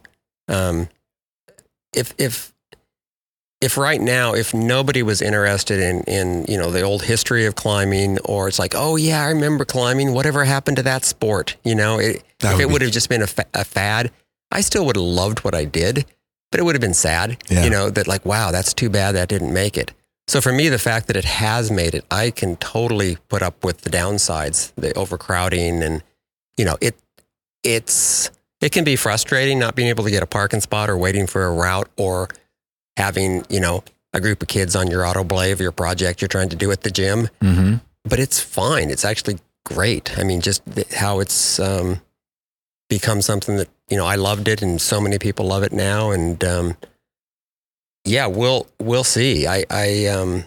um, 0.47 0.87
if 1.93 2.13
if 2.17 2.53
if 3.61 3.77
right 3.77 4.01
now, 4.01 4.33
if 4.33 4.53
nobody 4.53 5.01
was 5.01 5.21
interested 5.21 5.79
in, 5.79 6.01
in, 6.03 6.45
you 6.47 6.57
know, 6.57 6.71
the 6.71 6.81
old 6.81 7.01
history 7.01 7.45
of 7.45 7.55
climbing, 7.55 8.19
or 8.19 8.47
it's 8.47 8.59
like, 8.59 8.73
oh 8.75 8.95
yeah, 8.95 9.23
I 9.23 9.29
remember 9.29 9.65
climbing. 9.65 10.13
Whatever 10.13 10.43
happened 10.43 10.77
to 10.77 10.83
that 10.83 11.05
sport? 11.05 11.55
You 11.63 11.73
know, 11.75 11.97
it, 11.97 12.23
if 12.41 12.51
would 12.51 12.61
it 12.61 12.69
would 12.69 12.81
have 12.81 12.91
just 12.91 13.09
been 13.09 13.21
a, 13.21 13.27
fa- 13.27 13.47
a 13.53 13.63
fad, 13.63 14.11
I 14.51 14.61
still 14.61 14.85
would 14.85 14.97
have 14.97 15.05
loved 15.05 15.39
what 15.39 15.55
I 15.55 15.65
did, 15.65 16.05
but 16.51 16.59
it 16.59 16.63
would 16.63 16.75
have 16.75 16.81
been 16.81 16.93
sad. 16.93 17.37
Yeah. 17.49 17.63
You 17.63 17.69
know, 17.69 17.89
that 17.89 18.07
like, 18.07 18.25
wow, 18.25 18.51
that's 18.51 18.73
too 18.73 18.89
bad 18.89 19.13
that 19.13 19.29
didn't 19.29 19.53
make 19.53 19.77
it. 19.77 19.91
So 20.27 20.41
for 20.41 20.51
me, 20.51 20.69
the 20.69 20.79
fact 20.79 21.07
that 21.07 21.15
it 21.15 21.25
has 21.25 21.69
made 21.69 21.93
it, 21.93 22.03
I 22.09 22.31
can 22.31 22.55
totally 22.55 23.17
put 23.29 23.41
up 23.41 23.63
with 23.63 23.81
the 23.81 23.89
downsides, 23.89 24.73
the 24.75 24.93
overcrowding, 24.95 25.83
and 25.83 26.03
you 26.57 26.65
know, 26.65 26.77
it 26.81 26.95
it's 27.63 28.31
it 28.61 28.71
can 28.71 28.83
be 28.83 28.95
frustrating 28.95 29.59
not 29.59 29.75
being 29.75 29.89
able 29.89 30.03
to 30.03 30.09
get 30.09 30.23
a 30.23 30.27
parking 30.27 30.61
spot 30.61 30.89
or 30.89 30.97
waiting 30.97 31.27
for 31.27 31.45
a 31.45 31.53
route 31.53 31.89
or 31.97 32.29
having 32.97 33.45
you 33.49 33.59
know 33.59 33.83
a 34.13 34.21
group 34.21 34.41
of 34.41 34.47
kids 34.47 34.75
on 34.75 34.87
your 34.87 35.03
autoblave 35.03 35.59
your 35.59 35.71
project 35.71 36.21
you're 36.21 36.29
trying 36.29 36.49
to 36.49 36.55
do 36.55 36.71
at 36.71 36.81
the 36.81 36.89
gym. 36.89 37.29
Mm-hmm. 37.41 37.75
But 38.03 38.19
it's 38.19 38.39
fine. 38.39 38.89
It's 38.89 39.05
actually 39.05 39.39
great. 39.65 40.17
I 40.17 40.23
mean, 40.23 40.41
just 40.41 40.63
how 40.93 41.19
it's 41.19 41.59
um, 41.59 42.01
become 42.89 43.21
something 43.21 43.57
that 43.57 43.69
you 43.89 43.97
know 43.97 44.05
I 44.05 44.15
loved 44.15 44.47
it, 44.47 44.61
and 44.61 44.81
so 44.81 44.99
many 44.99 45.19
people 45.19 45.45
love 45.45 45.63
it 45.63 45.71
now, 45.71 46.11
and 46.11 46.43
um, 46.43 46.77
yeah, 48.05 48.27
we'll 48.27 48.67
we'll 48.79 49.03
see. 49.03 49.47
I 49.47 49.65
I 49.69 50.05
um 50.07 50.45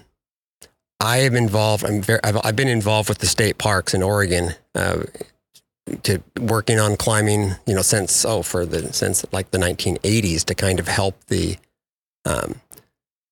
I 1.00 1.18
am 1.18 1.36
involved. 1.36 1.84
I'm 1.84 2.02
very. 2.02 2.20
I've, 2.24 2.38
I've 2.44 2.56
been 2.56 2.68
involved 2.68 3.08
with 3.08 3.18
the 3.18 3.26
state 3.26 3.58
parks 3.58 3.94
in 3.94 4.02
Oregon, 4.02 4.54
uh, 4.74 5.02
to 6.02 6.22
working 6.40 6.78
on 6.80 6.96
climbing. 6.96 7.52
You 7.66 7.74
know, 7.74 7.82
since 7.82 8.24
oh 8.24 8.42
for 8.42 8.66
the 8.66 8.92
since 8.92 9.24
like 9.32 9.50
the 9.50 9.58
1980s 9.58 10.44
to 10.46 10.54
kind 10.54 10.80
of 10.80 10.88
help 10.88 11.22
the, 11.26 11.56
um, 12.24 12.56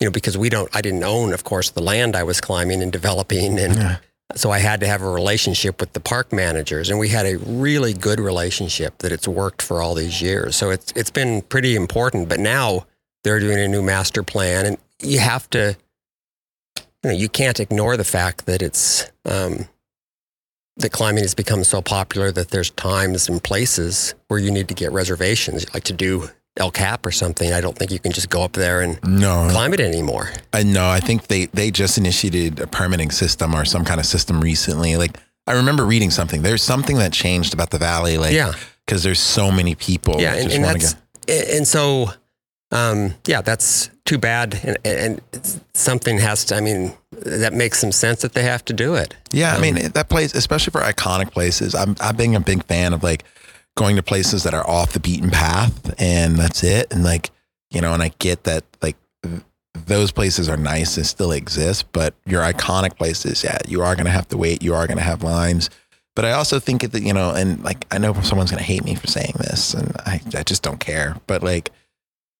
you 0.01 0.07
know, 0.07 0.11
because 0.13 0.39
we 0.39 0.49
don't. 0.49 0.75
I 0.75 0.81
didn't 0.81 1.03
own, 1.03 1.33
of 1.33 1.43
course, 1.45 1.71
the 1.71 1.83
land 1.83 2.15
I 2.15 2.23
was 2.23 2.41
climbing 2.41 2.83
and 2.83 2.93
developing, 2.93 3.59
and 3.59 3.75
Yeah. 3.75 3.97
so 4.37 4.53
I 4.53 4.59
had 4.59 4.79
to 4.81 4.87
have 4.87 5.03
a 5.03 5.11
relationship 5.11 5.81
with 5.81 5.93
the 5.93 6.01
park 6.01 6.33
managers, 6.33 6.89
and 6.89 7.01
we 7.01 7.09
had 7.09 7.27
a 7.27 7.37
really 7.39 7.95
good 7.95 8.21
relationship 8.21 8.99
that 8.99 9.11
it's 9.11 9.27
worked 9.27 9.61
for 9.61 9.83
all 9.83 9.95
these 9.95 10.23
years. 10.23 10.55
So 10.55 10.71
it's 10.71 10.93
it's 10.95 11.11
been 11.11 11.43
pretty 11.43 11.75
important. 11.75 12.29
But 12.29 12.39
now 12.39 12.87
they're 13.27 13.41
doing 13.41 13.59
a 13.59 13.67
new 13.67 13.83
master 13.83 14.23
plan, 14.23 14.67
and 14.67 14.79
you 15.03 15.19
have 15.19 15.51
to, 15.51 15.77
you 16.77 17.11
know, 17.11 17.11
you 17.11 17.29
can't 17.29 17.59
ignore 17.59 17.97
the 17.97 18.05
fact 18.05 18.47
that 18.47 18.63
it's 18.63 19.05
um, 19.25 19.67
that 20.77 20.93
climbing 20.93 21.25
has 21.25 21.35
become 21.35 21.65
so 21.65 21.83
popular 21.83 22.31
that 22.31 22.51
there's 22.51 22.71
times 22.71 23.29
and 23.29 23.43
places 23.43 24.15
where 24.29 24.39
you 24.39 24.53
need 24.53 24.69
to 24.69 24.75
get 24.75 24.93
reservations, 24.93 25.67
like 25.75 25.83
to 25.85 25.93
do 25.93 26.29
El 26.57 26.71
Cap 26.71 27.05
or 27.05 27.11
something. 27.11 27.53
I 27.53 27.61
don't 27.61 27.77
think 27.77 27.91
you 27.91 27.99
can 27.99 28.13
just 28.13 28.31
go 28.31 28.43
up 28.45 28.53
there 28.53 28.81
and 28.81 28.99
No, 29.03 29.49
climb 29.51 29.75
it 29.75 29.81
anymore. 29.81 30.31
I 30.53 30.63
know. 30.63 30.89
I 30.89 31.01
think 31.01 31.27
they 31.27 31.47
they 31.47 31.73
just 31.73 31.99
initiated 31.99 32.61
a 32.61 32.69
permitting 32.69 33.11
system 33.11 33.55
or 33.57 33.65
some 33.65 33.85
kind 33.85 33.99
of 33.99 34.07
system 34.07 34.41
recently. 34.41 34.97
Like 34.97 35.19
I 35.49 35.53
remember 35.55 35.85
reading 35.85 36.11
something. 36.13 36.43
There's 36.43 36.63
something 36.63 36.99
that 36.99 37.13
changed 37.13 37.55
about 37.55 37.71
the 37.71 37.79
valley. 37.79 38.19
Like 38.19 38.33
Yeah. 38.35 38.53
because 38.87 39.03
there's 39.03 39.19
so 39.21 39.51
many 39.51 39.75
people. 39.75 40.21
yeah, 40.21 40.35
and, 40.35 40.45
just 40.45 40.57
and 40.57 40.65
that's 40.65 40.95
and 41.29 41.67
so 41.67 42.11
um, 42.73 43.15
yeah, 43.27 43.41
that's 43.43 43.91
too 44.05 44.19
bad. 44.19 44.61
And, 44.65 44.77
and 44.85 45.61
something 45.75 46.19
has 46.19 46.45
to. 46.47 46.57
I 46.57 46.61
mean, 46.61 46.93
that 47.13 47.53
makes 47.53 47.79
some 47.79 47.93
sense 47.93 48.23
that 48.23 48.35
they 48.35 48.43
have 48.43 48.65
to 48.67 48.73
do 48.73 48.95
it. 48.95 49.15
Yeah, 49.33 49.53
I 49.53 49.57
Um, 49.57 49.63
mean 49.63 49.75
that 49.93 50.09
place, 50.09 50.35
especially 50.35 50.73
for 50.73 50.81
iconic 50.81 51.31
places. 51.33 51.75
I'm 51.75 51.97
I've 52.01 52.17
been 52.17 52.35
a 52.35 52.41
big 52.41 52.65
fan 52.65 52.93
of 52.93 53.03
like 53.03 53.25
going 53.77 53.97
to 53.97 54.03
places 54.03 54.43
that 54.45 54.55
are 54.55 54.69
off 54.69 54.93
the 54.93 55.01
beaten 55.01 55.31
path, 55.31 55.95
and 55.99 56.37
that's 56.37 56.65
it. 56.65 56.93
And 56.93 57.05
like 57.05 57.31
you 57.71 57.81
know, 57.81 57.93
and 57.95 58.03
I 58.03 58.13
get 58.19 58.45
that 58.45 58.65
like 58.83 58.97
those 59.87 60.11
places 60.11 60.49
are 60.49 60.57
nice 60.57 60.97
and 60.97 61.07
still 61.07 61.33
exist, 61.33 61.85
but 61.93 62.15
your 62.25 62.43
iconic 62.43 62.97
places, 62.97 63.45
yeah, 63.45 63.59
you 63.69 63.83
are 63.83 63.95
gonna 63.95 64.11
have 64.11 64.29
to 64.29 64.37
wait. 64.37 64.63
You 64.63 64.75
are 64.75 64.87
gonna 64.87 65.03
have 65.03 65.23
lines. 65.23 65.71
But 66.15 66.25
I 66.25 66.33
also 66.33 66.59
think 66.59 66.91
that 66.91 67.03
you 67.03 67.13
know, 67.13 67.31
and 67.31 67.63
like 67.63 67.87
I 67.93 67.99
know 67.99 68.15
someone's 68.23 68.51
gonna 68.51 68.63
hate 68.63 68.85
me 68.85 68.95
for 68.95 69.07
saying 69.07 69.35
this, 69.39 69.75
and 69.75 69.95
I 70.07 70.21
I 70.35 70.43
just 70.43 70.63
don't 70.63 70.81
care. 70.81 71.17
But 71.27 71.43
like 71.43 71.71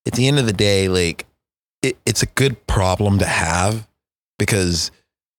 at 0.07 0.13
the 0.15 0.29
end 0.29 0.39
of 0.39 0.47
the 0.47 0.53
day, 0.53 0.89
like 0.89 1.27
it, 1.83 1.97
it's 2.07 2.23
a 2.23 2.27
good 2.27 2.67
problem 2.67 3.19
to 3.19 3.27
have 3.27 3.87
because 4.39 4.91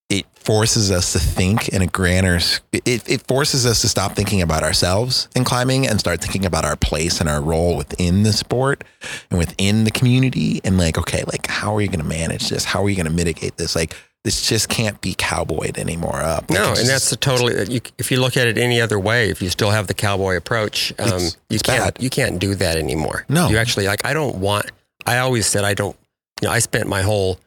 it 0.10 0.26
forces 0.34 0.90
us 0.90 1.12
to 1.12 1.20
think 1.20 1.68
in 1.70 1.82
a 1.82 1.88
grander 1.88 2.40
it, 2.72 3.10
it 3.10 3.28
forces 3.28 3.66
us 3.66 3.82
to 3.82 3.90
stop 3.90 4.14
thinking 4.14 4.42
about 4.42 4.64
ourselves 4.64 5.28
in 5.36 5.44
climbing 5.44 5.86
and 5.86 6.00
start 6.00 6.22
thinking 6.22 6.46
about 6.46 6.64
our 6.64 6.78
place 6.78 7.20
and 7.20 7.28
our 7.28 7.42
role 7.42 7.76
within 7.76 8.24
the 8.24 8.32
sport 8.32 8.86
and 9.30 9.38
within 9.38 9.84
the 9.84 9.92
community 9.92 10.62
and 10.64 10.78
like 10.78 10.98
okay 10.98 11.24
like 11.28 11.48
how 11.48 11.76
are 11.76 11.82
you 11.82 11.88
going 11.88 12.00
to 12.00 12.06
manage 12.06 12.50
this? 12.50 12.64
How 12.64 12.84
are 12.84 12.90
you 12.90 12.96
going 12.96 13.08
to 13.08 13.12
mitigate 13.12 13.58
this? 13.58 13.76
Like 13.76 13.96
this 14.28 14.46
just 14.50 14.68
can't 14.68 15.00
be 15.00 15.16
cowboyed 15.18 15.78
anymore 15.78 16.18
up 16.22 16.50
No, 16.50 16.74
and 16.78 16.86
that's 16.90 17.10
a 17.14 17.16
totally. 17.16 17.54
You, 17.74 17.80
if 17.98 18.12
you 18.12 18.20
look 18.20 18.36
at 18.36 18.46
it 18.46 18.58
any 18.58 18.82
other 18.82 19.00
way, 19.00 19.30
if 19.30 19.42
you 19.42 19.48
still 19.50 19.72
have 19.72 19.88
the 19.88 19.94
cowboy 19.94 20.36
approach, 20.36 20.92
um, 21.00 21.08
It's- 21.08 21.38
you 21.50 21.56
it's 21.56 21.64
can't. 21.64 21.96
bad. 21.96 22.04
You 22.04 22.10
can't 22.10 22.38
do 22.38 22.54
that 22.56 22.76
anymore. 22.78 23.26
No. 23.30 23.48
you 23.48 23.58
actually 23.58 23.88
like. 23.88 24.06
I 24.06 24.12
don't 24.12 24.36
want. 24.36 24.66
I 25.06 25.20
always 25.20 25.48
said 25.48 25.64
I 25.64 25.74
don't. 25.74 25.96
You 26.42 26.50
know, 26.50 26.54
I 26.54 26.60
spent 26.60 26.88
my 26.90 27.04
whole 27.04 27.40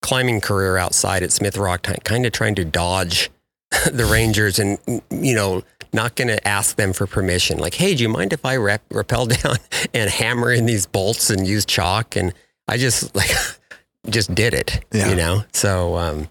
climbing 0.00 0.40
career 0.40 0.76
outside 0.76 1.24
at 1.24 1.32
Smith 1.32 1.56
Rock, 1.56 1.82
kind 2.04 2.24
of 2.24 2.30
trying 2.32 2.54
to 2.54 2.64
dodge 2.64 3.30
the 3.90 4.04
Rangers, 4.06 4.60
and 4.60 4.78
you 5.10 5.34
know, 5.34 5.64
not 5.92 6.14
going 6.14 6.28
to 6.28 6.46
ask 6.46 6.76
them 6.76 6.92
for 6.92 7.08
permission. 7.08 7.58
Like, 7.58 7.74
hey, 7.74 7.96
do 7.96 8.02
you 8.04 8.08
mind 8.08 8.32
if 8.32 8.44
I 8.44 8.56
rep, 8.58 8.82
rappel 8.92 9.26
down 9.42 9.56
and 9.92 10.08
hammer 10.08 10.52
in 10.52 10.66
these 10.66 10.86
bolts 10.86 11.30
and 11.30 11.48
use 11.48 11.64
chalk? 11.66 12.14
And 12.14 12.32
I 12.68 12.76
just 12.76 13.16
like 13.16 13.30
just 14.08 14.34
did 14.34 14.54
it. 14.54 14.84
Yeah. 14.92 15.10
You 15.10 15.16
know, 15.16 15.44
so. 15.52 15.96
um 15.96 16.28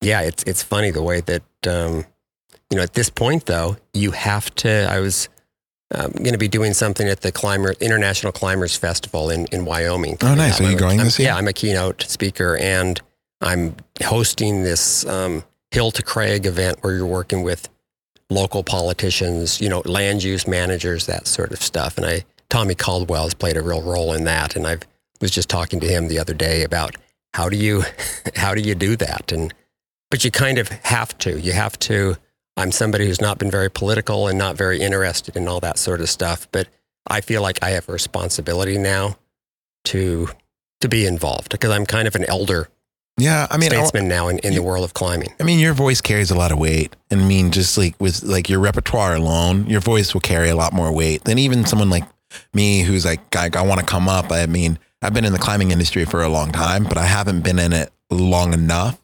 yeah, 0.00 0.22
it's 0.22 0.42
it's 0.44 0.62
funny 0.62 0.90
the 0.90 1.02
way 1.02 1.20
that 1.20 1.42
um, 1.66 2.04
you 2.70 2.76
know 2.76 2.82
at 2.82 2.94
this 2.94 3.10
point 3.10 3.46
though 3.46 3.76
you 3.92 4.12
have 4.12 4.54
to. 4.56 4.88
I 4.90 5.00
was 5.00 5.28
um, 5.94 6.12
going 6.12 6.32
to 6.32 6.38
be 6.38 6.48
doing 6.48 6.72
something 6.72 7.08
at 7.08 7.20
the 7.20 7.32
climber 7.32 7.74
International 7.80 8.32
Climbers 8.32 8.76
Festival 8.76 9.30
in 9.30 9.46
in 9.52 9.64
Wyoming. 9.64 10.16
Oh, 10.22 10.34
nice. 10.34 10.60
I'm 10.60 10.66
Are 10.66 10.70
you 10.70 10.78
going 10.78 10.98
I'm- 10.98 11.06
this 11.06 11.18
year? 11.18 11.28
Yeah, 11.28 11.36
I'm 11.36 11.48
a 11.48 11.52
keynote 11.52 12.02
speaker 12.02 12.56
and 12.56 13.00
I'm 13.42 13.76
hosting 14.02 14.62
this 14.62 15.04
um, 15.06 15.44
Hill 15.70 15.90
to 15.92 16.02
Crag 16.02 16.46
event 16.46 16.78
where 16.82 16.94
you're 16.94 17.06
working 17.06 17.42
with 17.42 17.68
local 18.28 18.62
politicians, 18.62 19.60
you 19.60 19.68
know, 19.68 19.82
land 19.84 20.22
use 20.22 20.46
managers, 20.46 21.06
that 21.06 21.26
sort 21.26 21.50
of 21.52 21.60
stuff. 21.60 21.96
And 21.98 22.06
I 22.06 22.24
Tommy 22.48 22.74
Caldwell 22.74 23.24
has 23.24 23.34
played 23.34 23.56
a 23.56 23.62
real 23.62 23.82
role 23.82 24.12
in 24.14 24.24
that. 24.24 24.56
And 24.56 24.66
I 24.66 24.78
was 25.20 25.30
just 25.30 25.48
talking 25.48 25.80
to 25.80 25.86
him 25.86 26.08
the 26.08 26.18
other 26.18 26.34
day 26.34 26.62
about 26.62 26.96
how 27.34 27.48
do 27.48 27.56
you 27.56 27.84
how 28.36 28.54
do 28.54 28.60
you 28.60 28.74
do 28.74 28.96
that 28.96 29.32
and 29.32 29.54
but 30.10 30.24
you 30.24 30.30
kind 30.30 30.58
of 30.58 30.68
have 30.68 31.16
to. 31.18 31.40
You 31.40 31.52
have 31.52 31.78
to. 31.80 32.16
I'm 32.56 32.72
somebody 32.72 33.06
who's 33.06 33.20
not 33.20 33.38
been 33.38 33.50
very 33.50 33.70
political 33.70 34.26
and 34.26 34.36
not 34.36 34.56
very 34.56 34.80
interested 34.80 35.36
in 35.36 35.48
all 35.48 35.60
that 35.60 35.78
sort 35.78 36.00
of 36.00 36.10
stuff, 36.10 36.48
but 36.52 36.68
I 37.06 37.20
feel 37.20 37.40
like 37.40 37.62
I 37.62 37.70
have 37.70 37.88
a 37.88 37.92
responsibility 37.92 38.76
now 38.76 39.16
to 39.86 40.28
to 40.80 40.88
be 40.88 41.06
involved 41.06 41.50
because 41.50 41.70
I'm 41.70 41.86
kind 41.86 42.08
of 42.08 42.14
an 42.14 42.24
elder 42.28 42.68
yeah 43.18 43.46
i 43.50 43.58
mean 43.58 43.68
statesman 43.68 44.08
now 44.08 44.28
in, 44.28 44.38
in 44.38 44.54
the 44.54 44.62
world 44.62 44.84
of 44.84 44.94
climbing. 44.94 45.28
I 45.38 45.44
mean, 45.44 45.58
your 45.58 45.74
voice 45.74 46.00
carries 46.00 46.30
a 46.30 46.34
lot 46.34 46.52
of 46.52 46.58
weight. 46.58 46.96
And 47.10 47.20
I 47.20 47.24
mean, 47.24 47.50
just 47.50 47.78
like 47.78 47.94
with 48.00 48.22
like 48.22 48.48
your 48.48 48.60
repertoire 48.60 49.14
alone, 49.14 49.66
your 49.66 49.80
voice 49.80 50.12
will 50.12 50.20
carry 50.20 50.48
a 50.48 50.56
lot 50.56 50.72
more 50.72 50.92
weight 50.92 51.24
than 51.24 51.38
even 51.38 51.64
someone 51.66 51.90
like 51.90 52.04
me 52.54 52.82
who's 52.82 53.04
like, 53.04 53.34
I, 53.36 53.50
I 53.54 53.62
want 53.62 53.80
to 53.80 53.86
come 53.86 54.08
up. 54.08 54.32
I 54.32 54.46
mean, 54.46 54.78
I've 55.02 55.14
been 55.14 55.24
in 55.24 55.32
the 55.32 55.38
climbing 55.38 55.70
industry 55.70 56.04
for 56.04 56.22
a 56.22 56.28
long 56.28 56.52
time, 56.52 56.84
but 56.84 56.98
I 56.98 57.04
haven't 57.06 57.40
been 57.42 57.58
in 57.58 57.72
it 57.72 57.90
long 58.10 58.52
enough 58.52 59.00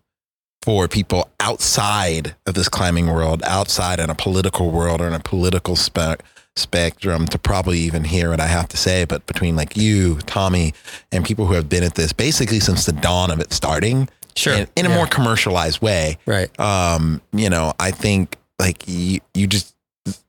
for 0.63 0.89
people 0.89 1.31
outside 1.41 2.35
of 2.47 2.55
this 2.55 2.69
climbing 2.69 3.07
world, 3.07 3.43
outside 3.45 3.99
in 4.01 4.11
a 4.11 4.15
political 4.15 4.71
world 4.71 5.01
or 5.01 5.07
in 5.07 5.15
a 5.15 5.21
political 5.21 5.77
spec 5.77 6.23
spectrum 6.57 7.27
to 7.27 7.39
probably 7.39 7.79
even 7.79 8.03
hear 8.05 8.31
what 8.31 8.41
I 8.41 8.47
have 8.47 8.67
to 8.71 8.77
say. 8.79 9.05
But 9.05 9.27
between 9.27 9.57
like 9.57 9.77
you, 9.77 10.17
Tommy, 10.21 10.73
and 11.13 11.23
people 11.25 11.45
who 11.47 11.53
have 11.55 11.69
been 11.69 11.83
at 11.83 11.95
this 11.97 12.13
basically 12.15 12.61
since 12.61 12.87
the 12.87 12.93
dawn 12.93 13.31
of 13.31 13.41
it 13.41 13.53
starting, 13.53 14.09
Sure. 14.35 14.55
in, 14.55 14.67
in 14.75 14.87
a 14.87 14.89
Yeah. 14.89 14.97
more 14.97 15.07
commercialized 15.07 15.81
way, 15.83 16.19
Right. 16.27 16.59
um, 16.59 17.21
you 17.33 17.49
know, 17.51 17.75
I 17.79 17.91
think 17.91 18.37
like 18.59 18.85
you, 18.87 19.21
you 19.35 19.47
just 19.47 19.75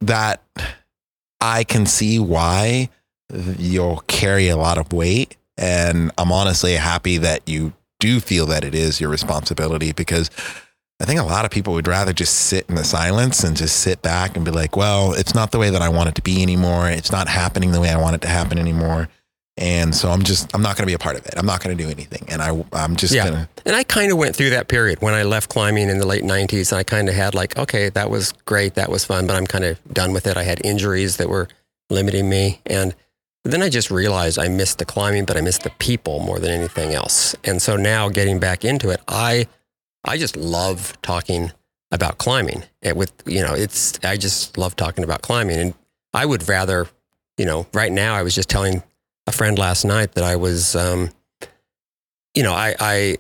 that 0.02 0.42
I 1.40 1.64
can 1.64 1.86
see 1.86 2.20
why 2.20 2.90
you'll 3.58 4.04
carry 4.08 4.50
a 4.50 4.58
lot 4.58 4.78
of 4.78 4.92
weight. 4.92 5.37
And 5.58 6.12
I'm 6.18 6.32
honestly 6.32 6.74
happy 6.74 7.18
that 7.18 7.42
you 7.48 7.74
do 8.00 8.20
feel 8.20 8.46
that 8.48 8.64
it 8.64 8.76
is 8.76 9.02
your 9.02 9.10
responsibility 9.10 9.92
because 9.92 10.30
I 11.00 11.06
think 11.06 11.20
a 11.20 11.24
lot 11.24 11.46
of 11.46 11.52
people 11.52 11.74
would 11.74 11.88
rather 11.88 12.14
just 12.14 12.34
sit 12.36 12.66
in 12.70 12.76
the 12.76 12.84
silence 12.84 13.44
and 13.44 13.56
just 13.58 13.80
sit 13.80 14.02
back 14.02 14.36
and 14.36 14.44
be 14.46 14.52
like, 14.52 14.76
well, 14.76 15.14
it's 15.14 15.34
not 15.36 15.52
the 15.52 15.60
way 15.60 15.70
that 15.70 15.82
I 15.82 15.90
want 15.90 16.10
it 16.10 16.16
to 16.16 16.22
be 16.22 16.42
anymore. 16.42 16.90
It's 16.90 17.12
not 17.12 17.28
happening 17.28 17.72
the 17.72 17.82
way 17.82 17.90
I 17.90 17.98
want 18.00 18.16
it 18.16 18.22
to 18.22 18.28
happen 18.28 18.58
anymore. 18.58 19.08
And 19.60 19.96
so 19.96 20.10
I'm 20.10 20.22
just, 20.22 20.54
I'm 20.56 20.62
not 20.62 20.76
going 20.76 20.84
to 20.84 20.88
be 20.88 20.94
a 20.94 21.00
part 21.00 21.16
of 21.18 21.26
it. 21.26 21.34
I'm 21.36 21.46
not 21.48 21.64
going 21.64 21.76
to 21.76 21.84
do 21.84 21.90
anything. 21.90 22.26
And 22.30 22.44
I, 22.44 22.64
I'm 22.74 22.96
just 22.96 23.12
Yeah. 23.14 23.24
going 23.30 23.36
to, 23.46 23.50
And 23.66 23.76
I 23.76 23.84
kind 23.84 24.12
of 24.12 24.18
went 24.20 24.36
through 24.36 24.52
that 24.52 24.68
period 24.68 25.02
when 25.02 25.16
I 25.16 25.24
left 25.24 25.50
climbing 25.50 25.90
in 25.90 25.98
the 25.98 26.06
late 26.06 26.24
90s. 26.24 26.72
I 26.72 26.84
kind 26.84 27.10
of 27.10 27.16
had 27.16 27.34
like, 27.34 27.58
okay, 27.58 27.90
that 27.90 28.12
was 28.12 28.34
great. 28.46 28.76
That 28.76 28.90
was 28.92 29.04
fun, 29.04 29.26
but 29.26 29.36
I'm 29.36 29.48
kind 29.48 29.66
of 29.66 29.80
done 29.92 30.14
with 30.14 30.28
it. 30.28 30.38
I 30.38 30.44
had 30.44 30.64
injuries 30.64 31.18
that 31.18 31.28
were 31.30 31.48
limiting 31.90 32.30
me. 32.30 32.62
And 32.68 32.94
then 33.52 33.62
I 33.62 33.70
just 33.70 33.92
realized 33.92 34.40
I 34.40 34.48
missed 34.48 34.80
the 34.80 34.86
climbing, 34.86 35.26
but 35.26 35.38
I 35.38 35.42
missed 35.42 35.64
the 35.64 35.70
people 35.72 36.20
more 36.20 36.40
than 36.40 36.52
anything 36.52 36.94
else. 36.94 37.36
And 37.44 37.62
so 37.62 37.76
now 37.76 38.10
getting 38.10 38.40
back 38.40 38.66
into 38.66 38.90
it, 38.90 39.02
I 39.08 39.48
I 40.04 40.18
just 40.18 40.36
love 40.36 41.00
talking 41.02 41.52
about 41.92 42.18
climbing. 42.18 42.64
And 42.82 42.98
with 42.98 43.14
you 43.26 43.42
know, 43.42 43.54
it's 43.54 44.00
I 44.04 44.18
just 44.18 44.58
love 44.58 44.76
talking 44.76 45.04
about 45.04 45.22
climbing, 45.22 45.60
and 45.60 45.74
I 46.14 46.26
would 46.26 46.48
rather, 46.50 46.88
you 47.38 47.46
know, 47.46 47.68
right 47.74 47.92
now 47.92 48.16
I 48.16 48.24
was 48.24 48.34
just 48.34 48.50
telling 48.50 48.84
a 49.28 49.32
friend 49.32 49.60
last 49.60 49.86
night 49.86 50.14
that 50.14 50.24
I 50.24 50.36
was, 50.38 50.76
um, 50.76 51.12
you 52.34 52.44
know, 52.44 52.54
I, 52.54 52.76
I 52.80 53.18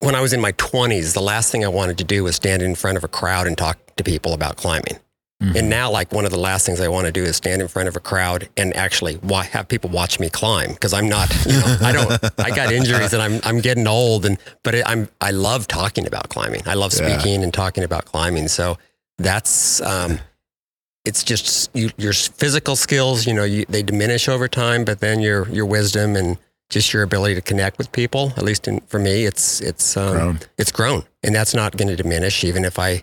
when 0.00 0.14
I 0.14 0.20
was 0.20 0.32
in 0.32 0.40
my 0.40 0.52
twenties, 0.52 1.14
the 1.14 1.20
last 1.20 1.52
thing 1.52 1.64
I 1.64 1.68
wanted 1.68 1.98
to 1.98 2.04
do 2.04 2.24
was 2.24 2.36
stand 2.36 2.62
in 2.62 2.74
front 2.74 2.96
of 2.96 3.04
a 3.04 3.08
crowd 3.08 3.46
and 3.46 3.56
talk 3.56 3.78
to 3.96 4.04
people 4.04 4.32
about 4.34 4.56
climbing. 4.56 4.98
Mhm. 5.42 5.56
And 5.58 5.68
now, 5.68 5.90
like 5.90 6.12
one 6.12 6.24
of 6.24 6.30
the 6.30 6.38
last 6.38 6.64
things 6.66 6.80
I 6.80 6.86
want 6.88 7.06
to 7.06 7.12
do 7.12 7.22
is 7.24 7.34
stand 7.36 7.60
in 7.60 7.66
front 7.68 7.88
of 7.88 7.96
a 7.96 8.00
crowd 8.00 8.48
and 8.56 8.74
actually 8.76 9.16
wa- 9.24 9.42
have 9.42 9.66
people 9.66 9.90
watch 9.90 10.20
me 10.20 10.30
climb 10.30 10.70
because 10.72 10.92
I'm 10.92 11.08
not, 11.08 11.28
you 11.46 11.52
know, 11.58 11.76
I 11.82 11.90
don't, 11.92 12.24
I 12.38 12.50
got 12.50 12.72
injuries 12.72 13.12
and 13.12 13.20
I'm, 13.20 13.40
I'm 13.42 13.60
getting 13.60 13.88
old 13.88 14.24
and, 14.24 14.38
but 14.62 14.74
it, 14.76 14.84
I'm, 14.86 15.08
I 15.20 15.32
love 15.32 15.66
talking 15.66 16.06
about 16.06 16.28
climbing. 16.28 16.62
I 16.66 16.74
love 16.74 16.92
Yeah. 16.94 17.18
speaking 17.18 17.42
and 17.42 17.52
talking 17.52 17.82
about 17.82 18.04
climbing. 18.04 18.46
So 18.48 18.78
that's, 19.18 19.80
um, 19.82 20.20
it's 21.04 21.24
just 21.24 21.74
you, 21.74 21.90
your 21.96 22.12
physical 22.12 22.76
skills, 22.76 23.26
you 23.26 23.34
know, 23.34 23.42
you, 23.44 23.64
they 23.68 23.82
diminish 23.82 24.28
over 24.28 24.46
time, 24.46 24.84
but 24.84 25.00
then 25.00 25.18
your, 25.18 25.48
your 25.48 25.66
wisdom 25.66 26.14
and 26.14 26.38
just 26.70 26.92
your 26.92 27.02
ability 27.02 27.34
to 27.34 27.42
connect 27.42 27.78
with 27.78 27.90
people, 27.90 28.32
at 28.36 28.44
least 28.44 28.68
in, 28.68 28.78
for 28.86 29.00
me, 29.00 29.24
it's, 29.24 29.60
it's, 29.60 29.96
um, 29.96 30.12
Grown. 30.12 30.40
it's 30.56 30.70
grown 30.72 31.02
and 31.24 31.34
that's 31.34 31.52
not 31.54 31.76
going 31.76 31.88
to 31.88 31.96
diminish 31.96 32.44
even 32.44 32.64
if 32.64 32.78
I, 32.78 33.02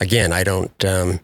again, 0.00 0.32
I 0.32 0.42
don't, 0.44 0.84
um, 0.84 1.20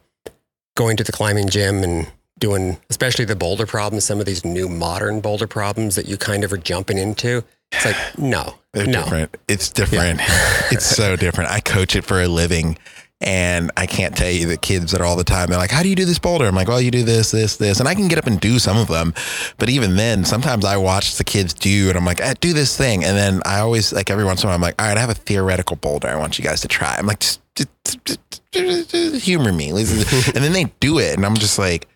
going 0.80 0.96
to 0.96 1.04
the 1.04 1.12
climbing 1.12 1.46
gym 1.46 1.84
and 1.84 2.10
doing, 2.38 2.78
especially 2.88 3.26
the 3.26 3.36
boulder 3.36 3.66
problems, 3.66 4.02
some 4.02 4.18
of 4.18 4.24
these 4.24 4.46
new 4.46 4.66
modern 4.66 5.20
boulder 5.20 5.46
problems 5.46 5.94
that 5.94 6.08
you 6.08 6.16
kind 6.16 6.42
of 6.42 6.50
are 6.54 6.56
jumping 6.56 6.96
into. 6.96 7.44
It's 7.70 7.84
like, 7.84 8.18
no, 8.18 8.54
They're 8.72 8.86
no. 8.86 9.02
different. 9.02 9.36
It's 9.46 9.68
different. 9.68 10.20
it's 10.72 10.86
so 10.86 11.16
different. 11.16 11.50
I 11.50 11.60
coach 11.60 11.94
it 11.94 12.02
for 12.02 12.22
a 12.22 12.28
living. 12.28 12.78
And 13.22 13.70
I 13.76 13.84
can't 13.86 14.16
tell 14.16 14.30
you 14.30 14.46
the 14.46 14.56
kids 14.56 14.92
that 14.92 15.00
are 15.02 15.04
all 15.04 15.16
the 15.16 15.24
time, 15.24 15.48
they're 15.50 15.58
like, 15.58 15.70
How 15.70 15.82
do 15.82 15.90
you 15.90 15.94
do 15.94 16.06
this 16.06 16.18
boulder? 16.18 16.46
I'm 16.46 16.54
like, 16.54 16.68
Well, 16.68 16.80
you 16.80 16.90
do 16.90 17.02
this, 17.02 17.30
this, 17.30 17.58
this. 17.58 17.78
And 17.78 17.88
I 17.88 17.94
can 17.94 18.08
get 18.08 18.16
up 18.18 18.26
and 18.26 18.40
do 18.40 18.58
some 18.58 18.78
of 18.78 18.88
them. 18.88 19.12
But 19.58 19.68
even 19.68 19.96
then, 19.96 20.24
sometimes 20.24 20.64
I 20.64 20.78
watch 20.78 21.16
the 21.16 21.24
kids 21.24 21.52
do 21.52 21.88
and 21.90 21.98
I'm 21.98 22.06
like, 22.06 22.20
eh, 22.20 22.34
do 22.40 22.52
this 22.54 22.76
thing. 22.78 23.04
And 23.04 23.16
then 23.16 23.42
I 23.44 23.60
always, 23.60 23.92
like, 23.92 24.08
every 24.10 24.24
once 24.24 24.42
in 24.42 24.46
a 24.46 24.48
while, 24.48 24.54
I'm 24.56 24.62
like, 24.62 24.80
All 24.80 24.88
right, 24.88 24.96
I 24.96 25.00
have 25.00 25.10
a 25.10 25.14
theoretical 25.14 25.76
boulder 25.76 26.08
I 26.08 26.16
want 26.16 26.38
you 26.38 26.44
guys 26.44 26.62
to 26.62 26.68
try. 26.68 26.96
I'm 26.96 27.06
like, 27.06 27.20
just, 27.20 27.40
just, 27.56 27.68
just, 27.84 28.04
just- 28.04 28.20
just 28.52 29.24
humor 29.24 29.52
me. 29.52 29.68
and 29.70 29.78
then 29.78 30.52
they 30.52 30.64
do 30.80 30.98
it. 30.98 31.14
And 31.14 31.24
I'm 31.26 31.36
just 31.36 31.58
like, 31.58 31.86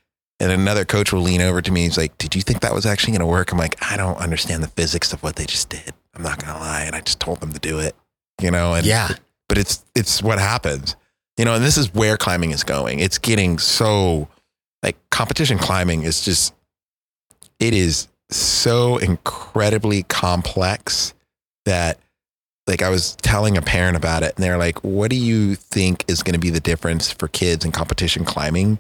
and 0.41 0.53
another 0.53 0.85
coach 0.85 1.13
will 1.13 1.23
lean 1.23 1.41
over 1.41 1.63
to 1.63 1.73
me. 1.73 1.85
He's 1.85 1.97
like, 1.97 2.17
Did 2.19 2.35
you 2.35 2.43
think 2.43 2.61
that 2.61 2.75
was 2.75 2.85
actually 2.85 3.13
going 3.13 3.21
to 3.21 3.27
work? 3.27 3.51
I'm 3.51 3.59
like, 3.59 3.77
I 3.83 3.97
don't 3.97 4.19
understand 4.19 4.63
the 4.63 4.69
physics 4.69 5.13
of 5.15 5.23
what 5.23 5.37
they 5.37 5.47
just 5.47 5.71
did. 5.71 5.95
I'm 6.15 6.23
not 6.23 6.39
going 6.45 6.53
to 6.55 6.61
lie. 6.61 6.83
And 6.83 6.95
I 6.95 7.01
just 7.01 7.19
told 7.19 7.41
them 7.41 7.53
to 7.55 7.59
do 7.59 7.79
it, 7.79 7.97
you 8.43 8.51
know? 8.51 8.75
And, 8.75 8.85
Yeah. 8.87 9.09
but 9.49 9.57
it's, 9.59 9.85
it's 9.97 10.23
what 10.23 10.39
happens, 10.39 10.95
you 11.37 11.45
know? 11.45 11.55
And 11.55 11.65
this 11.65 11.77
is 11.77 11.93
where 11.95 12.17
climbing 12.17 12.51
is 12.51 12.65
going. 12.65 13.01
It's 13.01 13.19
getting 13.19 13.59
so 13.59 14.29
like 14.83 14.97
competition 15.11 15.59
climbing 15.59 16.03
is 16.03 16.25
just, 16.25 16.55
it 17.59 17.75
is 17.75 18.09
so 18.31 18.99
incredibly 18.99 20.03
complex 20.05 21.15
that 21.65 21.99
like 22.67 22.83
I 22.83 22.89
was 22.89 23.17
telling 23.17 23.57
a 23.57 23.63
parent 23.63 23.97
about 23.97 24.23
it 24.23 24.35
and 24.35 24.45
they're 24.45 24.59
like, 24.59 24.79
what 24.81 25.11
do 25.11 25.17
you 25.17 25.55
think 25.55 26.05
is 26.09 26.23
going 26.23 26.35
to 26.35 26.41
be 26.41 26.51
the 26.51 26.61
difference 26.61 27.13
for 27.13 27.29
kids 27.29 27.65
in 27.65 27.73
competition 27.73 28.25
climbing? 28.25 28.79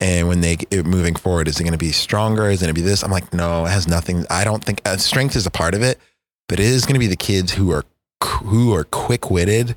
And 0.00 0.26
when 0.26 0.40
they 0.40 0.56
it, 0.70 0.84
moving 0.84 1.14
forward, 1.14 1.46
is 1.46 1.60
it 1.60 1.62
going 1.62 1.72
to 1.72 1.78
be 1.78 1.92
stronger? 1.92 2.50
Is 2.50 2.60
it 2.60 2.66
going 2.66 2.74
to 2.74 2.80
be 2.80 2.84
this? 2.84 3.04
I'm 3.04 3.12
like, 3.12 3.32
no, 3.32 3.64
it 3.66 3.70
has 3.70 3.86
nothing. 3.86 4.26
I 4.28 4.42
don't 4.42 4.62
think 4.62 4.80
uh, 4.84 4.96
strength 4.96 5.36
is 5.36 5.46
a 5.46 5.50
part 5.50 5.74
of 5.74 5.82
it, 5.82 6.00
but 6.48 6.58
it 6.58 6.66
is 6.66 6.84
going 6.84 6.94
to 6.94 7.00
be 7.00 7.06
the 7.06 7.16
kids 7.16 7.52
who 7.52 7.70
are 7.70 7.84
who 8.24 8.74
are 8.74 8.84
quick 8.84 9.30
witted 9.30 9.76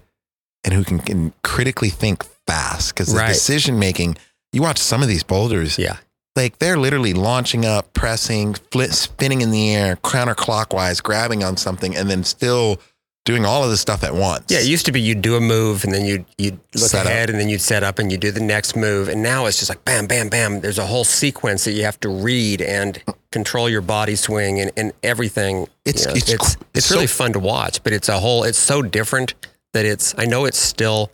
and 0.66 0.74
who 0.74 0.84
can, 0.84 1.00
can 1.00 1.32
critically 1.44 1.90
think 1.90 2.26
fast 2.46 2.94
because 2.94 3.14
the 3.14 3.20
Right. 3.20 3.30
decision 3.30 3.80
making. 3.80 4.18
You 4.52 4.62
watch 4.62 4.78
some 4.80 5.02
of 5.02 5.08
these 5.08 5.24
boulders, 5.24 5.78
Yeah. 5.78 5.98
like 6.36 6.60
they're 6.60 6.78
literally 6.78 7.14
launching 7.14 7.66
up, 7.66 7.94
pressing, 7.94 8.56
flit, 8.72 8.94
spinning 8.94 9.42
in 9.42 9.52
the 9.52 9.74
air, 9.74 9.96
counterclockwise, 9.98 11.02
grabbing 11.02 11.44
on 11.44 11.56
something, 11.58 11.96
and 11.96 12.10
then 12.10 12.24
still 12.24 12.80
doing 13.26 13.44
all 13.44 13.64
of 13.64 13.72
this 13.72 13.82
stuff 13.82 14.04
at 14.04 14.14
once. 14.14 14.46
Yeah. 14.50 14.60
It 14.60 14.68
used 14.68 14.86
to 14.86 14.92
be 14.92 15.02
you'd 15.02 15.22
do 15.24 15.36
a 15.36 15.42
move 15.42 15.84
and 15.84 15.92
then 15.92 16.06
you'd, 16.06 16.26
you'd 16.38 16.60
look 16.76 16.92
Set 16.92 17.02
up. 17.02 17.08
ahead 17.08 17.30
and 17.32 17.40
then 17.40 17.50
you'd 17.50 17.60
set 17.62 17.84
up 17.84 17.98
and 17.98 18.12
you 18.12 18.20
do 18.20 18.30
the 18.30 18.40
next 18.40 18.76
move. 18.76 19.10
And 19.10 19.24
now 19.24 19.48
it's 19.48 19.58
just 19.58 19.70
like 19.70 19.84
bam, 19.84 20.06
bam, 20.06 20.30
bam. 20.30 20.62
There's 20.62 20.78
a 20.78 20.86
whole 20.86 21.04
sequence 21.04 21.64
that 21.64 21.72
you 21.72 21.84
have 21.86 22.00
to 22.02 22.10
read 22.10 22.62
and 22.62 23.02
control 23.32 23.68
your 23.68 23.82
body 23.82 24.16
swing 24.16 24.62
and, 24.62 24.72
and 24.78 24.94
everything. 25.02 25.68
It's- 25.86 26.04
You 26.06 26.12
know, 26.12 26.16
it's 26.18 26.32
it's, 26.34 26.44
it's, 26.54 26.58
it's 26.76 26.92
really 26.92 27.08
so- 27.08 27.16
fun 27.24 27.34
to 27.34 27.40
watch, 27.40 27.82
but 27.84 27.94
it's 27.94 28.10
a 28.10 28.20
whole, 28.20 28.44
it's 28.44 28.60
so 28.60 28.84
different 28.84 29.34
that 29.76 29.86
it's, 29.86 30.16
I 30.18 30.26
know 30.26 30.46
it's 30.46 30.58
still 30.58 31.12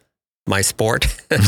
my 0.47 0.61
sport, 0.61 1.07
but 1.29 1.39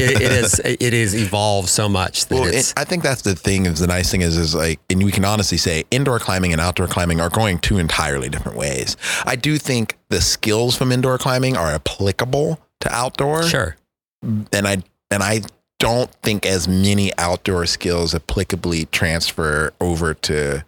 it, 0.00 0.22
it 0.22 0.32
is, 0.32 0.60
it 0.64 0.94
is 0.94 1.14
evolved 1.14 1.68
so 1.68 1.88
much 1.88 2.26
that 2.26 2.34
Well, 2.34 2.46
it's, 2.46 2.70
it, 2.70 2.78
I 2.78 2.84
think 2.84 3.02
that's 3.02 3.22
the 3.22 3.34
thing. 3.34 3.66
Is 3.66 3.80
the 3.80 3.86
nice 3.86 4.10
thing 4.10 4.22
is, 4.22 4.36
is 4.36 4.54
like, 4.54 4.80
and 4.88 5.02
we 5.02 5.10
can 5.10 5.24
honestly 5.24 5.58
say, 5.58 5.84
indoor 5.90 6.18
climbing 6.18 6.52
and 6.52 6.60
outdoor 6.60 6.86
climbing 6.86 7.20
are 7.20 7.30
going 7.30 7.58
two 7.58 7.78
entirely 7.78 8.28
different 8.28 8.56
ways. 8.56 8.96
I 9.24 9.36
do 9.36 9.58
think 9.58 9.98
the 10.08 10.20
skills 10.20 10.76
from 10.76 10.92
indoor 10.92 11.18
climbing 11.18 11.56
are 11.56 11.72
applicable 11.72 12.60
to 12.80 12.92
outdoor, 12.94 13.42
sure. 13.42 13.76
and 14.22 14.68
I 14.68 14.82
and 15.10 15.22
I 15.22 15.42
don't 15.78 16.10
think 16.22 16.46
as 16.46 16.68
many 16.68 17.12
outdoor 17.18 17.66
skills 17.66 18.14
applicably 18.14 18.90
transfer 18.90 19.72
over 19.80 20.14
to 20.14 20.64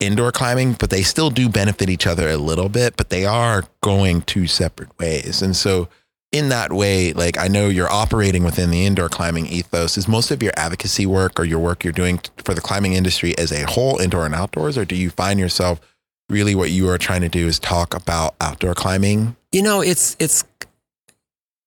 indoor 0.00 0.32
climbing, 0.32 0.74
but 0.74 0.90
they 0.90 1.02
still 1.02 1.30
do 1.30 1.48
benefit 1.48 1.88
each 1.88 2.06
other 2.06 2.28
a 2.28 2.36
little 2.36 2.68
bit, 2.68 2.96
but 2.96 3.10
they 3.10 3.24
are 3.24 3.64
going 3.82 4.22
two 4.22 4.46
separate 4.46 4.96
ways. 4.98 5.42
And 5.42 5.56
so 5.56 5.88
in 6.32 6.48
that 6.50 6.72
way, 6.72 7.12
like 7.12 7.38
I 7.38 7.48
know 7.48 7.68
you're 7.68 7.90
operating 7.90 8.44
within 8.44 8.70
the 8.70 8.84
indoor 8.84 9.08
climbing 9.08 9.46
ethos. 9.46 9.96
Is 9.96 10.08
most 10.08 10.30
of 10.30 10.42
your 10.42 10.52
advocacy 10.56 11.06
work 11.06 11.38
or 11.40 11.44
your 11.44 11.58
work 11.58 11.84
you're 11.84 11.92
doing 11.92 12.20
for 12.44 12.54
the 12.54 12.60
climbing 12.60 12.92
industry 12.92 13.36
as 13.38 13.52
a 13.52 13.64
whole, 13.64 13.98
indoor 13.98 14.26
and 14.26 14.34
outdoors, 14.34 14.76
or 14.76 14.84
do 14.84 14.94
you 14.94 15.10
find 15.10 15.38
yourself 15.40 15.80
really 16.28 16.54
what 16.54 16.70
you 16.70 16.88
are 16.88 16.98
trying 16.98 17.22
to 17.22 17.28
do 17.28 17.46
is 17.46 17.58
talk 17.58 17.94
about 17.94 18.34
outdoor 18.40 18.74
climbing? 18.74 19.36
You 19.52 19.62
know, 19.62 19.80
it's 19.80 20.16
it's. 20.18 20.44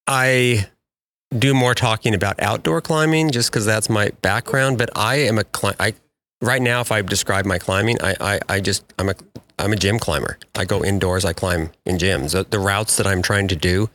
I 0.06 0.68
do 1.36 1.54
more 1.54 1.74
talking 1.74 2.14
about 2.14 2.40
outdoor 2.40 2.80
climbing 2.80 3.30
just 3.30 3.50
because 3.50 3.64
that's 3.64 3.88
my 3.88 4.10
background. 4.22 4.78
But 4.78 4.90
I 4.94 5.16
am 5.16 5.38
a 5.38 5.44
cli- 5.44 5.76
I 5.80 5.94
right 6.40 6.62
now. 6.62 6.80
If 6.80 6.92
I 6.92 7.02
describe 7.02 7.44
my 7.46 7.58
climbing, 7.58 7.98
I, 8.02 8.14
I 8.20 8.40
I 8.48 8.60
just 8.60 8.84
I'm 8.98 9.08
a 9.08 9.14
I'm 9.58 9.72
a 9.72 9.76
gym 9.76 9.98
climber. 9.98 10.38
I 10.54 10.64
go 10.64 10.82
indoors. 10.84 11.24
I 11.24 11.32
climb 11.32 11.70
in 11.84 11.98
gyms. 11.98 12.32
The, 12.32 12.44
the 12.44 12.58
routes 12.58 12.96
that 12.96 13.06
I'm 13.06 13.22
trying 13.22 13.48
to 13.48 13.56
do, 13.56 13.90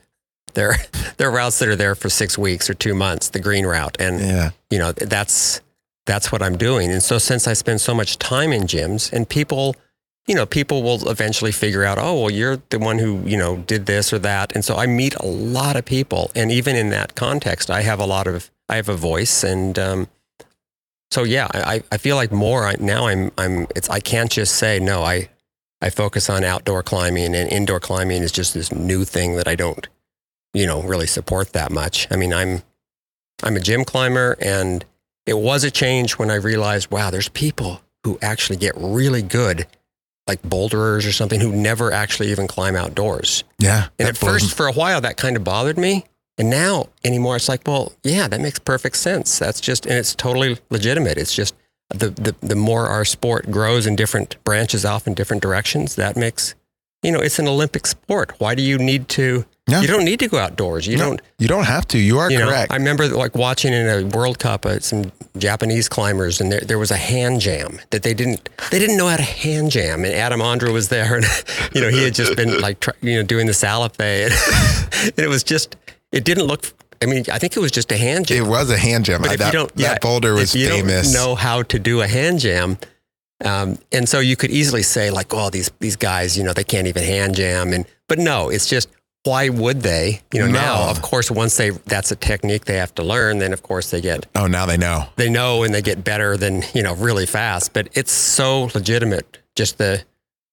they're 0.54 0.76
they're 1.18 1.32
routes 1.32 1.60
that 1.60 1.70
are 1.70 1.76
there 1.76 1.96
for 1.96 2.10
six 2.10 2.38
weeks 2.38 2.70
or 2.70 2.74
two 2.74 2.94
months. 2.94 3.30
The 3.30 3.40
green 3.40 3.66
route, 3.66 3.98
and 4.00 4.20
Yeah. 4.20 4.50
you 4.70 4.80
know 4.80 4.92
that's 4.92 5.62
that's 6.08 6.32
what 6.32 6.44
i'm 6.44 6.56
doing 6.56 6.92
and 6.92 7.02
so 7.02 7.18
since 7.18 7.48
i 7.48 7.54
spend 7.54 7.82
so 7.82 7.92
much 7.92 8.20
time 8.20 8.54
in 8.54 8.66
gyms 8.68 9.12
and 9.12 9.28
people 9.28 9.76
you 10.28 10.36
know 10.36 10.46
people 10.46 10.84
will 10.84 11.10
eventually 11.10 11.52
figure 11.52 11.84
out 11.84 11.98
oh 11.98 12.14
well 12.22 12.30
you're 12.30 12.58
the 12.70 12.78
one 12.78 13.00
who 13.00 13.24
you 13.26 13.36
know 13.36 13.58
did 13.66 13.88
this 13.88 14.14
or 14.14 14.20
that 14.20 14.54
and 14.54 14.64
so 14.64 14.76
i 14.76 14.86
meet 14.86 15.16
a 15.16 15.26
lot 15.26 15.76
of 15.76 15.84
people 15.84 16.30
and 16.36 16.52
even 16.52 16.76
in 16.76 16.90
that 16.92 17.16
context 17.16 17.72
i 17.72 17.82
have 17.82 18.00
a 18.00 18.06
lot 18.06 18.28
of 18.28 18.52
i 18.70 18.76
have 18.76 18.88
a 18.88 18.96
voice 18.96 19.44
and 19.44 19.80
um, 19.80 20.08
so 21.12 21.24
yeah 21.24 21.48
i 21.54 21.82
i 21.92 21.98
feel 21.98 22.16
like 22.16 22.32
more 22.32 22.66
I, 22.66 22.76
now 22.80 23.08
i'm 23.08 23.32
i'm 23.38 23.68
it's 23.76 23.90
i 23.90 24.00
can't 24.00 24.32
just 24.32 24.56
say 24.56 24.80
no 24.80 25.04
i 25.04 25.30
i 25.82 25.90
focus 25.90 26.30
on 26.30 26.44
outdoor 26.44 26.84
climbing 26.84 27.36
and 27.36 27.50
indoor 27.50 27.80
climbing 27.80 28.22
is 28.22 28.32
just 28.32 28.54
this 28.54 28.72
new 28.72 29.06
thing 29.06 29.36
that 29.36 29.48
i 29.48 29.56
don't 29.56 29.88
you 30.54 30.66
know 30.66 30.82
really 30.82 31.08
support 31.08 31.54
that 31.54 31.72
much 31.72 32.08
i 32.12 32.16
mean 32.16 32.34
i'm 32.34 32.64
i'm 33.44 33.56
a 33.56 33.60
gym 33.60 33.84
climber 33.84 34.38
and 34.42 34.86
it 35.26 35.38
was 35.38 35.64
a 35.64 35.72
change 35.72 36.14
when 36.14 36.30
I 36.30 36.36
realized, 36.36 36.92
wow, 36.92 37.10
there's 37.10 37.30
people 37.30 37.82
who 38.04 38.18
actually 38.22 38.58
get 38.58 38.74
really 38.78 39.22
good, 39.22 39.66
like 40.28 40.42
boulderers 40.44 41.06
or 41.06 41.12
something, 41.12 41.40
who 41.40 41.52
never 41.52 41.92
actually 41.92 42.32
even 42.32 42.48
climb 42.48 42.76
outdoors. 42.76 43.44
Yeah. 43.58 43.88
And 43.98 44.08
at 44.08 44.18
first, 44.18 44.56
for 44.56 44.68
a 44.68 44.72
while, 44.74 45.02
that 45.02 45.18
kind 45.18 45.36
of 45.36 45.44
bothered 45.44 45.78
me. 45.78 46.06
And 46.38 46.50
now 46.50 46.90
anymore, 47.04 47.36
it's 47.38 47.48
like, 47.48 47.62
well, 47.66 47.94
yeah, 48.04 48.28
that 48.28 48.42
makes 48.42 48.60
perfect 48.60 48.98
sense. 48.98 49.40
That's 49.40 49.62
just, 49.62 49.86
and 49.86 49.96
it's 49.96 50.14
totally 50.14 50.58
legitimate. 50.70 51.18
It's 51.18 51.34
just 51.34 51.56
the, 51.90 52.10
the, 52.10 52.36
the 52.42 52.56
more 52.56 52.88
our 52.88 53.06
sport 53.06 53.50
grows 53.50 53.88
in 53.88 53.96
different 53.96 54.36
branches 54.44 54.84
off 54.84 55.08
in 55.08 55.14
different 55.14 55.42
directions, 55.42 55.96
that 55.96 56.18
makes, 56.18 56.54
you 57.04 57.12
know, 57.12 57.20
it's 57.20 57.40
an 57.40 57.48
Olympic 57.48 57.88
sport. 57.88 58.34
Why 58.40 58.54
do 58.56 58.62
you 58.64 58.78
need 58.78 59.08
to, 59.10 59.46
Yeah. 59.70 59.80
you 59.82 59.88
don't 59.88 60.04
need 60.04 60.20
to 60.20 60.28
go 60.28 60.38
outdoors. 60.40 60.88
You 60.88 60.98
No, 60.98 61.06
don't, 61.10 61.22
You 61.40 61.48
don't 61.48 61.64
have 61.68 61.88
to. 61.90 61.98
You 62.00 62.18
are 62.20 62.30
you 62.30 62.40
know, 62.40 62.48
correct. 62.48 62.72
I 62.74 62.76
remember 62.76 63.08
like 63.08 63.36
watching 63.36 63.72
in 63.72 63.88
a 63.88 64.04
World 64.08 64.40
Cup 64.40 64.66
uh, 64.66 64.80
some 64.82 65.14
Japanese 65.38 65.88
climbers, 65.88 66.42
and 66.42 66.52
there, 66.52 66.62
there 66.62 66.80
was 66.80 66.92
a 66.92 66.98
hand 66.98 67.40
jam 67.40 67.80
that 67.92 68.04
they 68.04 68.14
didn't 68.14 68.50
they 68.72 68.80
didn't 68.80 68.98
know 68.98 69.08
how 69.08 69.18
to 69.18 69.24
hand 69.24 69.70
jam, 69.72 70.04
and 70.04 70.14
Adam 70.14 70.40
Ondra 70.40 70.74
was 70.74 70.90
there, 70.90 71.16
and 71.16 71.26
you 71.74 71.82
know 71.82 71.90
he 71.90 72.04
had 72.04 72.14
just 72.16 72.36
been 72.36 72.60
like 72.62 72.84
you 73.02 73.16
know 73.18 73.24
doing 73.24 73.46
the 73.46 73.54
Salathé, 73.54 74.26
and, 74.96 75.04
and 75.18 75.20
it 75.20 75.28
was 75.30 75.44
just 75.44 75.76
it 76.16 76.24
didn't 76.24 76.46
look 76.48 76.74
I 77.02 77.08
mean, 77.08 77.26
I 77.32 77.38
think 77.40 77.56
it 77.58 77.60
was 77.60 77.72
just 77.72 77.92
a 77.92 77.98
hand 77.98 78.28
jam. 78.28 78.38
It 78.46 78.48
was 78.48 78.72
a 78.72 78.78
hand 78.78 79.04
jam. 79.06 79.22
But 79.22 79.32
I- 79.32 79.34
if 79.34 79.40
that, 79.40 79.54
you 79.54 79.60
don't, 79.60 79.76
that 79.76 80.02
boulder 80.02 80.34
was 80.34 80.56
if 80.56 80.62
you 80.62 80.70
famous. 80.70 81.12
Don't 81.12 81.22
know 81.22 81.36
how 81.36 81.62
to 81.64 81.78
do 81.78 82.02
a 82.02 82.08
hand 82.08 82.40
jam, 82.40 82.78
um, 83.44 83.78
and 83.92 84.08
so 84.08 84.20
you 84.22 84.36
could 84.38 84.50
easily 84.50 84.82
say 84.82 85.12
like, 85.12 85.34
"Oh, 85.34 85.50
these 85.50 85.70
these 85.80 85.98
guys, 85.98 86.38
you 86.38 86.44
know, 86.44 86.54
they 86.54 86.64
can't 86.64 86.88
even 86.88 87.04
hand 87.04 87.36
jam." 87.36 87.74
And 87.74 87.86
but 88.08 88.18
no, 88.18 88.50
it's 88.50 88.68
just 88.68 88.88
why 89.26 89.50
would 89.50 89.82
they? 89.82 90.22
You 90.34 90.40
know, 90.42 90.48
No. 90.48 90.54
now 90.62 90.90
of 90.90 91.02
course, 91.02 91.30
once 91.30 91.58
they 91.58 91.72
that's 91.72 92.12
a 92.12 92.16
technique 92.16 92.64
they 92.66 92.78
have 92.78 92.96
to 92.96 93.04
learn, 93.04 93.40
then 93.40 93.52
of 93.52 93.62
course 93.62 93.92
they 93.92 94.00
get 94.00 94.26
Oh, 94.34 94.48
now 94.48 94.66
they 94.66 94.78
know. 94.78 95.08
they 95.18 95.30
know 95.30 95.64
and 95.64 95.74
they 95.76 95.82
get 95.82 96.04
better 96.04 96.38
than 96.38 96.64
you 96.74 96.82
know 96.82 96.96
really 96.96 97.26
fast. 97.26 97.74
But 97.74 97.90
it's 97.94 98.14
so 98.14 98.70
legitimate, 98.74 99.40
just 99.58 99.78
the 99.78 100.02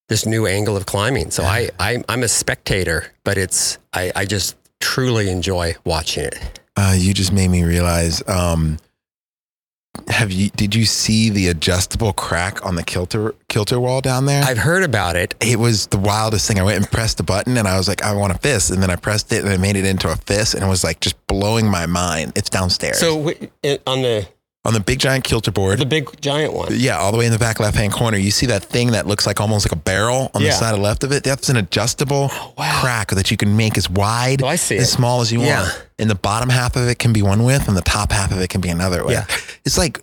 this 0.09 0.27
new 0.27 0.47
angle 0.47 0.77
of 0.77 0.87
climbing. 0.87 1.31
So 1.31 1.45
I, 1.45 1.71
I 1.79 2.03
I'm 2.09 2.25
a 2.25 2.29
spectator, 2.29 3.13
but 3.23 3.39
it's 3.39 3.79
I, 3.93 4.11
I 4.17 4.25
just 4.25 4.57
truly 4.83 5.31
enjoy 5.31 5.75
watching 5.85 6.25
it. 6.25 6.61
Uh, 6.77 6.95
you 6.99 7.15
just 7.15 7.33
made 7.33 7.49
me 7.49 7.63
realize. 7.63 8.27
Um, 8.29 8.79
have 10.09 10.33
you? 10.33 10.49
Did 10.51 10.75
you 10.75 10.85
see 10.87 11.29
the 11.31 11.49
adjustable 11.49 12.13
crack 12.15 12.65
on 12.65 12.77
the 12.77 12.83
kilter 12.83 13.35
kilter 13.49 13.79
wall 13.79 14.01
down 14.01 14.25
there? 14.25 14.43
I've 14.43 14.59
heard 14.59 14.83
about 14.83 15.17
it. 15.17 15.35
it 15.41 15.59
was 15.59 15.87
the 15.89 15.99
wildest 15.99 16.49
thing. 16.49 16.59
I 16.59 16.63
went 16.63 16.79
and 16.79 16.91
pressed 16.91 17.19
the 17.19 17.23
button, 17.23 17.59
and 17.59 17.69
I 17.69 17.77
was 17.77 17.89
like, 17.89 18.03
I 18.03 18.15
want 18.15 18.33
a 18.35 18.39
fist, 18.39 18.71
and 18.71 18.83
then 18.83 18.91
I 18.91 18.97
pressed 18.97 19.33
it, 19.33 19.45
and 19.45 19.51
I 19.53 19.59
made 19.59 19.77
it 19.77 19.85
into 19.85 20.11
a 20.11 20.17
fist, 20.17 20.55
and 20.55 20.65
it 20.65 20.67
was 20.67 20.83
like 20.83 21.01
just 21.01 21.25
blowing 21.27 21.67
my 21.67 21.85
mind. 21.87 22.33
It's 22.37 22.49
downstairs. 22.49 22.99
So 22.99 23.19
w- 23.23 23.49
on 23.87 24.01
the 24.03 24.27
on 24.65 24.73
the 24.75 24.81
big 24.81 24.99
giant 25.01 25.25
kilter 25.25 25.51
board, 25.51 25.79
the 25.81 25.87
big 25.87 26.09
giant 26.21 26.53
one. 26.53 26.69
Yeah, 26.71 26.99
all 26.99 27.11
the 27.11 27.19
way 27.19 27.27
in 27.27 27.33
the 27.33 27.39
back 27.39 27.59
left 27.59 27.77
hand 27.77 27.93
corner, 27.93 28.17
you 28.17 28.31
see 28.31 28.47
that 28.47 28.63
thing 28.65 28.93
that 28.93 29.07
looks 29.09 29.27
like 29.27 29.41
almost 29.41 29.67
like 29.67 29.73
a 29.73 29.77
barrel 29.83 30.31
on 30.35 30.43
the 30.43 30.49
Yeah. 30.49 30.55
side 30.55 30.79
left 30.79 31.03
of 31.03 31.11
it. 31.11 31.25
That's 31.25 31.49
an 31.49 31.57
adjustable 31.57 32.31
wow. 32.59 32.81
crack 32.81 33.09
that 33.11 33.31
you 33.31 33.37
can 33.37 33.57
make 33.57 33.77
as 33.77 33.91
wide, 33.91 34.43
Oh, 34.43 34.47
I 34.47 34.57
see 34.57 34.77
as 34.77 34.89
it. 34.89 34.91
small 34.93 35.21
as 35.21 35.33
you 35.33 35.41
Yeah. 35.43 35.63
want. 35.63 35.87
And 35.99 36.09
the 36.11 36.15
bottom 36.15 36.49
half 36.49 36.77
of 36.77 36.87
it 36.89 36.99
can 36.99 37.13
be 37.13 37.23
one 37.23 37.43
width, 37.45 37.67
and 37.69 37.77
the 37.77 37.81
top 37.83 38.13
half 38.13 38.31
of 38.33 38.41
it 38.41 38.49
can 38.51 38.61
be 38.61 38.69
another 38.69 39.05
width. 39.05 39.27
Yeah. 39.29 39.37
It's 39.65 39.77
like 39.79 40.01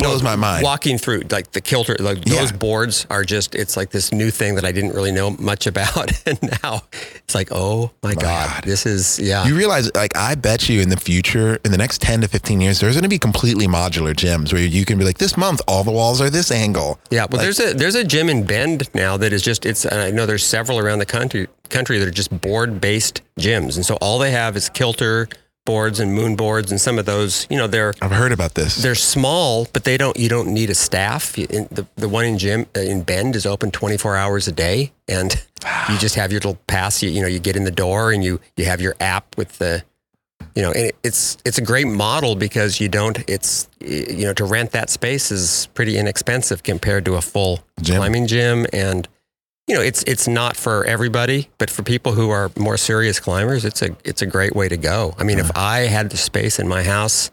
blows 0.00 0.22
my 0.22 0.36
mind. 0.36 0.64
Walking 0.64 0.98
through 0.98 1.22
like 1.30 1.52
the 1.52 1.60
kilter, 1.60 1.96
like 2.00 2.18
Yeah. 2.26 2.40
those 2.40 2.52
boards 2.52 3.06
are 3.10 3.24
just, 3.24 3.54
it's 3.54 3.76
like 3.76 3.90
this 3.90 4.12
new 4.12 4.30
thing 4.30 4.54
that 4.56 4.64
I 4.64 4.72
didn't 4.72 4.92
really 4.94 5.12
know 5.12 5.30
much 5.30 5.66
about. 5.66 6.10
And 6.26 6.38
now 6.62 6.82
it's 7.24 7.34
like, 7.34 7.48
oh 7.50 7.90
my, 8.02 8.14
God, 8.14 8.22
God. 8.22 8.64
this 8.64 8.86
is, 8.86 9.18
yeah. 9.18 9.46
You 9.46 9.56
realize, 9.56 9.90
like, 9.94 10.16
I 10.16 10.34
bet 10.36 10.68
you 10.68 10.80
in 10.80 10.88
the 10.88 10.96
future, 10.96 11.58
in 11.64 11.72
the 11.72 11.78
next 11.78 12.00
10 12.02 12.20
to 12.20 12.28
15 12.28 12.60
years, 12.60 12.78
there's 12.80 12.94
going 12.94 13.02
to 13.02 13.08
be 13.08 13.18
completely 13.18 13.66
modular 13.66 14.14
gyms 14.14 14.52
where 14.52 14.62
you 14.62 14.84
can 14.84 14.96
be 14.98 15.04
like, 15.04 15.18
this 15.18 15.36
month, 15.36 15.60
all 15.66 15.82
the 15.82 15.90
walls 15.90 16.20
are 16.20 16.30
this 16.30 16.50
angle. 16.52 17.00
Yeah, 17.10 17.26
well, 17.30 17.38
Like- 17.38 17.40
there's 17.42 17.60
a 17.60 17.74
there's 17.74 17.94
a 17.96 18.04
gym 18.04 18.28
in 18.28 18.44
Bend 18.44 18.88
now 18.94 19.16
that 19.16 19.32
is 19.32 19.42
just 19.42 19.66
it's. 19.66 19.90
I 19.90 20.10
know 20.10 20.26
there's 20.26 20.44
several 20.44 20.78
around 20.78 20.98
the 21.00 21.06
country 21.06 21.48
country 21.68 21.98
that 21.98 22.06
are 22.06 22.10
just 22.12 22.30
board 22.40 22.80
based 22.80 23.22
gyms, 23.38 23.76
and 23.76 23.84
so 23.84 23.94
all 24.00 24.18
they 24.18 24.30
have 24.30 24.56
is 24.56 24.68
kilter 24.68 25.28
boards 25.70 26.00
and 26.00 26.12
moon 26.20 26.34
boards, 26.36 26.70
and 26.72 26.80
some 26.80 26.98
of 26.98 27.06
those, 27.06 27.46
you 27.50 27.56
know, 27.60 27.68
they're 27.68 27.94
I've 28.02 28.10
heard 28.22 28.32
about 28.32 28.54
this. 28.54 28.76
they're 28.84 28.94
small, 29.16 29.66
but 29.72 29.84
they 29.84 29.96
don't 29.96 30.16
you 30.16 30.28
don't 30.28 30.48
need 30.48 30.70
a 30.70 30.74
staff. 30.74 31.38
You- 31.38 31.46
in- 31.56 31.68
The 31.70 31.84
the 32.04 32.08
one 32.08 32.24
in 32.30 32.36
gym 32.38 32.66
uh, 32.76 32.80
in 32.92 33.02
Bend 33.02 33.36
is 33.36 33.46
open 33.46 33.70
24 33.70 34.16
hours 34.16 34.48
a 34.48 34.52
day, 34.52 34.90
and 35.06 35.30
you 35.88 35.96
just 35.98 36.16
have 36.16 36.32
your 36.32 36.40
little 36.40 36.58
pass. 36.66 37.02
You 37.02 37.10
you 37.14 37.20
know 37.22 37.28
you 37.28 37.38
get 37.38 37.56
in 37.56 37.64
the 37.64 37.76
door 37.84 38.12
and 38.14 38.24
you 38.24 38.40
you 38.56 38.64
have 38.66 38.80
your 38.80 38.94
app 39.00 39.24
with 39.36 39.58
the. 39.58 39.82
You 40.56 40.62
know, 40.62 40.72
and 40.72 40.86
it- 40.86 40.96
it's 41.04 41.36
it's 41.44 41.58
a 41.58 41.62
great 41.72 41.86
model 41.86 42.34
because 42.34 42.80
you 42.82 42.88
don't. 42.88 43.16
It's 43.28 43.68
you 43.80 44.24
know 44.26 44.34
to 44.34 44.44
rent 44.44 44.70
that 44.72 44.90
space 44.90 45.30
is 45.30 45.68
pretty 45.74 45.94
inexpensive 45.96 46.62
compared 46.62 47.04
to 47.04 47.14
a 47.14 47.20
full 47.22 47.60
Gym. 47.80 47.96
climbing 47.98 48.26
gym, 48.26 48.66
and 48.72 49.06
you 49.70 49.76
know 49.76 49.82
it's 49.82 50.02
it's 50.02 50.26
not 50.26 50.56
for 50.56 50.84
everybody, 50.84 51.48
but 51.58 51.70
for 51.70 51.84
people 51.84 52.10
who 52.10 52.30
are 52.30 52.50
more 52.58 52.76
serious 52.76 53.20
climbers, 53.20 53.64
it's 53.64 53.82
a 53.82 53.96
it's 54.02 54.20
a 54.20 54.26
great 54.26 54.56
way 54.56 54.68
to 54.68 54.76
go. 54.76 55.14
I 55.16 55.22
mean, 55.22 55.38
if 55.38 55.56
I 55.56 55.82
had 55.82 56.10
the 56.10 56.16
space 56.16 56.58
in 56.58 56.66
my 56.66 56.82
house, 56.82 57.30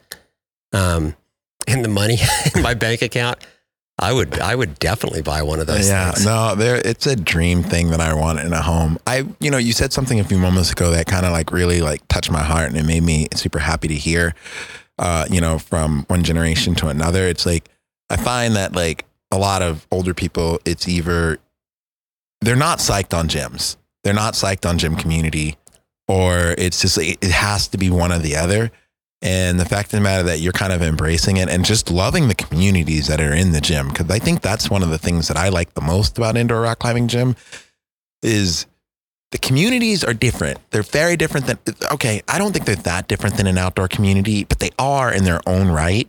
um, 0.71 1.15
and 1.67 1.83
the 1.83 1.89
money 1.89 2.19
in 2.55 2.61
my 2.61 2.75
bank 2.75 3.01
account, 3.01 3.39
I 3.97 4.13
would 4.13 4.39
I 4.39 4.53
would 4.53 4.77
definitely 4.77 5.23
buy 5.23 5.41
one 5.41 5.59
of 5.59 5.65
those. 5.65 5.89
yeah, 5.89 6.11
things. 6.11 6.27
no, 6.27 6.53
there. 6.53 6.75
It's 6.75 7.07
a 7.07 7.15
dream 7.15 7.63
thing 7.63 7.89
that 7.89 8.01
I 8.01 8.13
want 8.13 8.37
in 8.37 8.53
a 8.53 8.61
home. 8.61 8.99
I, 9.07 9.25
you 9.39 9.49
know, 9.49 9.57
you 9.57 9.73
said 9.73 9.91
something 9.91 10.19
a 10.19 10.23
few 10.23 10.37
moments 10.37 10.71
ago 10.71 10.91
that 10.91 11.07
kind 11.07 11.25
of 11.25 11.31
like 11.31 11.51
really 11.51 11.81
like 11.81 12.07
touched 12.07 12.29
my 12.29 12.43
heart, 12.43 12.67
and 12.67 12.77
it 12.77 12.85
made 12.85 13.01
me 13.01 13.29
super 13.33 13.57
happy 13.57 13.87
to 13.87 13.95
hear. 13.95 14.35
Uh, 14.99 15.25
you 15.31 15.41
know, 15.41 15.57
from 15.57 16.03
one 16.07 16.23
generation 16.23 16.75
to 16.75 16.87
another, 16.89 17.27
it's 17.27 17.47
like 17.47 17.67
I 18.11 18.17
find 18.17 18.55
that 18.55 18.75
like 18.75 19.05
a 19.31 19.39
lot 19.39 19.63
of 19.63 19.87
older 19.91 20.13
people, 20.13 20.59
it's 20.65 20.87
either 20.87 21.39
they're 22.41 22.55
not 22.55 22.79
psyched 22.79 23.17
on 23.17 23.27
gyms, 23.27 23.77
they're 24.03 24.13
not 24.13 24.33
psyched 24.33 24.67
on 24.67 24.77
gym 24.77 24.95
community, 24.95 25.57
or 26.07 26.55
it's 26.57 26.81
just 26.81 26.97
it 26.97 27.23
has 27.23 27.67
to 27.69 27.77
be 27.77 27.89
one 27.89 28.11
or 28.11 28.19
the 28.19 28.35
other. 28.35 28.71
And 29.21 29.59
the 29.59 29.65
fact 29.65 29.87
of 29.87 29.97
the 29.97 30.01
matter 30.01 30.23
that 30.23 30.39
you're 30.39 30.53
kind 30.53 30.71
of 30.71 30.83
embracing 30.83 31.37
it 31.37 31.49
and 31.49 31.65
just 31.65 31.89
loving 31.89 32.27
the 32.27 32.35
communities 32.35 33.07
that 33.07 33.19
are 33.19 33.33
in 33.33 33.51
the 33.51 33.61
gym. 33.61 33.89
Cause 33.89 34.09
I 34.11 34.19
think 34.19 34.41
that's 34.41 34.69
one 34.69 34.83
of 34.83 34.89
the 34.89 34.99
things 34.99 35.27
that 35.27 35.37
I 35.37 35.49
like 35.49 35.73
the 35.73 35.81
most 35.81 36.19
about 36.19 36.37
indoor 36.37 36.61
rock 36.61 36.79
climbing 36.79 37.07
gym 37.07 37.35
is 38.21 38.67
the 39.31 39.39
communities 39.39 40.03
are 40.03 40.13
different. 40.13 40.59
They're 40.69 40.83
very 40.83 41.17
different 41.17 41.47
than, 41.47 41.57
okay, 41.91 42.21
I 42.27 42.37
don't 42.37 42.53
think 42.53 42.65
they're 42.65 42.75
that 42.75 43.07
different 43.07 43.37
than 43.37 43.47
an 43.47 43.57
outdoor 43.57 43.87
community, 43.87 44.43
but 44.43 44.59
they 44.59 44.69
are 44.77 45.11
in 45.11 45.23
their 45.23 45.41
own 45.47 45.67
right. 45.69 46.07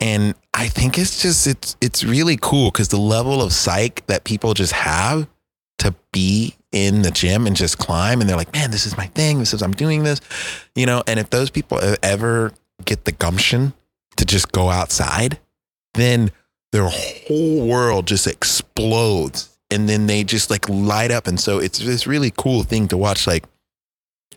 And 0.00 0.34
I 0.52 0.68
think 0.68 0.98
it's 0.98 1.22
just, 1.22 1.46
it's, 1.46 1.76
it's 1.80 2.02
really 2.02 2.36
cool 2.40 2.70
because 2.70 2.88
the 2.88 2.98
level 2.98 3.42
of 3.42 3.52
psych 3.52 4.04
that 4.06 4.24
people 4.24 4.54
just 4.54 4.72
have 4.72 5.28
to 5.80 5.94
be 6.12 6.54
in 6.72 7.02
the 7.02 7.10
gym 7.10 7.46
and 7.46 7.56
just 7.56 7.78
climb 7.78 8.20
and 8.20 8.28
they're 8.28 8.36
like, 8.36 8.52
man, 8.52 8.70
this 8.70 8.86
is 8.86 8.96
my 8.96 9.06
thing. 9.06 9.38
This 9.38 9.52
is, 9.52 9.62
I'm 9.62 9.72
doing 9.72 10.04
this, 10.04 10.20
you 10.74 10.86
know, 10.86 11.02
and 11.06 11.18
if 11.18 11.30
those 11.30 11.50
people 11.50 11.80
ever 12.02 12.52
get 12.84 13.04
the 13.04 13.12
gumption 13.12 13.72
to 14.16 14.24
just 14.24 14.52
go 14.52 14.68
outside, 14.68 15.38
then 15.94 16.30
their 16.72 16.88
whole 16.88 17.66
world 17.66 18.06
just 18.06 18.26
explodes 18.26 19.58
and 19.70 19.88
then 19.88 20.06
they 20.06 20.22
just 20.22 20.50
like 20.50 20.68
light 20.68 21.10
up. 21.10 21.26
And 21.26 21.40
so 21.40 21.58
it's 21.58 21.78
this 21.78 22.06
really 22.06 22.32
cool 22.36 22.62
thing 22.62 22.88
to 22.88 22.96
watch. 22.96 23.26
Like 23.26 23.44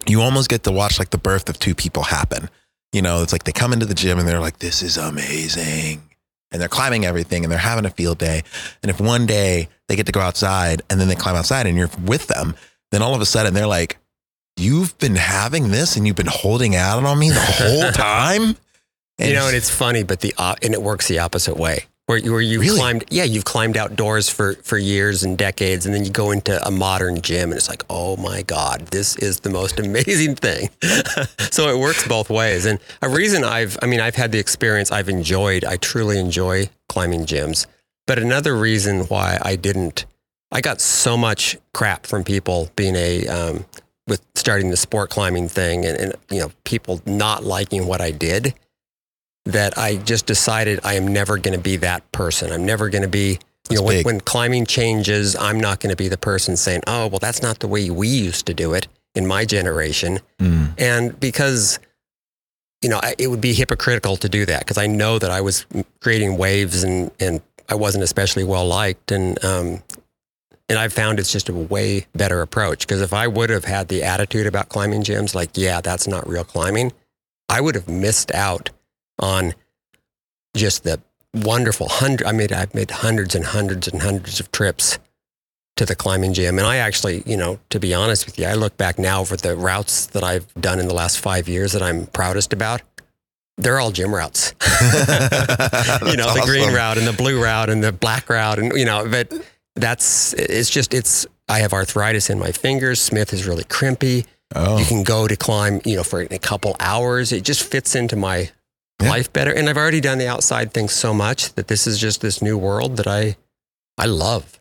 you 0.08 0.22
almost 0.22 0.50
get 0.50 0.64
to 0.64 0.72
watch 0.72 1.00
like 1.00 1.10
the 1.10 1.18
birth 1.18 1.50
of 1.50 1.60
two 1.60 1.76
people 1.76 2.04
happen. 2.04 2.50
You 2.94 3.02
know, 3.02 3.22
it's 3.22 3.34
like 3.34 3.44
they 3.44 3.52
come 3.52 3.74
into 3.74 3.86
the 3.86 3.96
gym 3.96 4.18
and 4.18 4.28
they're 4.28 4.40
like, 4.40 4.60
this 4.60 4.82
is 4.82 4.98
amazing. 4.98 6.02
And 6.54 6.62
they're 6.62 6.70
climbing 6.70 7.04
everything 7.06 7.44
and 7.44 7.52
they're 7.52 7.60
having 7.60 7.84
a 7.86 7.90
field 7.90 8.20
day. 8.20 8.44
And 8.84 8.90
if 8.90 9.02
one 9.02 9.26
day 9.26 9.68
they 9.90 9.96
get 9.98 10.06
to 10.06 10.12
go 10.12 10.22
outside 10.22 10.84
and 10.90 11.00
then 11.02 11.08
they 11.10 11.16
climb 11.16 11.36
outside 11.36 11.66
and 11.68 11.76
you're 11.76 11.90
with 12.06 12.28
them, 12.28 12.56
then 12.92 13.02
all 13.02 13.14
of 13.16 13.22
a 13.22 13.26
sudden 13.26 13.54
they're 13.56 13.68
like, 13.68 13.98
you've 14.56 14.96
been 15.00 15.16
having 15.16 15.72
this 15.72 15.98
and 15.98 16.06
you've 16.06 16.16
been 16.16 16.28
holding 16.28 16.76
out 16.76 17.04
on 17.04 17.18
me 17.20 17.30
the 17.32 17.40
whole 17.42 17.92
time. 17.92 18.56
you 19.18 19.34
know, 19.34 19.48
and 19.48 19.56
it's 19.56 19.70
funny, 19.72 20.04
but 20.04 20.22
the 20.22 20.34
op- 20.38 20.60
and 20.64 20.74
it 20.76 20.82
works 20.82 21.08
the 21.08 21.18
opposite 21.20 21.58
way. 21.58 21.86
Where 22.08 22.18
you, 22.18 22.32
where 22.34 22.42
you 22.42 22.60
Really? 22.60 22.78
climbed, 22.78 23.06
yeah, 23.12 23.24
you've 23.24 23.46
climbed 23.46 23.78
outdoors 23.78 24.28
for 24.28 24.56
for 24.56 24.78
years 24.78 25.24
and 25.24 25.38
decades, 25.38 25.86
and 25.86 25.96
then 25.96 26.04
you 26.04 26.12
go 26.12 26.32
into 26.32 26.62
a 26.68 26.70
modern 26.70 27.22
gym, 27.22 27.50
and 27.52 27.58
it's 27.58 27.70
like, 27.70 27.82
oh 27.90 28.18
my 28.18 28.42
god, 28.42 28.88
this 28.88 29.16
is 29.16 29.40
the 29.40 29.50
most 29.50 29.80
amazing 29.86 30.36
thing. 30.36 30.70
so 31.52 31.70
it 31.70 31.80
works 31.80 32.06
both 32.06 32.30
ways, 32.30 32.66
and 32.66 32.80
a 33.02 33.08
reason 33.08 33.46
I've, 33.46 33.78
I 33.82 33.86
mean, 33.86 34.02
I've 34.02 34.16
had 34.16 34.34
the 34.34 34.40
experience, 34.40 34.92
I've 34.92 35.08
enjoyed, 35.08 35.64
I 35.64 35.78
truly 35.78 36.20
enjoy 36.20 36.70
climbing 36.90 37.26
gyms, 37.26 37.68
but 38.06 38.20
another 38.20 38.54
reason 38.58 39.06
why 39.06 39.40
I 39.42 39.56
didn't, 39.56 40.06
I 40.52 40.60
got 40.60 40.82
so 40.82 41.16
much 41.16 41.58
crap 41.74 42.06
from 42.06 42.26
people 42.26 42.70
being 42.76 42.98
a 42.98 43.28
um, 43.30 43.66
with 44.08 44.22
starting 44.36 44.70
the 44.72 44.78
sport 44.78 45.10
climbing 45.10 45.48
thing, 45.48 45.86
and, 45.86 45.98
and 45.98 46.14
you 46.30 46.40
know, 46.42 46.52
people 46.66 47.02
not 47.06 47.46
liking 47.46 47.88
what 47.88 48.02
I 48.02 48.12
did 48.12 48.54
that 49.46 49.78
I 49.78 49.98
just 49.98 50.26
decided 50.26 50.80
I 50.84 50.94
am 50.94 51.08
never 51.08 51.38
going 51.38 51.56
to 51.56 51.62
be 51.62 51.78
that 51.78 52.10
person. 52.12 52.52
I'm 52.52 52.66
never 52.66 52.90
going 52.90 53.02
to 53.02 53.08
be, 53.08 53.28
you 53.30 53.38
That's 53.70 53.82
know, 53.82 53.88
when, 53.88 54.04
when 54.04 54.20
climbing 54.22 54.66
changes, 54.66 55.36
I'm 55.36 55.60
not 55.60 55.80
going 55.80 55.90
to 55.90 55.96
be 55.96 56.08
the 56.08 56.18
person 56.18 56.56
saying, 56.56 56.82
oh, 56.88 57.08
well, 57.08 57.20
that's 57.20 57.42
not 57.42 57.60
the 57.60 57.68
way 57.68 57.90
we 57.90 58.08
used 58.08 58.46
to 58.46 58.54
do 58.54 58.74
it 58.74 58.88
in 59.16 59.28
my 59.28 59.46
generation. 59.46 60.20
Mm. 60.40 60.80
And 60.80 61.20
because, 61.20 61.80
you 62.82 62.90
know, 62.90 63.00
I, 63.04 63.16
it 63.18 63.28
would 63.28 63.42
be 63.42 63.54
hypocritical 63.54 64.18
to 64.18 64.30
do 64.30 64.46
that 64.46 64.60
because 64.60 64.78
I 64.78 64.88
know 64.88 65.20
that 65.20 65.32
I 65.32 65.42
was 65.42 65.66
creating 66.00 66.38
waves 66.38 66.84
and, 66.84 67.12
and 67.20 67.42
I 67.68 67.76
wasn't 67.76 68.04
especially 68.04 68.44
well 68.44 68.66
liked. 68.66 69.12
And, 69.12 69.44
um, 69.44 69.84
and 70.70 70.80
I've 70.80 70.94
found 70.94 71.20
it's 71.20 71.32
just 71.32 71.50
a 71.50 71.54
way 71.54 72.08
better 72.16 72.42
approach 72.42 72.88
because 72.88 73.02
if 73.02 73.14
I 73.14 73.28
would 73.28 73.50
have 73.50 73.66
had 73.66 73.90
the 73.90 74.04
attitude 74.04 74.48
about 74.48 74.70
climbing 74.70 75.04
gyms, 75.04 75.36
like, 75.36 75.52
yeah, 75.56 75.82
that's 75.82 76.08
not 76.08 76.28
real 76.28 76.46
climbing, 76.46 76.94
I 77.50 77.60
would 77.60 77.76
have 77.76 77.90
missed 77.90 78.32
out 78.34 78.70
on 79.20 79.54
just 80.56 80.84
the 80.84 81.02
wonderful 81.34 81.88
hundred. 81.90 82.28
I 82.28 82.32
made 82.32 82.52
I've 82.52 82.74
made 82.76 82.92
hundreds 82.92 83.36
and 83.36 83.46
hundreds 83.46 83.88
and 83.88 84.02
hundreds 84.02 84.40
of 84.40 84.52
trips 84.52 85.00
to 85.76 85.86
the 85.86 85.96
climbing 85.96 86.34
gym, 86.34 86.60
and 86.60 86.68
I 86.68 86.78
actually, 86.78 87.24
you 87.26 87.36
know, 87.36 87.60
to 87.72 87.80
be 87.80 87.94
honest 87.94 88.26
with 88.26 88.38
you, 88.38 88.46
I 88.46 88.54
look 88.54 88.78
back 88.78 89.00
now 89.00 89.24
for 89.24 89.36
the 89.38 89.56
routes 89.56 90.06
that 90.08 90.24
I've 90.24 90.52
done 90.54 90.80
in 90.80 90.88
the 90.88 90.94
last 90.94 91.20
five 91.20 91.48
years 91.50 91.72
that 91.72 91.82
I'm 91.82 92.06
proudest 92.08 92.54
about. 92.54 92.82
They're 93.58 93.80
all 93.80 93.92
gym 93.92 94.14
routes. 94.14 94.54
you 94.62 96.18
know, 96.18 96.34
the 96.34 96.44
green 96.46 96.74
route 96.74 96.98
and 96.98 97.08
the 97.08 97.14
blue 97.16 97.42
route 97.42 97.70
and 97.70 97.84
the 97.84 97.92
black 97.92 98.30
route, 98.30 98.60
and 98.60 98.74
you 98.74 98.86
know, 98.86 99.08
but 99.10 99.32
that's 99.76 100.34
it's 100.34 100.70
just 100.70 100.94
it's. 100.94 101.26
I 101.50 101.60
have 101.60 101.74
arthritis 101.74 102.30
in 102.30 102.40
my 102.40 102.52
fingers. 102.52 103.02
Smith 103.02 103.34
is 103.34 103.46
really 103.46 103.66
crimpy. 103.66 104.26
Oh, 104.56 104.78
You 104.78 104.86
can 104.86 105.04
go 105.04 105.28
to 105.28 105.36
climb, 105.36 105.82
you 105.84 105.98
know, 105.98 106.04
for 106.04 106.22
a 106.22 106.40
couple 106.40 106.76
hours. 106.80 107.32
It 107.32 107.44
just 107.44 107.64
fits 107.64 107.96
into 107.96 108.16
my 108.16 108.50
Yeah. 109.02 109.10
life 109.10 109.34
better. 109.34 109.52
And 109.52 109.70
I've 109.70 109.78
already 109.78 110.02
done 110.02 110.18
the 110.18 110.28
outside 110.28 110.74
thing 110.74 110.88
so 110.88 111.14
much 111.14 111.54
that 111.56 111.68
this 111.68 111.88
is 111.88 112.00
just 112.00 112.22
this 112.22 112.42
new 112.42 112.58
world 112.58 112.98
that 112.98 113.08
I 113.08 113.36
I 113.98 114.06
love. 114.06 114.60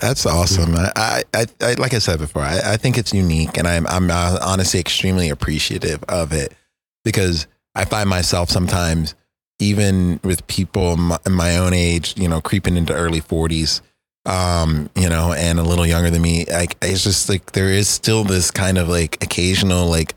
That's 0.00 0.26
awesome. 0.26 0.74
I, 0.74 0.92
I, 0.96 1.22
I, 1.32 1.46
I 1.60 1.74
like 1.74 1.94
I 1.94 1.98
said 1.98 2.18
before, 2.18 2.42
I, 2.42 2.72
I 2.72 2.76
think 2.76 2.98
it's 2.98 3.12
unique, 3.12 3.56
and 3.56 3.66
I'm, 3.66 3.86
I'm 3.86 4.10
uh, 4.10 4.38
honestly 4.42 4.80
extremely 4.80 5.28
appreciative 5.28 6.02
of 6.08 6.32
it 6.32 6.52
because 7.04 7.46
I 7.74 7.84
find 7.84 8.08
myself 8.08 8.50
sometimes, 8.50 9.14
even 9.60 10.20
with 10.24 10.46
people 10.46 10.96
my, 10.96 11.18
my 11.30 11.56
own 11.58 11.74
age, 11.74 12.14
you 12.16 12.28
know, 12.28 12.40
creeping 12.40 12.76
into 12.76 12.92
early 12.92 13.20
40s, 13.20 13.82
um, 14.26 14.90
you 14.96 15.08
know, 15.08 15.32
and 15.32 15.58
a 15.58 15.62
little 15.62 15.86
younger 15.86 16.10
than 16.10 16.22
me. 16.22 16.44
Like 16.46 16.76
it's 16.82 17.04
just 17.04 17.28
like 17.28 17.52
there 17.52 17.68
is 17.68 17.88
still 17.88 18.24
this 18.24 18.50
kind 18.50 18.78
of 18.78 18.88
like 18.88 19.22
occasional 19.22 19.86
like. 19.88 20.14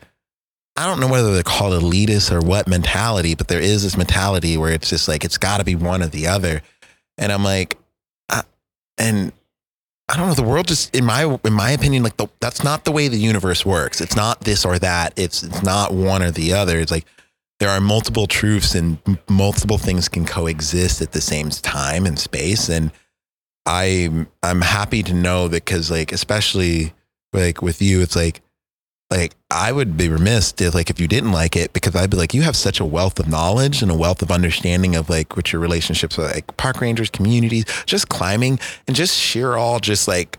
I 0.77 0.85
don't 0.85 0.99
know 0.99 1.07
whether 1.07 1.33
they're 1.33 1.41
called 1.41 1.73
elitist 1.73 2.31
or 2.31 2.39
what 2.39 2.67
mentality, 2.67 3.33
but 3.33 3.47
there 3.47 3.59
is 3.59 3.81
this 3.81 3.97
mentality 3.97 4.57
where 4.57 4.71
it's 4.71 4.89
just 4.89 5.07
like 5.07 5.25
it's 5.25 5.39
got 5.39 5.57
to 5.57 5.63
be 5.63 5.75
one 5.75 6.03
or 6.03 6.07
the 6.07 6.27
other, 6.27 6.61
and 7.17 7.31
I'm 7.31 7.43
like, 7.43 7.77
I, 8.29 8.43
and 8.99 9.33
I 10.07 10.15
don't 10.15 10.27
know. 10.27 10.33
The 10.35 10.43
world 10.43 10.67
just, 10.67 10.95
in 10.95 11.03
my 11.03 11.23
in 11.43 11.53
my 11.53 11.71
opinion, 11.71 12.03
like 12.03 12.17
the, 12.17 12.27
that's 12.39 12.63
not 12.63 12.85
the 12.85 12.91
way 12.91 13.07
the 13.07 13.17
universe 13.17 13.65
works. 13.65 14.01
It's 14.01 14.15
not 14.15 14.41
this 14.41 14.65
or 14.65 14.77
that. 14.79 15.13
It's 15.17 15.41
it's 15.41 15.63
not 15.63 15.93
one 15.93 16.21
or 16.21 16.29
the 16.29 16.53
other. 16.53 16.79
It's 16.79 16.91
like 16.91 17.05
there 17.59 17.69
are 17.69 17.81
multiple 17.81 18.27
truths 18.27 18.75
and 18.75 18.99
multiple 19.27 19.79
things 19.79 20.07
can 20.07 20.25
coexist 20.25 21.01
at 21.01 21.11
the 21.11 21.21
same 21.21 21.49
time 21.49 22.05
and 22.05 22.19
space. 22.19 22.69
And 22.69 22.91
I'm 23.65 24.27
I'm 24.43 24.61
happy 24.61 25.01
to 25.03 25.13
know 25.13 25.47
that 25.47 25.65
because 25.65 25.89
like 25.89 26.11
especially 26.11 26.93
like 27.33 27.63
with 27.63 27.81
you, 27.81 28.01
it's 28.01 28.15
like 28.15 28.41
like 29.09 29.33
I 29.49 29.71
would 29.71 29.95
be 29.95 30.09
remiss 30.09 30.53
if 30.59 30.75
like 30.75 30.89
if 30.89 30.99
you 30.99 31.07
didn't 31.07 31.31
like 31.31 31.55
it 31.55 31.71
because 31.71 31.95
I'd 31.95 32.09
be 32.09 32.17
like 32.17 32.33
you 32.33 32.41
have 32.41 32.55
such 32.55 32.81
a 32.81 32.85
wealth 32.85 33.17
of 33.17 33.29
knowledge 33.29 33.81
and 33.81 33.89
a 33.89 33.95
wealth 33.95 34.21
of 34.21 34.29
understanding 34.29 34.95
of 34.95 35.09
like 35.09 35.37
what 35.37 35.53
your 35.53 35.61
relationships 35.61 36.17
with 36.17 36.33
like 36.33 36.57
park 36.57 36.81
rangers, 36.81 37.09
communities, 37.09 37.63
just 37.85 38.09
climbing 38.09 38.59
and 38.87 38.95
just 38.95 39.17
sheer 39.17 39.55
all 39.55 39.79
just 39.79 40.07
like 40.07 40.37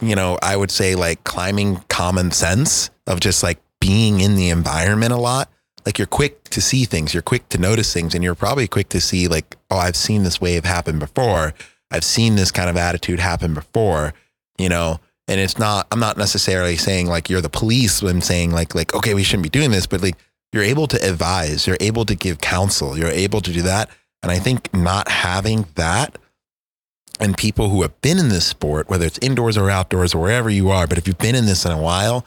you 0.00 0.14
know 0.14 0.38
I 0.40 0.56
would 0.56 0.70
say 0.70 0.94
like 0.94 1.24
climbing 1.24 1.82
common 1.88 2.30
sense 2.30 2.90
of 3.08 3.18
just 3.18 3.42
like 3.42 3.58
being 3.80 4.20
in 4.20 4.36
the 4.36 4.50
environment 4.50 5.12
a 5.12 5.18
lot. 5.18 5.50
Like 5.84 5.98
you're 5.98 6.06
quick 6.06 6.44
to 6.44 6.62
see 6.62 6.84
things, 6.84 7.12
you're 7.12 7.22
quick 7.22 7.48
to 7.50 7.58
notice 7.58 7.92
things, 7.92 8.14
and 8.14 8.22
you're 8.22 8.36
probably 8.36 8.68
quick 8.68 8.88
to 8.90 9.00
see 9.00 9.26
like 9.26 9.56
oh 9.68 9.78
I've 9.78 9.96
seen 9.96 10.22
this 10.22 10.40
wave 10.40 10.64
happen 10.64 11.00
before. 11.00 11.54
I've 11.90 12.04
seen 12.04 12.36
this 12.36 12.52
kind 12.52 12.70
of 12.70 12.76
attitude 12.76 13.18
happen 13.18 13.52
before, 13.52 14.14
you 14.58 14.68
know 14.68 15.00
and 15.28 15.40
it's 15.40 15.58
not 15.58 15.86
i'm 15.90 16.00
not 16.00 16.16
necessarily 16.16 16.76
saying 16.76 17.06
like 17.06 17.30
you're 17.30 17.40
the 17.40 17.48
police. 17.48 18.02
When 18.02 18.20
saying 18.20 18.50
like 18.52 18.74
like 18.74 18.94
okay 18.94 19.14
we 19.14 19.22
shouldn't 19.22 19.44
be 19.44 19.48
doing 19.48 19.70
this 19.70 19.86
but 19.86 20.02
like 20.02 20.16
you're 20.52 20.62
able 20.62 20.86
to 20.88 21.08
advise 21.08 21.66
you're 21.66 21.76
able 21.80 22.04
to 22.04 22.14
give 22.14 22.40
counsel 22.40 22.96
you're 22.98 23.08
able 23.08 23.40
to 23.40 23.52
do 23.52 23.62
that. 23.62 23.90
And 24.22 24.30
i 24.32 24.38
think 24.38 24.72
not 24.74 25.08
having 25.08 25.66
that 25.74 26.16
and 27.20 27.36
people 27.36 27.68
who 27.68 27.82
have 27.82 28.00
been 28.00 28.18
in 28.18 28.28
this 28.28 28.46
sport 28.46 28.88
whether 28.88 29.06
it's 29.06 29.18
indoors 29.18 29.56
or 29.56 29.70
outdoors 29.70 30.14
or 30.14 30.22
wherever 30.22 30.50
you 30.50 30.70
are 30.70 30.86
but 30.86 30.98
if 30.98 31.06
you've 31.06 31.18
been 31.18 31.34
in 31.34 31.46
this 31.46 31.64
in 31.64 31.72
a 31.72 31.80
while 31.80 32.24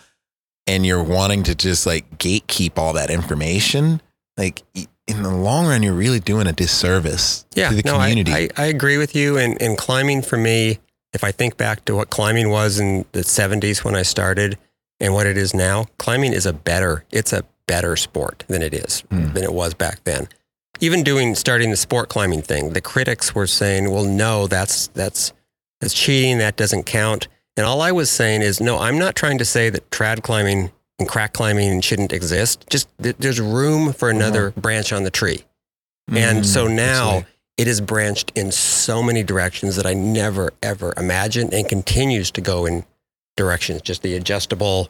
and 0.66 0.86
you're 0.86 1.04
wanting 1.04 1.44
to 1.44 1.56
just 1.56 1.86
like 1.86 2.18
gatekeep 2.18 2.78
all 2.78 2.94
that 2.94 3.10
information 3.10 4.02
like 4.38 4.64
in 5.08 5.24
the 5.24 5.34
long 5.34 5.66
run 5.66 5.82
you're 5.84 5.94
really 5.94 6.20
doing 6.20 6.48
a 6.48 6.54
disservice 6.54 7.46
Yeah, 7.56 7.70
to 7.70 7.76
the 7.76 7.82
no, 7.84 7.96
I, 7.96 8.10
community. 8.10 8.50
I, 8.58 8.64
I 8.64 8.66
agree 8.68 8.98
with 8.98 9.16
you. 9.16 9.38
And, 9.38 9.60
and 9.62 9.78
climbing 9.78 10.22
for 10.22 10.38
me, 10.38 10.80
if 11.18 11.24
I 11.24 11.32
think 11.32 11.58
back 11.58 11.84
to 11.86 11.96
what 11.96 12.12
climbing 12.12 12.52
was 12.52 12.80
in 12.80 13.04
the 13.14 13.22
70s 13.22 13.84
when 13.84 13.96
I 13.96 14.04
started 14.04 14.56
and 15.00 15.16
what 15.16 15.26
it 15.26 15.36
is 15.36 15.52
now, 15.52 15.88
climbing 15.98 16.32
is 16.32 16.46
a 16.46 16.54
better, 16.54 17.06
it's 17.12 17.34
a 17.34 17.44
better 17.66 17.96
sport 17.96 18.44
than 18.48 18.62
it 18.62 18.72
is, 18.72 19.00
Hmm. 19.10 19.34
than 19.34 19.44
it 19.44 19.52
was 19.52 19.74
back 19.74 20.04
then. 20.04 20.28
Even 20.80 21.02
doing, 21.02 21.34
starting 21.34 21.72
the 21.72 21.76
sport 21.76 22.08
climbing 22.10 22.44
thing, 22.44 22.74
the 22.74 22.82
critics 22.82 23.34
were 23.34 23.48
saying, 23.48 23.90
well, 23.90 24.04
no, 24.04 24.46
that's, 24.46 24.90
that's, 24.90 25.34
that's 25.82 25.96
cheating. 25.96 26.38
That 26.38 26.56
doesn't 26.56 26.84
count. 26.84 27.28
And 27.58 27.66
all 27.66 27.82
I 27.82 27.92
was 27.92 28.12
saying 28.12 28.44
is, 28.44 28.62
no, 28.62 28.78
I'm 28.78 29.00
not 29.00 29.16
trying 29.16 29.40
to 29.40 29.46
say 29.46 29.72
that 29.72 29.90
trad 29.90 30.22
climbing 30.22 30.70
and 31.00 31.10
crack 31.10 31.34
climbing 31.34 31.82
shouldn't 31.82 32.14
exist. 32.14 32.64
Just 32.70 32.88
th- 33.02 33.16
there's 33.18 33.42
room 33.42 33.92
for 33.92 34.12
another 34.12 34.52
branch 34.52 34.94
on 34.94 35.02
the 35.04 35.10
tree. 35.10 35.44
And 36.10 36.46
so 36.46 36.68
Mm, 36.68 36.76
now 36.76 37.08
absolutely. 37.08 37.34
It 37.58 37.68
is 37.68 37.82
branched 37.82 38.32
in 38.36 38.52
so 38.52 39.02
many 39.02 39.24
directions 39.24 39.76
that 39.76 39.86
I 39.86 39.94
never 39.94 40.52
ever 40.62 40.94
imagined 40.96 41.54
and 41.54 41.68
continues 41.68 42.32
to 42.32 42.42
go 42.42 42.66
in 42.66 42.86
directions. 43.36 43.82
Just 43.82 44.04
the 44.04 44.16
adjustable, 44.16 44.88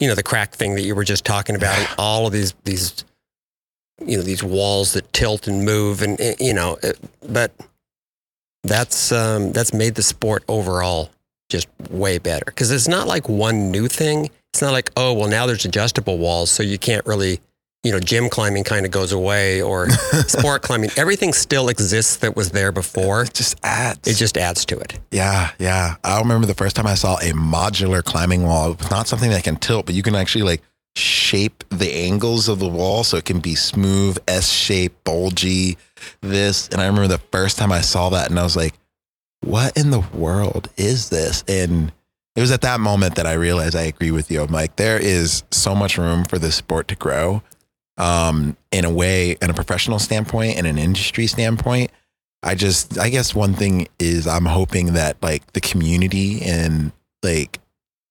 you 0.00 0.08
know, 0.08 0.14
the 0.14 0.22
crack 0.22 0.54
thing 0.54 0.74
that 0.74 0.82
you 0.82 0.94
were 0.94 1.04
just 1.04 1.24
talking 1.24 1.54
about, 1.54 1.78
and 1.78 1.88
all 1.98 2.26
of 2.26 2.32
these 2.32 2.54
these 2.64 3.04
you 4.04 4.16
know 4.16 4.22
these 4.22 4.42
walls 4.42 4.94
that 4.94 5.12
tilt 5.12 5.46
and 5.46 5.64
move, 5.64 6.02
and 6.02 6.20
eh, 6.20 6.34
you 6.40 6.54
know, 6.54 6.78
it, 6.82 6.98
but 7.28 7.52
that's 8.62 9.12
um, 9.12 9.52
that's 9.52 9.74
made 9.74 9.94
the 9.94 10.02
sport 10.02 10.44
overall 10.48 11.10
just 11.50 11.68
way 11.90 12.16
better 12.18 12.46
because 12.46 12.70
it's 12.70 12.88
not 12.88 13.06
like 13.06 13.28
one 13.28 13.70
new 13.70 13.86
thing. 13.86 14.30
It's 14.54 14.62
not 14.62 14.72
like 14.72 14.90
oh 14.96 15.12
well 15.12 15.28
now 15.28 15.46
there's 15.46 15.66
adjustable 15.66 16.16
walls, 16.16 16.50
so 16.50 16.62
you 16.62 16.78
can't 16.78 17.04
really 17.04 17.40
you 17.82 17.90
know, 17.90 17.98
gym 17.98 18.28
climbing 18.28 18.62
kind 18.62 18.86
of 18.86 18.92
goes 18.92 19.10
away 19.10 19.60
or 19.60 19.90
sport 20.28 20.62
climbing. 20.62 20.90
Everything 20.96 21.32
still 21.32 21.68
exists 21.68 22.16
that 22.18 22.36
was 22.36 22.52
there 22.52 22.70
before. 22.70 23.22
it 23.22 23.34
just 23.34 23.56
adds 23.64 24.06
It 24.06 24.14
just 24.14 24.38
adds 24.38 24.64
to 24.66 24.78
it. 24.78 25.00
Yeah, 25.10 25.50
yeah. 25.58 25.96
I 26.04 26.20
remember 26.20 26.46
the 26.46 26.54
first 26.54 26.76
time 26.76 26.86
I 26.86 26.94
saw 26.94 27.16
a 27.16 27.32
modular 27.32 28.04
climbing 28.04 28.44
wall. 28.44 28.72
It's 28.72 28.90
not 28.90 29.08
something 29.08 29.30
that 29.30 29.42
can 29.42 29.56
tilt, 29.56 29.86
but 29.86 29.94
you 29.96 30.02
can 30.02 30.14
actually 30.14 30.44
like 30.44 30.62
shape 30.94 31.64
the 31.70 31.92
angles 31.92 32.48
of 32.48 32.60
the 32.60 32.68
wall 32.68 33.02
so 33.02 33.16
it 33.16 33.24
can 33.24 33.40
be 33.40 33.56
smooth, 33.56 34.18
S 34.28 34.50
shaped, 34.50 35.02
bulgy, 35.02 35.76
this. 36.20 36.68
And 36.68 36.80
I 36.80 36.86
remember 36.86 37.08
the 37.08 37.18
first 37.32 37.58
time 37.58 37.72
I 37.72 37.80
saw 37.80 38.10
that 38.10 38.30
and 38.30 38.38
I 38.38 38.44
was 38.44 38.56
like, 38.56 38.74
what 39.40 39.76
in 39.76 39.90
the 39.90 40.00
world 40.14 40.68
is 40.76 41.08
this? 41.08 41.42
And 41.48 41.90
it 42.36 42.40
was 42.40 42.52
at 42.52 42.60
that 42.60 42.78
moment 42.78 43.16
that 43.16 43.26
I 43.26 43.32
realized 43.32 43.74
I 43.74 43.82
agree 43.82 44.12
with 44.12 44.30
you. 44.30 44.40
I'm 44.40 44.52
like, 44.52 44.76
there 44.76 44.98
is 44.98 45.42
so 45.50 45.74
much 45.74 45.98
room 45.98 46.24
for 46.24 46.38
this 46.38 46.54
sport 46.54 46.86
to 46.88 46.94
grow. 46.94 47.42
Um, 48.02 48.56
in 48.72 48.84
a 48.84 48.90
way, 48.90 49.36
in 49.40 49.48
a 49.48 49.54
professional 49.54 50.00
standpoint 50.00 50.56
and 50.58 50.66
an 50.66 50.76
industry 50.76 51.28
standpoint. 51.28 51.92
I 52.42 52.56
just, 52.56 52.98
I 52.98 53.10
guess 53.10 53.32
one 53.32 53.54
thing 53.54 53.86
is 54.00 54.26
I'm 54.26 54.46
hoping 54.46 54.94
that 54.94 55.22
like 55.22 55.52
the 55.52 55.60
community 55.60 56.42
and 56.42 56.90
like 57.22 57.60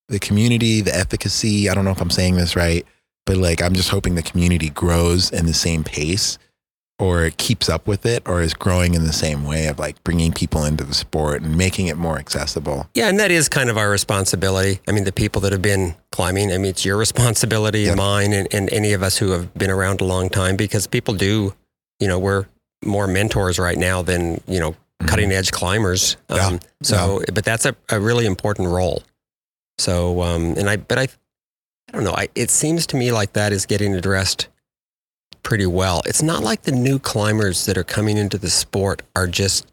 the 0.07 0.19
community, 0.19 0.79
the 0.79 0.95
efficacy, 0.95 1.69
I 1.69 1.73
don't 1.73 1.83
know 1.83 1.91
if 1.91 1.99
I'm 1.99 2.09
saying 2.09 2.35
this 2.35 2.55
right, 2.55 2.85
but 3.25 3.35
like 3.35 3.61
I'm 3.61 3.73
just 3.73 3.89
hoping 3.89 4.15
the 4.15 4.23
community 4.23 4.69
grows 4.69 5.29
in 5.31 5.45
the 5.45 5.53
same 5.53 5.83
pace 5.83 6.37
or 6.97 7.31
keeps 7.37 7.67
up 7.67 7.87
with 7.87 8.05
it 8.05 8.23
or 8.25 8.41
is 8.41 8.53
growing 8.53 8.93
in 8.93 9.03
the 9.03 9.11
same 9.11 9.43
way 9.43 9.67
of 9.67 9.79
like 9.79 10.01
bringing 10.05 10.31
people 10.31 10.63
into 10.63 10.85
the 10.85 10.93
sport 10.93 11.41
and 11.41 11.57
making 11.57 11.87
it 11.87 11.97
more 11.97 12.17
accessible. 12.17 12.87
Yeah, 12.93 13.09
and 13.09 13.19
that 13.19 13.31
is 13.31 13.49
kind 13.49 13.69
of 13.69 13.77
our 13.77 13.89
responsibility. 13.89 14.79
I 14.87 14.91
mean, 14.93 15.03
the 15.03 15.11
people 15.11 15.41
that 15.41 15.51
have 15.51 15.63
been 15.63 15.95
climbing, 16.11 16.51
I 16.51 16.57
mean, 16.57 16.67
it's 16.67 16.85
your 16.85 16.97
responsibility 16.97 17.81
Yeah. 17.81 17.89
and 17.91 17.97
mine 17.97 18.33
and, 18.33 18.47
and 18.53 18.71
any 18.71 18.93
of 18.93 19.01
us 19.03 19.17
who 19.17 19.31
have 19.31 19.53
been 19.53 19.69
around 19.69 20.01
a 20.01 20.03
long 20.05 20.29
time 20.29 20.55
because 20.55 20.87
people 20.87 21.13
do, 21.13 21.53
you 21.99 22.07
know, 22.07 22.19
we're 22.19 22.45
more 22.83 23.07
mentors 23.07 23.59
right 23.59 23.77
now 23.77 24.01
than, 24.01 24.41
you 24.47 24.59
know, 24.59 24.75
cutting 25.07 25.31
edge 25.31 25.51
climbers. 25.51 26.17
Mm-hmm. 26.29 26.35
Yeah. 26.35 26.47
Um, 26.47 26.59
so, 26.81 27.23
but 27.33 27.45
that's 27.45 27.65
a, 27.65 27.75
a 27.89 27.99
really 27.99 28.25
important 28.25 28.67
role. 28.67 29.03
So, 29.77 30.21
um, 30.21 30.55
and 30.57 30.69
I, 30.69 30.77
but 30.77 30.99
I, 30.99 31.03
I 31.03 31.91
don't 31.93 32.03
know. 32.03 32.13
I, 32.13 32.27
it 32.35 32.49
seems 32.51 32.85
to 32.87 32.97
me 32.97 33.11
like 33.11 33.33
that 33.33 33.51
is 33.51 33.65
getting 33.65 33.95
addressed 33.95 34.47
pretty 35.43 35.65
well. 35.65 36.01
It's 36.05 36.21
not 36.21 36.43
like 36.43 36.63
the 36.63 36.71
new 36.71 36.99
climbers 36.99 37.65
that 37.65 37.77
are 37.77 37.83
coming 37.83 38.17
into 38.17 38.37
the 38.37 38.49
sport 38.49 39.01
are 39.15 39.27
just, 39.27 39.65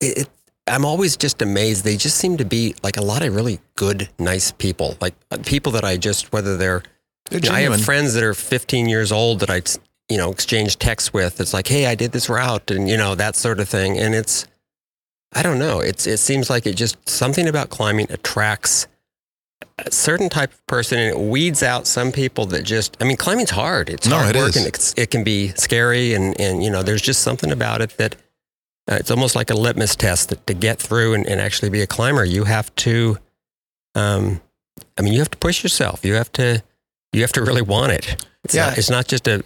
it, 0.00 0.18
it, 0.18 0.28
I'm 0.68 0.84
always 0.84 1.16
just 1.16 1.42
amazed. 1.42 1.84
They 1.84 1.96
just 1.96 2.16
seem 2.16 2.36
to 2.38 2.44
be 2.44 2.74
like 2.82 2.96
a 2.96 3.02
lot 3.02 3.22
of 3.22 3.34
really 3.34 3.60
good, 3.76 4.08
nice 4.18 4.50
people, 4.52 4.96
like 5.00 5.14
uh, 5.30 5.38
people 5.44 5.72
that 5.72 5.84
I 5.84 5.96
just, 5.96 6.32
whether 6.32 6.56
they're, 6.56 6.82
They're 7.30 7.40
you 7.40 7.48
know, 7.50 7.54
I 7.54 7.60
have 7.60 7.80
friends 7.84 8.14
that 8.14 8.24
are 8.24 8.34
15 8.34 8.88
years 8.88 9.12
old 9.12 9.40
that 9.40 9.50
I, 9.50 9.62
you 10.08 10.16
know, 10.18 10.30
exchange 10.30 10.78
texts 10.78 11.12
with. 11.12 11.40
It's 11.40 11.54
like, 11.54 11.68
hey, 11.68 11.86
I 11.86 11.94
did 11.94 12.12
this 12.12 12.28
route 12.28 12.70
and, 12.70 12.88
you 12.88 12.96
know, 12.96 13.14
that 13.14 13.36
sort 13.36 13.60
of 13.60 13.68
thing. 13.68 13.96
And 13.98 14.14
it's, 14.14 14.46
I 15.34 15.42
don't 15.42 15.58
know. 15.58 15.80
It's, 15.80 16.06
it 16.06 16.18
seems 16.18 16.50
like 16.50 16.66
it 16.66 16.74
just, 16.76 16.96
something 17.08 17.46
about 17.46 17.70
climbing 17.70 18.10
attracts 18.10 18.88
a 19.78 19.90
certain 19.92 20.28
type 20.28 20.52
of 20.52 20.66
person 20.66 20.98
and 20.98 21.16
it 21.16 21.20
weeds 21.20 21.62
out 21.62 21.86
some 21.86 22.10
people 22.10 22.46
that 22.46 22.62
just, 22.64 22.96
I 23.00 23.04
mean, 23.04 23.16
climbing's 23.16 23.50
hard. 23.50 23.88
It's 23.88 24.06
No, 24.08 24.16
hard 24.18 24.34
it 24.34 24.38
work 24.38 24.48
is. 24.50 24.56
and 24.56 24.66
it's, 24.66 24.94
it 24.96 25.10
can 25.10 25.22
be 25.22 25.48
scary. 25.50 26.14
And, 26.14 26.38
and, 26.40 26.64
you 26.64 26.70
know, 26.70 26.82
there's 26.82 27.02
just 27.02 27.22
something 27.22 27.52
about 27.52 27.80
it 27.82 27.90
that 27.98 28.16
it's 28.88 29.10
almost 29.10 29.34
like 29.34 29.50
a 29.50 29.54
litmus 29.54 29.96
test 29.96 30.28
that 30.28 30.46
to 30.46 30.54
get 30.54 30.78
through 30.80 31.14
and, 31.14 31.26
and 31.26 31.40
actually 31.40 31.70
be 31.70 31.80
a 31.82 31.86
climber, 31.86 32.24
you 32.24 32.44
have 32.44 32.74
to, 32.76 33.18
um, 33.94 34.40
I 34.98 35.02
mean, 35.02 35.12
you 35.12 35.18
have 35.20 35.30
to 35.30 35.38
push 35.38 35.62
yourself. 35.62 36.04
You 36.04 36.14
have 36.14 36.30
to, 36.32 36.62
you 37.12 37.22
have 37.22 37.32
to 37.32 37.42
really 37.42 37.62
want 37.62 37.92
it. 37.92 38.24
It's 38.44 38.54
Yeah. 38.54 38.66
not, 38.66 38.78
it's 38.78 38.90
not 38.90 39.08
just 39.08 39.26
a, 39.26 39.42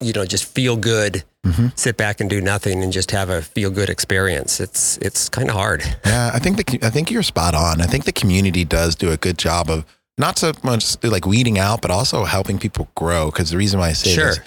you 0.00 0.12
know, 0.12 0.24
just 0.24 0.44
feel 0.44 0.76
good, 0.76 1.24
Mhm. 1.46 1.72
sit 1.78 1.96
back 1.96 2.20
and 2.20 2.28
do 2.30 2.40
nothing 2.40 2.82
and 2.82 2.92
just 2.92 3.10
have 3.10 3.30
a 3.30 3.42
feel 3.42 3.70
good 3.70 3.88
experience. 3.88 4.60
It's, 4.60 4.96
it's 4.98 5.28
kind 5.28 5.48
of 5.48 5.54
hard. 5.56 5.82
Yeah, 6.04 6.30
I 6.32 6.38
think 6.38 6.56
the 6.56 6.86
I 6.86 6.90
think 6.90 7.10
you're 7.10 7.22
spot 7.22 7.54
on. 7.54 7.80
I 7.80 7.86
think 7.86 8.04
the 8.04 8.12
community 8.12 8.64
does 8.64 8.94
do 8.94 9.10
a 9.10 9.16
good 9.16 9.38
job 9.38 9.70
of 9.70 9.84
not 10.18 10.38
so 10.38 10.52
much 10.62 11.02
like 11.02 11.26
weeding 11.26 11.58
out, 11.58 11.80
but 11.80 11.90
also 11.90 12.24
helping 12.24 12.58
people 12.58 12.88
grow. 12.94 13.26
Because 13.26 13.50
the 13.50 13.56
reason 13.56 13.80
why 13.80 13.88
I 13.88 13.92
say 13.94 14.14
Sure. 14.14 14.26
this 14.34 14.40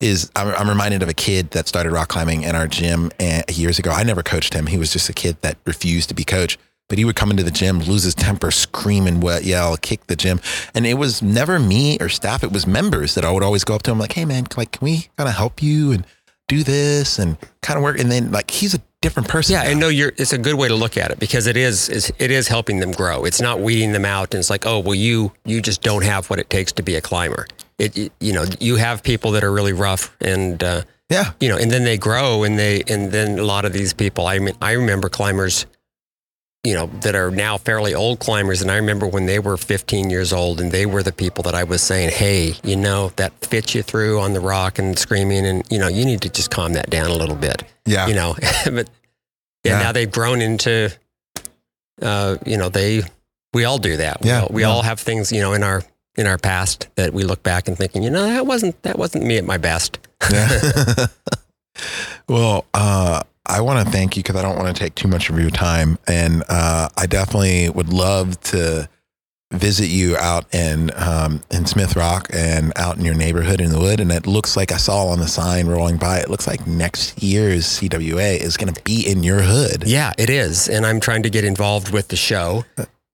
is 0.00 0.30
I'm, 0.36 0.48
I'm 0.54 0.68
reminded 0.68 1.02
of 1.02 1.08
a 1.08 1.14
kid 1.14 1.50
that 1.52 1.68
started 1.68 1.92
rock 1.92 2.08
climbing 2.08 2.42
in 2.42 2.54
our 2.54 2.66
gym 2.66 3.10
eh, 3.18 3.42
years 3.48 3.78
ago. 3.78 3.90
I 3.90 4.02
never 4.02 4.22
coached 4.22 4.54
him. 4.54 4.66
He 4.66 4.78
was 4.78 4.92
just 4.92 5.08
a 5.08 5.12
kid 5.12 5.36
that 5.42 5.56
refused 5.64 6.08
to 6.10 6.14
be 6.14 6.24
coached. 6.24 6.58
But 6.88 6.96
he 6.96 7.04
would 7.04 7.16
come 7.16 7.30
into 7.30 7.42
the 7.42 7.50
gym, 7.50 7.80
lose 7.80 8.04
his 8.04 8.14
temper, 8.14 8.50
scream 8.50 9.06
and 9.06 9.22
wet, 9.22 9.44
yell, 9.44 9.76
kick 9.76 10.06
the 10.06 10.16
gym. 10.16 10.40
And 10.74 10.86
it 10.86 10.94
was 10.94 11.20
never 11.20 11.58
me 11.58 11.98
or 12.00 12.08
staff. 12.08 12.42
It 12.42 12.50
was 12.50 12.66
members 12.66 13.14
that 13.14 13.26
I 13.26 13.30
would 13.30 13.42
always 13.42 13.62
go 13.62 13.74
up 13.74 13.82
to 13.82 13.90
him 13.90 13.98
like, 13.98 14.12
hey, 14.12 14.24
man, 14.24 14.46
like, 14.56 14.72
can 14.72 14.84
we 14.84 15.08
kind 15.18 15.28
of 15.28 15.34
help 15.34 15.62
you 15.62 15.92
and 15.92 16.06
do 16.46 16.62
this 16.62 17.18
and 17.18 17.36
kind 17.60 17.76
of 17.76 17.82
work? 17.82 17.98
And 17.98 18.10
then 18.10 18.32
like, 18.32 18.50
he's 18.50 18.72
a 18.72 18.80
different 19.02 19.28
person. 19.28 19.52
Yeah, 19.52 19.64
now. 19.64 19.70
and 19.70 19.80
no, 19.80 19.88
you're. 19.88 20.12
It's 20.16 20.32
a 20.32 20.38
good 20.38 20.54
way 20.54 20.68
to 20.68 20.74
look 20.74 20.96
at 20.96 21.10
it 21.10 21.18
because 21.18 21.46
it 21.46 21.56
is, 21.56 21.88
is 21.88 22.12
it 22.18 22.30
is 22.30 22.48
helping 22.48 22.80
them 22.80 22.92
grow. 22.92 23.24
It's 23.24 23.40
not 23.40 23.60
weeding 23.60 23.92
them 23.92 24.04
out, 24.04 24.32
and 24.34 24.38
it's 24.38 24.50
like, 24.50 24.66
oh, 24.66 24.78
well, 24.80 24.94
you 24.94 25.32
you 25.44 25.60
just 25.60 25.82
don't 25.82 26.04
have 26.04 26.30
what 26.30 26.38
it 26.38 26.50
takes 26.50 26.72
to 26.72 26.82
be 26.82 26.96
a 26.96 27.00
climber. 27.00 27.46
It, 27.78 27.96
it- 27.96 28.12
you 28.20 28.32
know, 28.32 28.44
you 28.60 28.76
have 28.76 29.02
people 29.02 29.32
that 29.32 29.44
are 29.44 29.52
really 29.52 29.72
rough, 29.72 30.16
and 30.20 30.62
uh, 30.62 30.82
yeah. 31.10 31.32
you 31.40 31.48
know, 31.48 31.56
and 31.56 31.70
then 31.70 31.84
they 31.84 31.96
grow, 31.98 32.42
and 32.44 32.58
they 32.58 32.82
and 32.88 33.12
then 33.12 33.38
a 33.38 33.44
lot 33.44 33.64
of 33.64 33.72
these 33.72 33.92
people. 33.92 34.26
I 34.26 34.38
mean, 34.40 34.54
I 34.60 34.72
remember 34.72 35.08
climbers, 35.08 35.66
you 36.64 36.74
know, 36.74 36.86
that 37.02 37.14
are 37.14 37.30
now 37.30 37.56
fairly 37.56 37.94
old 37.94 38.18
climbers, 38.18 38.62
and 38.62 38.70
I 38.70 38.76
remember 38.76 39.06
when 39.06 39.26
they 39.26 39.38
were 39.38 39.56
15 39.56 40.10
years 40.10 40.32
old, 40.32 40.60
and 40.60 40.72
they 40.72 40.86
were 40.86 41.04
the 41.04 41.12
people 41.12 41.42
that 41.44 41.54
I 41.54 41.62
was 41.64 41.80
saying, 41.82 42.10
hey, 42.10 42.54
you 42.64 42.74
know, 42.76 43.10
that 43.16 43.32
fits 43.44 43.74
you 43.76 43.82
through 43.84 44.18
on 44.20 44.32
the 44.32 44.40
rock 44.40 44.78
and 44.80 44.98
screaming, 44.98 45.46
and 45.46 45.64
you 45.70 45.78
know, 45.78 45.88
you 45.88 46.04
need 46.04 46.20
to 46.22 46.28
just 46.28 46.50
calm 46.50 46.72
that 46.72 46.90
down 46.90 47.10
a 47.10 47.14
little 47.14 47.36
bit 47.36 47.62
Yeah. 47.86 48.08
you 48.08 48.14
know 48.14 48.34
but 48.64 48.90
yeah, 49.64 49.72
Yeah. 49.72 49.78
now 49.84 49.92
they've 49.92 50.10
grown 50.10 50.40
into 50.42 50.90
uh 52.02 52.36
you 52.46 52.56
know 52.56 52.68
they 52.68 53.02
we 53.54 53.64
all 53.64 53.78
do 53.78 53.96
that 53.96 54.20
we, 54.22 54.28
Yeah, 54.28 54.42
all, 54.42 54.48
we 54.52 54.62
yeah. 54.62 54.68
all 54.68 54.82
have 54.82 55.00
things 55.00 55.32
you 55.32 55.40
know 55.40 55.52
in 55.54 55.62
our 55.62 55.82
in 56.18 56.26
our 56.26 56.38
past 56.38 56.88
that 56.96 57.12
we 57.14 57.22
look 57.24 57.42
back 57.42 57.68
and 57.68 57.76
thinking 57.78 58.02
you 58.02 58.10
know 58.10 58.24
that 58.24 58.46
wasn't 58.46 58.80
that 58.82 58.98
wasn't 58.98 59.24
me 59.24 59.36
at 59.38 59.44
my 59.44 59.56
best 59.56 59.98
Yeah. 60.30 61.06
well, 62.28 62.64
uh, 62.74 63.22
I 63.46 63.60
want 63.60 63.86
to 63.86 63.90
thank 63.92 64.16
you 64.16 64.22
because 64.22 64.36
I 64.36 64.42
don't 64.42 64.56
want 64.56 64.74
to 64.76 64.78
take 64.78 64.94
too 64.94 65.08
much 65.08 65.30
of 65.30 65.38
your 65.38 65.50
time, 65.50 65.96
and 66.06 66.42
uh, 66.48 66.88
I 66.96 67.06
definitely 67.06 67.70
would 67.70 67.88
love 67.88 68.38
to 68.52 68.88
visit 69.52 69.86
you 69.86 70.16
out 70.18 70.52
in 70.54 70.90
um, 70.96 71.40
in 71.50 71.64
Smith 71.64 71.96
Rock 71.96 72.28
and 72.34 72.72
out 72.76 72.98
in 72.98 73.04
your 73.04 73.14
neighborhood 73.14 73.60
in 73.60 73.70
the 73.70 73.78
wood. 73.78 74.00
And 74.00 74.12
it 74.12 74.26
looks 74.26 74.56
like 74.56 74.72
I 74.72 74.76
saw 74.76 75.06
on 75.06 75.20
the 75.20 75.28
sign 75.28 75.68
rolling 75.68 75.96
by. 75.96 76.18
It 76.18 76.28
looks 76.28 76.46
like 76.46 76.66
next 76.66 77.22
year's 77.22 77.64
CWA 77.64 78.36
is 78.38 78.58
going 78.58 78.74
to 78.74 78.82
be 78.82 79.08
in 79.08 79.22
your 79.22 79.40
hood. 79.40 79.84
yeah 79.86 80.12
it 80.18 80.28
is 80.28 80.68
and 80.68 80.84
i'm 80.84 81.00
trying 81.00 81.22
to 81.22 81.30
get 81.30 81.44
involved 81.44 81.90
with 81.92 82.08
the 82.08 82.16
show 82.16 82.64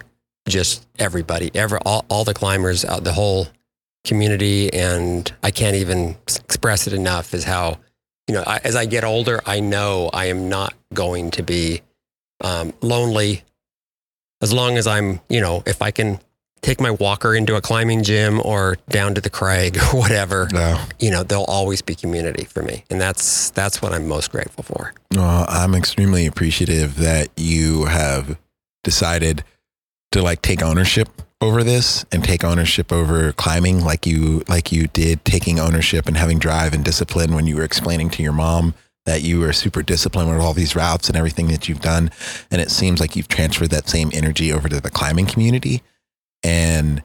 just 0.48 0.86
everybody, 0.98 1.50
ever 1.54 1.78
all, 1.84 2.04
all 2.08 2.24
the 2.24 2.34
climbers, 2.34 2.84
uh, 2.84 3.00
the 3.00 3.12
whole 3.12 3.48
community, 4.04 4.72
and 4.72 5.30
I 5.42 5.50
can't 5.50 5.76
even 5.76 6.16
express 6.26 6.86
it 6.86 6.92
enough. 6.92 7.34
Is 7.34 7.44
how 7.44 7.78
you 8.28 8.34
know 8.34 8.44
I, 8.46 8.60
as 8.64 8.76
I 8.76 8.86
get 8.86 9.04
older, 9.04 9.40
I 9.46 9.60
know 9.60 10.10
I 10.12 10.26
am 10.26 10.48
not 10.48 10.74
going 10.94 11.30
to 11.32 11.42
be 11.42 11.82
um, 12.42 12.72
lonely 12.80 13.42
as 14.40 14.52
long 14.52 14.76
as 14.76 14.86
I'm 14.86 15.20
you 15.28 15.40
know 15.40 15.62
if 15.66 15.82
I 15.82 15.90
can 15.90 16.20
take 16.62 16.78
my 16.80 16.90
walker 16.90 17.34
into 17.34 17.56
a 17.56 17.60
climbing 17.62 18.02
gym 18.02 18.38
or 18.44 18.76
down 18.90 19.14
to 19.14 19.20
the 19.20 19.30
crag 19.30 19.78
or 19.78 19.80
whatever 19.98 20.48
No. 20.52 20.78
you 20.98 21.10
know 21.10 21.22
there'll 21.22 21.44
always 21.46 21.80
be 21.82 21.94
community 21.94 22.44
for 22.44 22.62
me 22.62 22.84
and 22.90 23.00
that's 23.00 23.48
that's 23.50 23.80
what 23.80 23.94
i'm 23.94 24.06
most 24.06 24.30
grateful 24.30 24.62
for 24.62 24.92
Well, 25.14 25.46
I'm 25.48 25.74
extremely 25.74 26.26
appreciative 26.26 26.96
that 26.96 27.28
you 27.34 27.86
have 27.86 28.38
decided 28.84 29.42
to 30.12 30.20
like 30.22 30.42
take 30.42 30.62
ownership 30.62 31.08
over 31.40 31.64
this 31.64 32.04
and 32.12 32.22
take 32.22 32.44
ownership 32.44 32.92
over 32.92 33.32
climbing 33.32 33.82
like 33.82 34.06
you 34.06 34.42
like 34.46 34.70
you 34.70 34.86
did 34.88 35.24
taking 35.24 35.58
ownership 35.58 36.06
and 36.08 36.16
having 36.18 36.38
drive 36.38 36.74
and 36.74 36.84
discipline 36.84 37.34
when 37.34 37.46
you 37.46 37.56
were 37.56 37.64
explaining 37.64 38.10
to 38.10 38.22
your 38.22 38.32
mom 38.32 38.74
that 39.06 39.22
you 39.22 39.42
are 39.44 39.52
super 39.52 39.82
disciplined 39.82 40.30
with 40.30 40.40
all 40.40 40.54
these 40.54 40.76
routes 40.76 41.08
and 41.08 41.16
everything 41.16 41.48
that 41.48 41.68
you've 41.68 41.80
done 41.80 42.10
and 42.50 42.60
it 42.60 42.70
seems 42.70 43.00
like 43.00 43.16
you've 43.16 43.28
transferred 43.28 43.70
that 43.70 43.88
same 43.88 44.10
energy 44.12 44.52
over 44.52 44.68
to 44.68 44.80
the 44.80 44.90
climbing 44.90 45.26
community. 45.26 45.82
And 46.42 47.02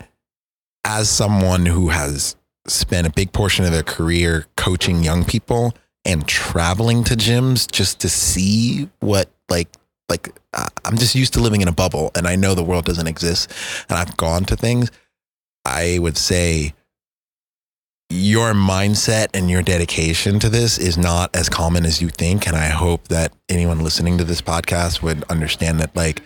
as 0.84 1.10
someone 1.10 1.66
who 1.66 1.90
has 1.90 2.36
spent 2.68 3.08
a 3.08 3.12
big 3.12 3.32
portion 3.32 3.66
of 3.66 3.72
their 3.72 3.84
career 3.84 4.46
coaching 4.58 5.04
young 5.04 5.24
people 5.24 5.74
and 6.04 6.28
traveling 6.28 7.04
to 7.04 7.16
gyms 7.16 7.70
just 7.70 8.00
to 8.02 8.10
see 8.10 8.90
what 9.00 9.30
like 9.50 9.70
like 10.10 10.30
uh, 10.54 10.68
I'm 10.84 10.98
just 10.98 11.16
used 11.16 11.34
to 11.34 11.40
living 11.40 11.62
in 11.62 11.68
a 11.68 11.72
bubble 11.72 12.12
and 12.16 12.28
I 12.28 12.36
know 12.36 12.54
the 12.54 12.64
world 12.64 12.86
doesn't 12.86 13.08
exist 13.08 13.52
and 13.90 13.98
I've 13.98 14.16
gone 14.18 14.46
to 14.46 14.56
things 14.56 14.92
I 15.64 15.98
would 16.00 16.18
say 16.18 16.74
your 18.10 18.54
mindset 18.54 19.28
and 19.34 19.50
your 19.50 19.62
dedication 19.62 20.40
to 20.40 20.50
this 20.50 20.78
is 20.78 20.98
not 20.98 21.36
as 21.36 21.50
common 21.50 21.86
as 21.86 22.02
you 22.02 22.10
think 22.10 22.48
and 22.48 22.56
I 22.56 22.68
hope 22.68 23.08
that 23.08 23.34
anyone 23.50 23.80
listening 23.80 24.18
to 24.20 24.24
this 24.24 24.42
podcast 24.42 25.02
would 25.02 25.24
understand 25.24 25.80
that 25.80 25.96
like 25.96 26.22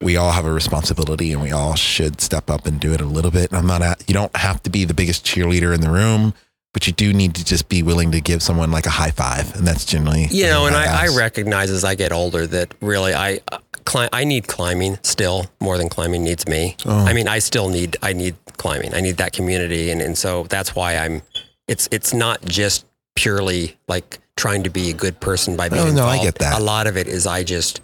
we 0.00 0.16
all 0.16 0.32
have 0.32 0.46
a 0.46 0.52
responsibility 0.52 1.32
and 1.32 1.42
we 1.42 1.52
all 1.52 1.74
should 1.74 2.20
step 2.20 2.50
up 2.50 2.66
and 2.66 2.80
do 2.80 2.92
it 2.92 3.00
a 3.00 3.06
little 3.06 3.30
bit. 3.30 3.52
I'm 3.52 3.66
not 3.66 3.82
at, 3.82 4.02
you 4.08 4.14
don't 4.14 4.34
have 4.34 4.62
to 4.62 4.70
be 4.70 4.84
the 4.84 4.94
biggest 4.94 5.24
cheerleader 5.26 5.74
in 5.74 5.82
the 5.82 5.90
room, 5.90 6.32
but 6.72 6.86
you 6.86 6.92
do 6.92 7.12
need 7.12 7.34
to 7.34 7.44
just 7.44 7.68
be 7.68 7.82
willing 7.82 8.12
to 8.12 8.20
give 8.20 8.42
someone 8.42 8.70
like 8.70 8.86
a 8.86 8.90
high 8.90 9.10
five. 9.10 9.54
And 9.56 9.66
that's 9.66 9.84
generally, 9.84 10.26
you 10.30 10.44
know 10.44 10.66
and 10.66 10.76
I, 10.76 11.04
I 11.04 11.08
recognize 11.16 11.70
as 11.70 11.84
i 11.84 11.94
get 11.94 12.12
older 12.12 12.46
that 12.46 12.74
really 12.80 13.12
i 13.14 13.40
uh, 13.50 13.58
cli- 13.84 14.08
i 14.12 14.24
need 14.24 14.46
climbing 14.46 14.98
still 15.02 15.46
more 15.60 15.76
than 15.78 15.88
climbing 15.88 16.22
needs 16.24 16.46
me 16.46 16.76
Oh. 16.86 17.04
i 17.06 17.12
mean 17.12 17.26
i 17.28 17.38
still 17.40 17.68
need 17.68 17.96
i 18.02 18.12
need 18.12 18.36
climbing 18.56 18.94
i 18.94 19.00
need 19.00 19.16
that 19.16 19.32
community 19.32 19.90
and, 19.90 20.00
and 20.00 20.16
so 20.16 20.44
that's 20.44 20.74
why 20.76 20.96
i'm 20.96 21.22
it's 21.66 21.88
it's 21.90 22.12
not 22.14 22.44
just 22.44 22.86
purely 23.16 23.76
like 23.88 24.18
trying 24.36 24.62
to 24.62 24.70
be 24.70 24.90
a 24.90 24.92
good 24.94 25.18
person 25.20 25.56
by 25.56 25.68
being 25.68 25.82
Oh, 25.82 25.90
no, 25.92 26.04
I 26.06 26.14
involved. 26.16 26.22
get 26.22 26.34
that. 26.38 26.60
a 26.60 26.62
lot 26.62 26.86
of 26.86 26.96
it 26.96 27.08
is 27.08 27.26
i 27.26 27.42
just 27.42 27.80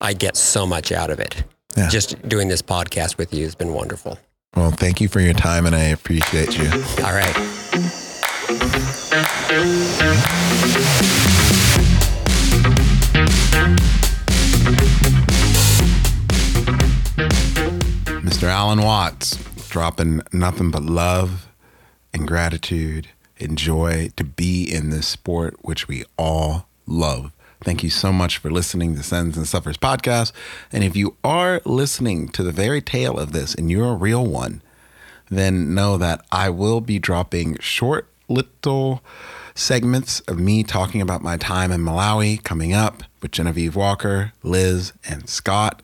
i 0.00 0.12
get 0.14 0.36
so 0.36 0.66
much 0.66 0.90
out 0.92 1.10
of 1.10 1.20
it 1.20 1.44
Yeah. 1.76 1.88
just 1.88 2.16
doing 2.28 2.48
this 2.48 2.62
podcast 2.62 3.18
with 3.18 3.32
you 3.34 3.44
has 3.44 3.54
been 3.54 3.72
wonderful 3.74 4.18
Well, 4.56 4.70
thank 4.70 5.00
you 5.00 5.08
for 5.08 5.20
your 5.20 5.34
time 5.34 5.66
and 5.66 5.74
I 5.76 5.84
appreciate 5.98 6.56
you. 6.58 6.70
all 7.04 7.12
right 7.14 7.98
Mr. 18.22 18.48
Alan 18.48 18.82
Watts 18.82 19.36
dropping 19.68 20.22
nothing 20.32 20.70
but 20.70 20.82
love 20.82 21.46
and 22.12 22.26
gratitude 22.26 23.08
and 23.38 23.56
joy 23.56 24.10
to 24.16 24.24
be 24.24 24.64
in 24.64 24.90
this 24.90 25.06
sport, 25.06 25.56
which 25.62 25.86
we 25.86 26.04
all 26.18 26.66
love. 26.86 27.32
Thank 27.62 27.84
you 27.84 27.90
so 27.90 28.12
much 28.12 28.38
for 28.38 28.50
listening 28.50 28.96
to 28.96 29.04
Sends 29.04 29.36
and 29.36 29.46
Suffers 29.46 29.76
podcast. 29.76 30.32
And 30.72 30.82
if 30.82 30.96
you 30.96 31.16
are 31.22 31.60
listening 31.64 32.28
to 32.30 32.42
the 32.42 32.50
very 32.50 32.82
tail 32.82 33.18
of 33.18 33.32
this 33.32 33.54
and 33.54 33.70
you're 33.70 33.92
a 33.92 33.94
real 33.94 34.26
one, 34.26 34.62
then 35.30 35.74
know 35.74 35.96
that 35.96 36.24
I 36.32 36.50
will 36.50 36.80
be 36.80 36.98
dropping 36.98 37.58
short 37.60 38.08
little 38.28 39.02
segments 39.54 40.20
of 40.20 40.38
me 40.38 40.62
talking 40.62 41.00
about 41.00 41.22
my 41.22 41.36
time 41.36 41.72
in 41.72 41.80
Malawi 41.80 42.42
coming 42.42 42.72
up 42.72 43.02
with 43.20 43.32
Genevieve 43.32 43.76
Walker, 43.76 44.32
Liz, 44.42 44.92
and 45.08 45.28
Scott. 45.28 45.82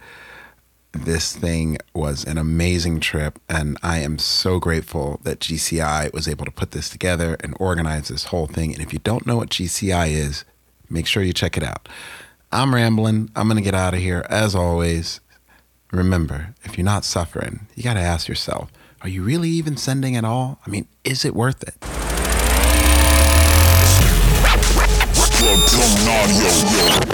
This 0.92 1.36
thing 1.36 1.78
was 1.94 2.24
an 2.24 2.38
amazing 2.38 3.00
trip, 3.00 3.38
and 3.48 3.76
I 3.82 3.98
am 3.98 4.18
so 4.18 4.58
grateful 4.58 5.20
that 5.22 5.40
GCI 5.40 6.12
was 6.12 6.26
able 6.26 6.46
to 6.46 6.50
put 6.50 6.70
this 6.70 6.88
together 6.88 7.36
and 7.40 7.54
organize 7.60 8.08
this 8.08 8.24
whole 8.24 8.46
thing. 8.46 8.72
And 8.72 8.82
if 8.82 8.92
you 8.92 8.98
don't 9.00 9.26
know 9.26 9.36
what 9.36 9.50
GCI 9.50 10.10
is, 10.10 10.44
make 10.88 11.06
sure 11.06 11.22
you 11.22 11.34
check 11.34 11.56
it 11.56 11.62
out. 11.62 11.88
I'm 12.50 12.74
rambling. 12.74 13.30
I'm 13.36 13.46
going 13.48 13.58
to 13.58 13.62
get 13.62 13.74
out 13.74 13.92
of 13.92 14.00
here. 14.00 14.24
As 14.30 14.54
always, 14.54 15.20
remember 15.92 16.54
if 16.64 16.78
you're 16.78 16.84
not 16.84 17.04
suffering, 17.04 17.66
you 17.74 17.82
got 17.82 17.94
to 17.94 18.00
ask 18.00 18.26
yourself, 18.26 18.72
are 19.02 19.08
you 19.08 19.22
really 19.22 19.50
even 19.50 19.76
sending 19.76 20.16
at 20.16 20.24
all? 20.24 20.58
I 20.66 20.70
mean, 20.70 20.88
is 21.04 21.24
it 21.24 21.34
worth 21.34 21.62
it? 21.62 22.07
Club 25.38 25.60
Tone 25.68 27.07